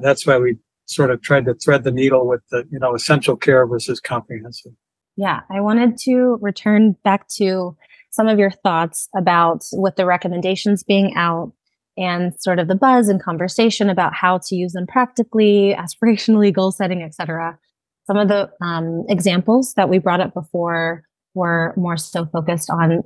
that's 0.00 0.26
why 0.26 0.38
we 0.38 0.56
sort 0.86 1.10
of 1.10 1.20
tried 1.22 1.44
to 1.46 1.54
thread 1.54 1.84
the 1.84 1.90
needle 1.90 2.26
with 2.26 2.42
the, 2.50 2.64
you 2.70 2.78
know, 2.78 2.94
essential 2.94 3.36
care 3.36 3.66
versus 3.66 4.00
comprehensive. 4.00 4.72
Yeah, 5.16 5.40
I 5.50 5.60
wanted 5.60 5.96
to 6.04 6.38
return 6.40 6.96
back 7.02 7.28
to 7.36 7.76
some 8.10 8.28
of 8.28 8.38
your 8.38 8.50
thoughts 8.50 9.08
about 9.16 9.64
with 9.72 9.96
the 9.96 10.06
recommendations 10.06 10.82
being 10.82 11.14
out 11.16 11.52
and 11.96 12.32
sort 12.40 12.58
of 12.58 12.68
the 12.68 12.74
buzz 12.74 13.08
and 13.08 13.22
conversation 13.22 13.88
about 13.88 14.14
how 14.14 14.38
to 14.38 14.54
use 14.54 14.72
them 14.72 14.86
practically, 14.86 15.74
aspirationally, 15.78 16.52
goal 16.52 16.72
setting, 16.72 17.02
etc. 17.02 17.58
Some 18.06 18.16
of 18.16 18.28
the 18.28 18.50
um, 18.60 19.04
examples 19.08 19.74
that 19.74 19.88
we 19.88 19.98
brought 19.98 20.20
up 20.20 20.34
before 20.34 21.02
were 21.34 21.74
more 21.76 21.96
so 21.96 22.26
focused 22.26 22.70
on 22.70 23.02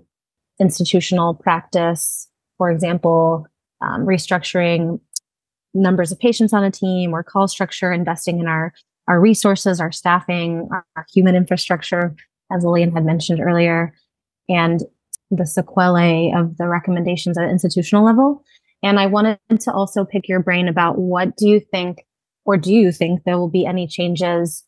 institutional 0.61 1.35
practice, 1.35 2.29
for 2.59 2.71
example, 2.71 3.47
um, 3.81 4.07
restructuring 4.07 5.01
numbers 5.73 6.13
of 6.13 6.19
patients 6.19 6.53
on 6.53 6.65
a 6.65 6.71
team 6.71 7.13
or 7.13 7.23
call 7.23 7.49
structure, 7.49 7.93
investing 7.93 8.41
in 8.41 8.47
our 8.47 8.73
our 9.09 9.21
resources, 9.21 9.81
our 9.81 9.91
staffing, 9.91 10.69
our, 10.71 10.87
our 10.95 11.07
human 11.13 11.35
infrastructure, 11.35 12.15
as 12.53 12.63
Lillian 12.65 12.93
had 12.93 13.05
mentioned 13.05 13.41
earlier, 13.41 13.93
and 14.49 14.83
the 15.33 15.47
sequelae 15.47 16.33
of 16.37 16.59
the 16.59 16.69
recommendations 16.69 17.37
at 17.37 17.49
institutional 17.49 18.05
level 18.05 18.45
and 18.83 18.99
I 18.99 19.07
wanted 19.07 19.39
to 19.61 19.73
also 19.73 20.05
pick 20.05 20.29
your 20.29 20.41
brain 20.41 20.69
about 20.69 20.99
what 20.99 21.37
do 21.37 21.49
you 21.49 21.61
think, 21.61 22.07
or 22.45 22.57
do 22.57 22.73
you 22.73 22.93
think 22.93 23.25
there 23.25 23.39
will 23.39 23.51
be 23.51 23.67
any 23.67 23.87
changes 23.87 24.65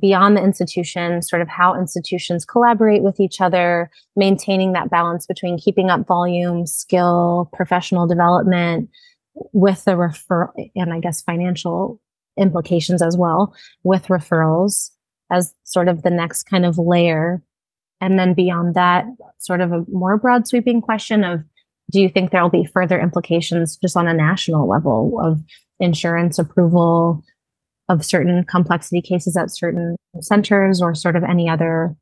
beyond 0.00 0.36
the 0.36 0.42
institution, 0.42 1.22
sort 1.22 1.40
of 1.40 1.48
how 1.48 1.78
institutions 1.78 2.44
collaborate 2.44 3.02
with 3.02 3.20
each 3.20 3.40
other, 3.40 3.90
maintaining 4.16 4.72
that 4.72 4.90
balance 4.90 5.26
between 5.26 5.58
keeping 5.58 5.88
up 5.88 6.06
volume, 6.06 6.66
skill, 6.66 7.48
professional 7.52 8.06
development 8.06 8.90
with 9.52 9.84
the 9.84 9.92
referral, 9.92 10.50
and 10.74 10.92
I 10.92 11.00
guess 11.00 11.22
financial 11.22 12.00
implications 12.36 13.02
as 13.02 13.16
well 13.16 13.54
with 13.84 14.06
referrals 14.06 14.90
as 15.30 15.54
sort 15.64 15.88
of 15.88 16.02
the 16.02 16.10
next 16.10 16.44
kind 16.44 16.66
of 16.66 16.78
layer. 16.78 17.42
And 18.00 18.18
then 18.18 18.34
beyond 18.34 18.74
that, 18.74 19.04
sort 19.38 19.60
of 19.60 19.72
a 19.72 19.84
more 19.88 20.18
broad 20.18 20.48
sweeping 20.48 20.80
question 20.80 21.22
of 21.24 21.44
do 21.90 22.00
you 22.00 22.08
think 22.08 22.30
there 22.30 22.42
will 22.42 22.50
be 22.50 22.64
further 22.64 23.00
implications 23.00 23.76
just 23.76 23.96
on 23.96 24.08
a 24.08 24.14
national 24.14 24.68
level 24.68 25.20
of 25.22 25.40
insurance 25.80 26.38
approval 26.38 27.22
of 27.88 28.04
certain 28.04 28.44
complexity 28.44 29.02
cases 29.02 29.36
at 29.36 29.50
certain 29.50 29.96
centers 30.20 30.80
or 30.80 30.94
sort 30.94 31.16
of 31.16 31.24
any 31.24 31.48
other 31.48 31.94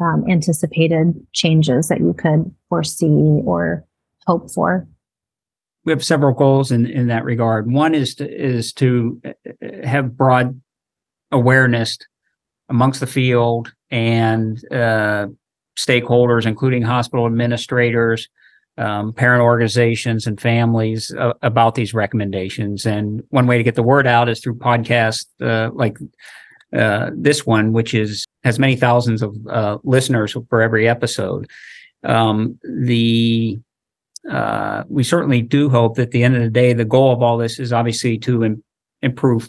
um, 0.00 0.24
anticipated 0.28 1.14
changes 1.32 1.88
that 1.88 2.00
you 2.00 2.14
could 2.14 2.54
foresee 2.68 3.40
or 3.44 3.84
hope 4.26 4.50
for? 4.50 4.86
we 5.86 5.92
have 5.92 6.04
several 6.04 6.34
goals 6.34 6.72
in, 6.72 6.84
in 6.84 7.06
that 7.06 7.24
regard. 7.24 7.70
One 7.70 7.94
is 7.94 8.16
to, 8.16 8.28
is 8.28 8.72
to 8.74 9.22
uh, 9.24 9.86
have 9.86 10.16
broad 10.16 10.60
awareness 11.30 11.96
amongst 12.68 12.98
the 12.98 13.06
field 13.06 13.72
and 13.88 14.60
uh, 14.72 15.28
stakeholders, 15.78 16.44
including 16.44 16.82
hospital 16.82 17.24
administrators, 17.24 18.28
um, 18.78 19.12
parent 19.12 19.42
organizations, 19.42 20.26
and 20.26 20.40
families 20.40 21.12
uh, 21.14 21.32
about 21.42 21.74
these 21.74 21.94
recommendations. 21.94 22.86
And 22.86 23.22
one 23.30 23.46
way 23.46 23.56
to 23.56 23.64
get 23.64 23.74
the 23.74 23.82
word 23.82 24.06
out 24.06 24.28
is 24.28 24.40
through 24.40 24.56
podcasts 24.56 25.26
uh, 25.40 25.70
like 25.72 25.98
uh, 26.76 27.10
this 27.14 27.46
one, 27.46 27.72
which 27.72 27.94
is 27.94 28.26
has 28.44 28.58
many 28.58 28.76
thousands 28.76 29.22
of 29.22 29.36
uh, 29.48 29.78
listeners 29.84 30.36
for 30.48 30.60
every 30.60 30.88
episode. 30.88 31.48
Um, 32.04 32.58
the 32.62 33.58
uh, 34.30 34.82
we 34.88 35.04
certainly 35.04 35.40
do 35.40 35.70
hope 35.70 35.96
that 35.96 36.02
at 36.02 36.10
the 36.10 36.24
end 36.24 36.36
of 36.36 36.42
the 36.42 36.50
day, 36.50 36.72
the 36.72 36.84
goal 36.84 37.12
of 37.12 37.22
all 37.22 37.38
this 37.38 37.58
is 37.58 37.72
obviously 37.72 38.18
to 38.18 38.44
Im- 38.44 38.64
improve 39.02 39.48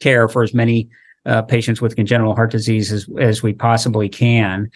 care 0.00 0.28
for 0.28 0.42
as 0.42 0.54
many 0.54 0.88
uh, 1.26 1.42
patients 1.42 1.80
with 1.80 1.96
congenital 1.96 2.34
heart 2.34 2.50
disease 2.50 2.92
as, 2.92 3.08
as 3.18 3.42
we 3.42 3.52
possibly 3.52 4.08
can. 4.08 4.70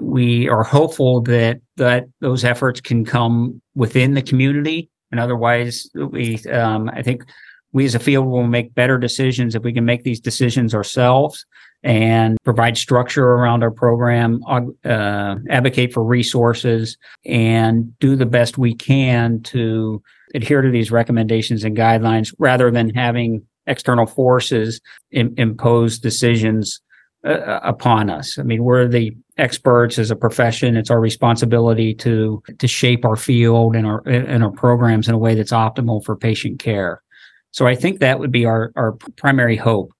We 0.00 0.48
are 0.48 0.62
hopeful 0.62 1.20
that 1.22 1.60
that 1.76 2.04
those 2.20 2.44
efforts 2.44 2.80
can 2.80 3.04
come 3.04 3.60
within 3.74 4.14
the 4.14 4.22
community, 4.22 4.90
and 5.10 5.20
otherwise, 5.20 5.88
we 5.94 6.38
um, 6.46 6.90
I 6.92 7.02
think 7.02 7.24
we 7.72 7.84
as 7.84 7.94
a 7.94 7.98
field 7.98 8.26
will 8.26 8.46
make 8.46 8.74
better 8.74 8.96
decisions 8.96 9.54
if 9.54 9.62
we 9.62 9.72
can 9.72 9.84
make 9.84 10.04
these 10.04 10.20
decisions 10.20 10.74
ourselves 10.74 11.44
and 11.82 12.38
provide 12.44 12.78
structure 12.78 13.26
around 13.26 13.62
our 13.62 13.70
program, 13.70 14.40
uh, 14.46 15.34
advocate 15.50 15.92
for 15.92 16.02
resources, 16.02 16.96
and 17.26 17.96
do 17.98 18.16
the 18.16 18.24
best 18.24 18.56
we 18.56 18.74
can 18.74 19.42
to 19.42 20.02
adhere 20.34 20.62
to 20.62 20.70
these 20.70 20.90
recommendations 20.90 21.62
and 21.62 21.76
guidelines 21.76 22.32
rather 22.38 22.70
than 22.70 22.88
having 22.94 23.44
external 23.66 24.06
forces 24.06 24.80
impose 25.10 25.98
decisions 25.98 26.80
uh, 27.24 27.28
uh, 27.28 27.60
upon 27.62 28.10
us. 28.10 28.38
I 28.38 28.42
mean, 28.42 28.64
we're 28.64 28.86
the 28.86 29.16
experts 29.38 29.98
as 29.98 30.10
a 30.10 30.16
profession. 30.16 30.76
It's 30.76 30.90
our 30.90 31.00
responsibility 31.00 31.94
to 31.94 32.42
to 32.58 32.68
shape 32.68 33.04
our 33.04 33.16
field 33.16 33.76
and 33.76 33.86
our 33.86 34.06
and 34.06 34.44
our 34.44 34.50
programs 34.50 35.08
in 35.08 35.14
a 35.14 35.18
way 35.18 35.34
that's 35.34 35.52
optimal 35.52 36.04
for 36.04 36.16
patient 36.16 36.58
care. 36.58 37.02
So 37.50 37.66
I 37.66 37.76
think 37.76 38.00
that 38.00 38.18
would 38.18 38.32
be 38.32 38.44
our 38.44 38.72
our 38.76 38.92
primary 39.16 39.56
hope. 39.56 39.92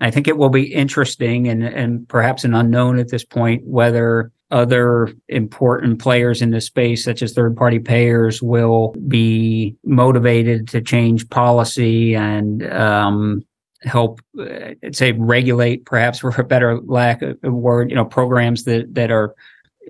I 0.00 0.12
think 0.12 0.28
it 0.28 0.36
will 0.36 0.50
be 0.50 0.72
interesting 0.72 1.48
and 1.48 1.64
and 1.64 2.08
perhaps 2.08 2.44
an 2.44 2.54
unknown 2.54 2.98
at 2.98 3.10
this 3.10 3.24
point 3.24 3.64
whether 3.66 4.30
other 4.50 5.12
important 5.28 6.00
players 6.00 6.40
in 6.40 6.50
this 6.50 6.66
space, 6.66 7.04
such 7.04 7.22
as 7.22 7.32
third 7.32 7.56
party 7.56 7.78
payers, 7.78 8.40
will 8.40 8.94
be 9.06 9.76
motivated 9.84 10.68
to 10.68 10.80
change 10.80 11.28
policy 11.28 12.14
and 12.14 12.62
um, 12.72 13.44
help, 13.82 14.20
uh, 14.38 14.70
say, 14.92 15.12
regulate, 15.12 15.84
perhaps 15.84 16.18
for 16.18 16.30
a 16.38 16.44
better 16.44 16.80
lack 16.80 17.22
of 17.22 17.38
word, 17.42 17.90
you 17.90 17.96
know, 17.96 18.04
programs 18.04 18.64
that 18.64 18.94
that 18.94 19.10
are 19.10 19.34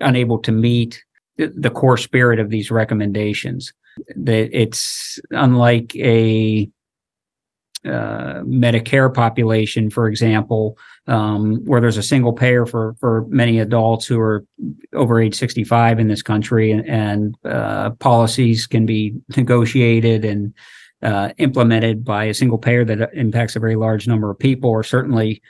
unable 0.00 0.38
to 0.38 0.52
meet 0.52 1.04
the 1.36 1.70
core 1.70 1.96
spirit 1.96 2.38
of 2.38 2.50
these 2.50 2.70
recommendations. 2.70 3.72
That 4.14 4.50
it's 4.52 5.18
unlike 5.30 5.94
a 5.96 6.70
uh, 7.84 8.42
Medicare 8.42 9.12
population, 9.12 9.88
for 9.88 10.08
example, 10.08 10.76
um, 11.06 11.64
where 11.64 11.80
there's 11.80 11.96
a 11.96 12.02
single 12.02 12.32
payer 12.32 12.66
for 12.66 12.94
for 13.00 13.24
many 13.28 13.58
adults 13.58 14.06
who 14.06 14.20
are 14.20 14.44
over 14.92 15.20
age 15.20 15.36
65 15.36 15.98
in 15.98 16.08
this 16.08 16.22
country, 16.22 16.70
and, 16.70 16.88
and 16.88 17.36
uh, 17.44 17.90
policies 17.90 18.66
can 18.66 18.84
be 18.84 19.14
negotiated 19.36 20.24
and 20.24 20.52
uh, 21.02 21.30
implemented 21.38 22.04
by 22.04 22.24
a 22.24 22.34
single 22.34 22.58
payer 22.58 22.84
that 22.84 23.10
impacts 23.14 23.56
a 23.56 23.60
very 23.60 23.76
large 23.76 24.06
number 24.08 24.30
of 24.30 24.38
people, 24.38 24.70
or 24.70 24.82
certainly 24.82 25.42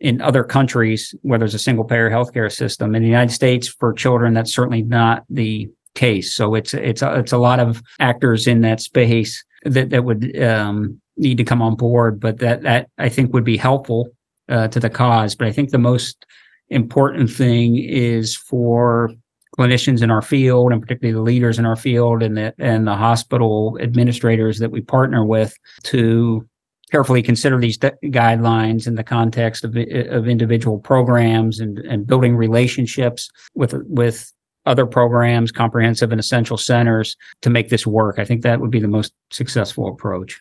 in 0.00 0.20
other 0.22 0.42
countries 0.42 1.14
where 1.22 1.38
there's 1.38 1.54
a 1.54 1.58
single 1.58 1.84
payer 1.84 2.10
healthcare 2.10 2.50
system. 2.50 2.94
In 2.94 3.02
the 3.02 3.08
United 3.08 3.32
States, 3.32 3.68
for 3.68 3.92
children, 3.92 4.34
that's 4.34 4.54
certainly 4.54 4.82
not 4.82 5.24
the 5.28 5.68
case. 5.94 6.34
So 6.34 6.54
it's 6.54 6.74
it's 6.74 7.02
a, 7.02 7.18
it's 7.18 7.32
a 7.32 7.38
lot 7.38 7.60
of 7.60 7.82
actors 7.98 8.46
in 8.46 8.60
that 8.62 8.80
space 8.80 9.44
that 9.64 9.90
that 9.90 10.04
would 10.04 10.40
um, 10.42 11.00
need 11.16 11.36
to 11.38 11.44
come 11.44 11.62
on 11.62 11.76
board. 11.76 12.20
But 12.20 12.38
that 12.38 12.62
that 12.62 12.88
I 12.98 13.08
think 13.08 13.32
would 13.32 13.44
be 13.44 13.56
helpful 13.56 14.08
uh, 14.48 14.68
to 14.68 14.80
the 14.80 14.90
cause. 14.90 15.34
But 15.34 15.48
I 15.48 15.52
think 15.52 15.70
the 15.70 15.78
most 15.78 16.24
important 16.68 17.30
thing 17.30 17.76
is 17.76 18.36
for 18.36 19.12
clinicians 19.60 20.02
in 20.02 20.10
our 20.10 20.22
field, 20.22 20.72
and 20.72 20.80
particularly 20.80 21.14
the 21.14 21.22
leaders 21.22 21.58
in 21.58 21.66
our 21.66 21.76
field, 21.76 22.22
and 22.22 22.36
the 22.36 22.54
and 22.58 22.86
the 22.86 22.96
hospital 22.96 23.76
administrators 23.80 24.58
that 24.58 24.70
we 24.70 24.80
partner 24.80 25.24
with, 25.24 25.54
to 25.82 26.48
carefully 26.90 27.22
consider 27.22 27.58
these 27.58 27.76
de- 27.76 27.92
guidelines 28.04 28.86
in 28.86 28.94
the 28.94 29.04
context 29.04 29.64
of 29.64 29.76
of 29.76 30.28
individual 30.28 30.78
programs 30.78 31.60
and 31.60 31.78
and 31.80 32.06
building 32.06 32.36
relationships 32.36 33.28
with 33.54 33.74
with 33.86 34.32
other 34.66 34.86
programs, 34.86 35.52
comprehensive 35.52 36.10
and 36.10 36.20
essential 36.20 36.56
centers 36.56 37.16
to 37.42 37.50
make 37.50 37.68
this 37.68 37.86
work. 37.86 38.18
I 38.18 38.24
think 38.24 38.42
that 38.42 38.60
would 38.60 38.70
be 38.70 38.80
the 38.80 38.88
most 38.88 39.12
successful 39.30 39.88
approach, 39.88 40.40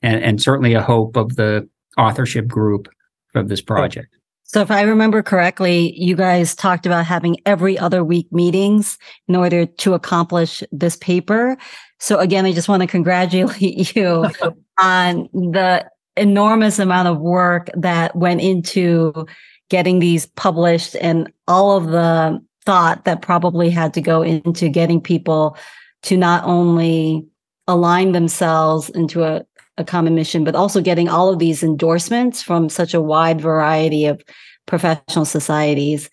and 0.00 0.22
and 0.24 0.40
certainly 0.40 0.72
a 0.72 0.82
hope 0.82 1.16
of 1.16 1.36
the 1.36 1.68
authorship 1.98 2.48
group 2.48 2.88
of 3.34 3.48
this 3.48 3.60
project. 3.60 4.14
So 4.44 4.60
if 4.60 4.70
I 4.70 4.82
remember 4.82 5.22
correctly, 5.22 5.94
you 5.98 6.14
guys 6.14 6.54
talked 6.54 6.86
about 6.86 7.06
having 7.06 7.38
every 7.46 7.78
other 7.78 8.04
week 8.04 8.30
meetings 8.30 8.98
in 9.26 9.36
order 9.36 9.66
to 9.66 9.94
accomplish 9.94 10.62
this 10.70 10.96
paper. 10.96 11.56
So 11.98 12.18
again, 12.18 12.44
I 12.44 12.52
just 12.52 12.68
want 12.68 12.82
to 12.82 12.86
congratulate 12.86 13.96
you 13.96 14.30
on 14.78 15.28
the 15.32 15.88
enormous 16.16 16.78
amount 16.78 17.08
of 17.08 17.18
work 17.18 17.70
that 17.74 18.14
went 18.14 18.42
into 18.42 19.26
getting 19.70 19.98
these 19.98 20.26
published 20.26 20.94
and 21.00 21.32
all 21.48 21.76
of 21.76 21.86
the 21.86 22.40
thought 22.64 23.04
that 23.06 23.22
probably 23.22 23.70
had 23.70 23.94
to 23.94 24.00
go 24.00 24.22
into 24.22 24.68
getting 24.68 25.00
people 25.00 25.56
to 26.02 26.16
not 26.16 26.44
only 26.44 27.26
align 27.66 28.12
themselves 28.12 28.90
into 28.90 29.24
a 29.24 29.44
a 29.76 29.84
common 29.84 30.14
mission, 30.14 30.44
but 30.44 30.54
also 30.54 30.80
getting 30.80 31.08
all 31.08 31.28
of 31.28 31.38
these 31.38 31.62
endorsements 31.62 32.42
from 32.42 32.68
such 32.68 32.94
a 32.94 33.00
wide 33.00 33.40
variety 33.40 34.06
of 34.06 34.22
professional 34.66 35.24
societies. 35.24 36.08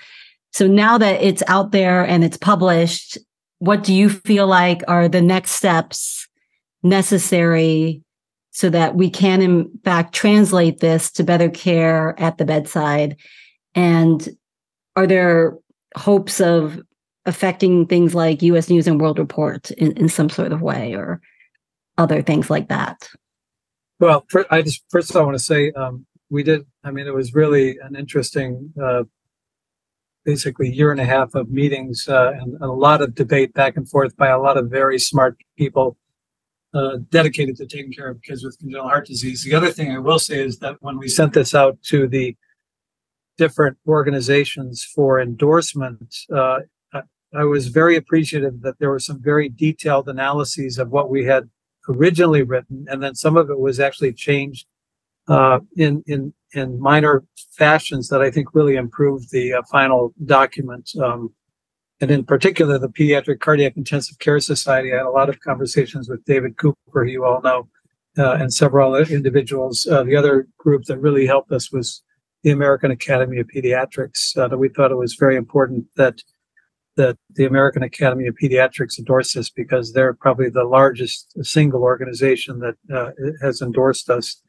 So 0.52 0.68
now 0.68 0.98
that 0.98 1.22
it's 1.22 1.44
out 1.48 1.72
there 1.72 2.06
and 2.06 2.24
it's 2.24 2.38
published, 2.38 3.18
what 3.60 3.84
do 3.84 3.94
you 3.94 4.10
feel 4.10 4.48
like 4.48 4.82
are 4.88 5.08
the 5.08 5.22
next 5.22 5.52
steps 5.52 6.28
necessary 6.84 8.02
so 8.50 8.70
that 8.70 8.96
we 8.96 9.10
can, 9.10 9.42
in 9.42 9.72
fact, 9.86 10.14
translate 10.14 10.80
this 10.80 11.12
to 11.12 11.24
better 11.24 11.50
care 11.50 12.20
at 12.20 12.38
the 12.38 12.46
bedside? 12.46 13.18
And 13.76 14.28
are 14.96 15.08
there 15.08 15.58
hopes 15.96 16.42
of 16.42 16.82
affecting 17.26 17.86
things 17.86 18.16
like 18.16 18.42
US 18.42 18.70
News 18.70 18.88
and 18.88 19.00
World 19.00 19.20
Report 19.20 19.70
in, 19.72 19.92
in 19.94 20.10
some 20.10 20.30
sort 20.30 20.52
of 20.52 20.62
way 20.62 20.96
or 20.96 21.22
other 21.98 22.22
things 22.22 22.50
like 22.50 22.68
that? 22.70 23.10
Well, 24.02 24.26
I 24.50 24.64
just 24.64 24.84
first 24.90 25.16
I 25.16 25.22
want 25.22 25.38
to 25.38 25.44
say 25.44 25.72
um, 25.74 26.08
we 26.32 26.42
did. 26.42 26.66
I 26.84 26.90
mean, 26.90 27.06
it 27.06 27.14
was 27.14 27.36
really 27.36 27.78
an 27.84 27.96
interesting, 27.96 28.74
uh, 28.84 29.04
basically 30.26 30.72
year 30.72 30.92
and 30.92 31.00
a 31.00 31.06
half 31.06 31.36
of 31.36 31.52
meetings 31.52 32.08
uh, 32.10 32.32
and 32.32 32.60
a 32.62 32.72
lot 32.72 33.04
of 33.04 33.14
debate 33.14 33.54
back 33.54 33.78
and 33.78 33.88
forth 33.88 34.18
by 34.18 34.30
a 34.30 34.40
lot 34.40 34.58
of 34.58 34.72
very 34.72 34.98
smart 34.98 35.38
people 35.56 35.98
uh, 36.74 36.98
dedicated 37.12 37.58
to 37.58 37.68
taking 37.68 37.92
care 37.92 38.10
of 38.10 38.20
kids 38.24 38.44
with 38.44 38.58
congenital 38.58 38.90
heart 38.90 39.06
disease. 39.06 39.44
The 39.44 39.54
other 39.54 39.70
thing 39.70 39.92
I 39.92 40.00
will 40.00 40.18
say 40.18 40.44
is 40.44 40.58
that 40.60 40.78
when 40.80 40.98
we 40.98 41.08
sent 41.08 41.34
this 41.34 41.54
out 41.54 41.78
to 41.90 42.08
the 42.08 42.36
different 43.38 43.78
organizations 43.88 44.84
for 44.84 45.22
endorsement, 45.22 46.16
uh, 46.34 46.62
I 47.36 47.44
was 47.44 47.68
very 47.68 47.96
appreciative 47.96 48.62
that 48.64 48.80
there 48.80 48.90
were 48.90 49.00
some 49.00 49.22
very 49.22 49.48
detailed 49.48 50.10
analyses 50.10 50.80
of 50.80 50.90
what 50.90 51.12
we 51.12 51.26
had 51.26 51.52
originally 51.88 52.44
written, 52.44 52.86
and 52.90 53.02
then 53.02 53.16
some 53.16 53.38
of 53.38 53.50
it 53.50 53.60
was 53.60 53.80
actually 53.80 54.14
changed 54.14 54.68
uh, 55.28 55.60
in 55.76 56.04
in 56.08 56.34
in 56.54 56.80
minor 56.80 57.24
fashions 57.52 58.10
that 58.10 58.22
I 58.22 58.32
think 58.32 58.54
really 58.54 58.76
improved 58.76 59.32
the 59.32 59.54
uh, 59.54 59.62
final 59.72 60.14
document. 60.26 60.92
Um, 61.02 61.34
and 62.02 62.10
in 62.10 62.26
particular, 62.26 62.80
the 62.80 62.90
Pediatric 62.90 63.40
Cardiac 63.40 63.78
Intensive 63.78 64.18
Care 64.20 64.40
Society. 64.40 64.92
I 64.92 64.98
had 64.98 65.06
a 65.06 65.12
lot 65.12 65.30
of 65.30 65.40
conversations 65.40 66.10
with 66.10 66.26
David 66.26 66.58
Cooper, 66.58 67.06
who 67.06 67.06
you 67.06 67.24
all 67.24 67.42
know, 67.42 67.70
uh, 68.18 68.34
and 68.34 68.52
several 68.52 68.94
other 68.94 69.14
individuals. 69.14 69.88
Uh, 69.90 70.04
the 70.04 70.16
other 70.16 70.48
group 70.58 70.86
that 70.86 70.98
really 70.98 71.28
helped 71.28 71.52
us 71.52 71.72
was 71.72 72.02
the 72.44 72.50
American 72.50 72.90
Academy 72.90 73.40
of 73.40 73.48
Pediatrics. 73.48 74.36
Uh, 74.36 74.48
that 74.48 74.58
we 74.58 74.70
thought 74.70 74.92
it 74.92 74.96
was 74.96 75.16
very 75.16 75.36
important 75.36 75.86
that 75.96 76.22
that 76.98 77.18
the 77.36 77.46
American 77.46 77.84
Academy 77.84 78.28
of 78.28 78.36
Pediatrics 78.42 79.00
endorsed 79.00 79.36
this 79.36 79.50
because 79.50 79.94
they're 79.94 80.14
probably 80.14 80.50
the 80.50 80.64
largest 80.64 81.34
single 81.46 81.84
organization 81.84 82.60
that 82.60 82.76
uh, 82.94 83.12
has 83.42 83.62
endorsed 83.62 84.10
us. 84.10 84.42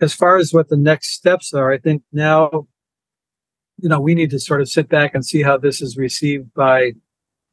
As 0.00 0.14
far 0.14 0.36
as 0.36 0.52
what 0.52 0.68
the 0.68 0.76
next 0.76 1.12
steps 1.12 1.52
are, 1.52 1.70
I 1.70 1.78
think 1.78 2.02
now, 2.12 2.66
you 3.76 3.88
know, 3.88 4.00
we 4.00 4.14
need 4.14 4.30
to 4.30 4.40
sort 4.40 4.60
of 4.60 4.68
sit 4.68 4.88
back 4.88 5.14
and 5.14 5.24
see 5.24 5.42
how 5.42 5.58
this 5.58 5.80
is 5.80 5.96
received 5.96 6.52
by 6.54 6.92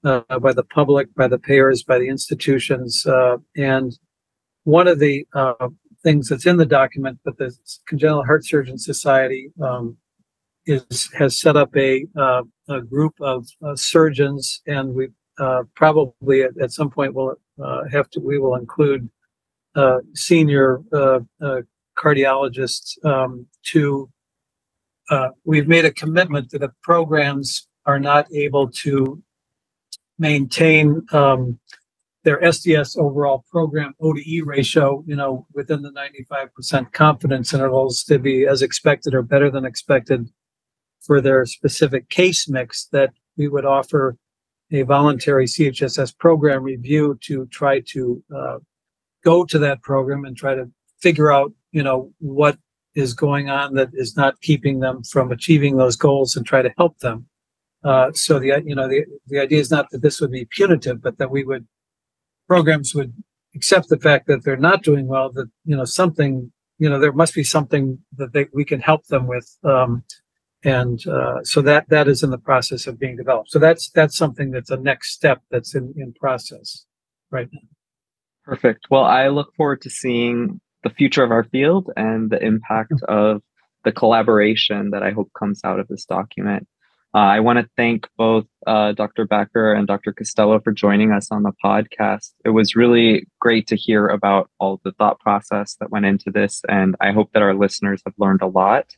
uh, 0.03 0.39
by 0.39 0.53
the 0.53 0.63
public, 0.63 1.13
by 1.15 1.27
the 1.27 1.39
payers, 1.39 1.83
by 1.83 1.99
the 1.99 2.07
institutions. 2.07 3.05
Uh, 3.05 3.37
and 3.55 3.97
one 4.63 4.87
of 4.87 4.99
the 4.99 5.27
uh, 5.33 5.69
things 6.03 6.29
that's 6.29 6.45
in 6.45 6.57
the 6.57 6.65
document 6.65 7.19
that 7.25 7.37
the 7.37 7.55
Congenital 7.87 8.23
Heart 8.23 8.45
Surgeon 8.45 8.77
Society 8.77 9.51
um, 9.61 9.97
is 10.65 11.09
has 11.17 11.39
set 11.39 11.57
up 11.57 11.75
a, 11.75 12.05
uh, 12.17 12.43
a 12.69 12.81
group 12.81 13.13
of 13.21 13.47
uh, 13.65 13.75
surgeons, 13.75 14.61
and 14.67 14.93
we 14.93 15.09
uh, 15.39 15.63
probably 15.75 16.43
at, 16.43 16.57
at, 16.59 16.71
some 16.71 16.89
point 16.89 17.13
will 17.13 17.35
have 17.91 18.09
to 18.09 18.19
we 18.19 18.39
will 18.39 18.55
include 18.55 19.09
senior 20.15 20.81
cardiologists 21.97 23.05
um, 23.05 23.45
to. 23.63 24.09
we've 25.45 25.67
made 25.67 25.85
a 25.85 25.91
commitment 25.91 26.49
that 26.49 26.63
if 26.63 26.71
programs 26.81 27.67
are 27.85 27.99
not 27.99 28.27
able 28.33 28.67
to 28.69 29.21
maintain 30.19 31.05
um, 31.11 31.59
their 32.23 32.51
STS 32.51 32.97
overall 32.97 33.45
program 33.49 33.93
ODE 34.01 34.45
ratio, 34.45 35.03
you 35.07 35.15
know, 35.15 35.45
within 35.53 35.81
the 35.81 35.91
95% 35.91 36.91
confidence 36.91 37.53
intervals 37.53 38.03
to 38.03 38.19
be 38.19 38.45
as 38.45 38.61
expected 38.61 39.13
or 39.13 39.21
better 39.21 39.49
than 39.49 39.65
expected 39.65 40.29
for 41.07 41.21
their 41.21 41.45
specific 41.45 42.09
case 42.09 42.47
mix 42.47 42.87
that 42.91 43.11
we 43.37 43.47
would 43.47 43.65
offer 43.65 44.17
a 44.71 44.81
voluntary 44.83 45.45
CHSS 45.45 46.17
program 46.17 46.61
review 46.61 47.17
to 47.21 47.45
try 47.47 47.79
to 47.87 48.23
uh, 48.35 48.57
go 49.23 49.45
to 49.45 49.57
that 49.59 49.81
program 49.81 50.25
and 50.25 50.35
try 50.35 50.53
to 50.53 50.69
figure 50.99 51.31
out, 51.31 51.53
you 51.71 51.81
know, 51.81 52.11
what 52.19 52.57
is 52.95 53.13
going 53.13 53.49
on 53.49 53.75
that 53.75 53.89
is 53.93 54.17
not 54.17 54.41
keeping 54.41 54.79
them 54.79 55.03
from 55.03 55.31
achieving 55.31 55.77
those 55.77 55.95
goals 55.95 56.35
and 56.35 56.45
try 56.45 56.61
to 56.61 56.73
help 56.77 56.97
them. 56.99 57.27
Uh, 57.83 58.11
so 58.13 58.39
the 58.39 58.61
you 58.65 58.75
know 58.75 58.87
the 58.87 59.05
the 59.27 59.39
idea 59.39 59.59
is 59.59 59.69
not 59.69 59.89
that 59.91 60.01
this 60.01 60.19
would 60.19 60.31
be 60.31 60.45
punitive, 60.45 61.01
but 61.01 61.17
that 61.19 61.29
we 61.29 61.43
would 61.43 61.65
programs 62.47 62.95
would 62.95 63.13
accept 63.55 63.87
the 63.89 63.99
fact 63.99 64.25
that 64.27 64.43
they're 64.43 64.57
not 64.57 64.81
doing 64.81 65.07
well. 65.07 65.31
That 65.31 65.49
you 65.63 65.77
know 65.77 65.85
something 65.85 66.51
you 66.79 66.89
know 66.89 66.99
there 66.99 67.13
must 67.13 67.35
be 67.35 67.43
something 67.43 67.99
that 68.17 68.33
they, 68.33 68.47
we 68.51 68.65
can 68.65 68.81
help 68.81 69.05
them 69.05 69.27
with, 69.27 69.47
um, 69.63 70.03
and 70.67 71.07
uh, 71.07 71.41
so 71.43 71.61
that 71.61 71.87
that 71.87 72.09
is 72.09 72.23
in 72.23 72.29
the 72.29 72.37
process 72.37 72.87
of 72.87 72.99
being 72.99 73.15
developed. 73.15 73.49
So 73.51 73.57
that's 73.57 73.89
that's 73.91 74.17
something 74.17 74.51
that's 74.51 74.69
a 74.69 74.77
next 74.77 75.13
step 75.13 75.41
that's 75.49 75.73
in 75.73 75.93
in 75.95 76.13
process 76.13 76.85
right 77.31 77.47
now. 77.51 77.61
Perfect. 78.43 78.87
Well, 78.91 79.03
I 79.03 79.29
look 79.29 79.55
forward 79.55 79.81
to 79.83 79.89
seeing 79.89 80.59
the 80.83 80.89
future 80.89 81.23
of 81.23 81.31
our 81.31 81.45
field 81.45 81.89
and 81.95 82.29
the 82.29 82.41
impact 82.43 83.01
of 83.07 83.41
the 83.85 83.91
collaboration 83.93 84.91
that 84.91 85.03
I 85.03 85.11
hope 85.11 85.31
comes 85.37 85.61
out 85.63 85.79
of 85.79 85.87
this 85.87 86.05
document. 86.05 86.67
Uh, 87.15 87.19
I 87.19 87.39
want 87.39 87.59
to 87.59 87.69
thank 87.77 88.07
both 88.17 88.45
uh, 88.67 88.91
Dr. 88.91 89.25
Backer 89.25 89.73
and 89.73 89.87
Dr. 89.87 90.11
Costello 90.11 90.59
for 90.59 90.73
joining 90.73 91.13
us 91.13 91.31
on 91.31 91.43
the 91.43 91.53
podcast. 91.63 92.33
It 92.43 92.49
was 92.49 92.75
really 92.75 93.25
great 93.39 93.67
to 93.67 93.77
hear 93.77 94.07
about 94.07 94.49
all 94.59 94.81
the 94.83 94.91
thought 94.91 95.19
process 95.21 95.77
that 95.79 95.89
went 95.89 96.05
into 96.05 96.29
this, 96.29 96.61
and 96.67 96.95
I 96.99 97.13
hope 97.13 97.31
that 97.31 97.41
our 97.41 97.53
listeners 97.53 98.01
have 98.05 98.13
learned 98.17 98.41
a 98.41 98.47
lot. 98.47 98.95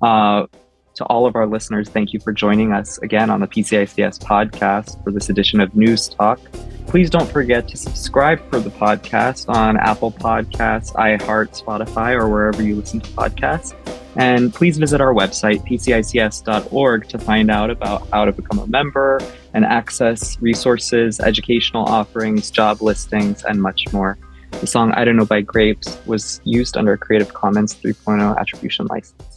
Uh, 0.00 0.46
to 0.94 1.04
all 1.04 1.26
of 1.26 1.36
our 1.36 1.46
listeners, 1.46 1.88
thank 1.88 2.12
you 2.12 2.20
for 2.20 2.32
joining 2.32 2.72
us 2.72 2.98
again 2.98 3.30
on 3.30 3.40
the 3.40 3.46
PCICS 3.46 4.18
podcast 4.20 5.02
for 5.02 5.10
this 5.10 5.28
edition 5.28 5.60
of 5.60 5.74
News 5.74 6.08
Talk. 6.08 6.40
Please 6.86 7.08
don't 7.08 7.30
forget 7.30 7.68
to 7.68 7.76
subscribe 7.76 8.40
for 8.50 8.58
the 8.58 8.70
podcast 8.70 9.48
on 9.48 9.76
Apple 9.76 10.10
Podcasts, 10.10 10.92
iHeart, 10.94 11.62
Spotify, 11.62 12.20
or 12.20 12.28
wherever 12.28 12.62
you 12.62 12.76
listen 12.76 13.00
to 13.00 13.10
podcasts. 13.10 13.74
And 14.16 14.52
please 14.52 14.76
visit 14.76 15.00
our 15.00 15.14
website, 15.14 15.64
pcics.org, 15.68 17.08
to 17.08 17.18
find 17.18 17.50
out 17.50 17.70
about 17.70 18.08
how 18.10 18.24
to 18.24 18.32
become 18.32 18.58
a 18.58 18.66
member 18.66 19.20
and 19.54 19.64
access 19.64 20.40
resources, 20.42 21.20
educational 21.20 21.84
offerings, 21.84 22.50
job 22.50 22.82
listings, 22.82 23.44
and 23.44 23.62
much 23.62 23.92
more. 23.92 24.18
The 24.50 24.66
song 24.66 24.92
I 24.92 25.04
Don't 25.04 25.16
Know 25.16 25.24
by 25.24 25.42
Grapes 25.42 25.96
was 26.06 26.40
used 26.44 26.76
under 26.76 26.92
a 26.92 26.98
Creative 26.98 27.32
Commons 27.32 27.74
3.0 27.74 28.36
attribution 28.36 28.86
license. 28.86 29.29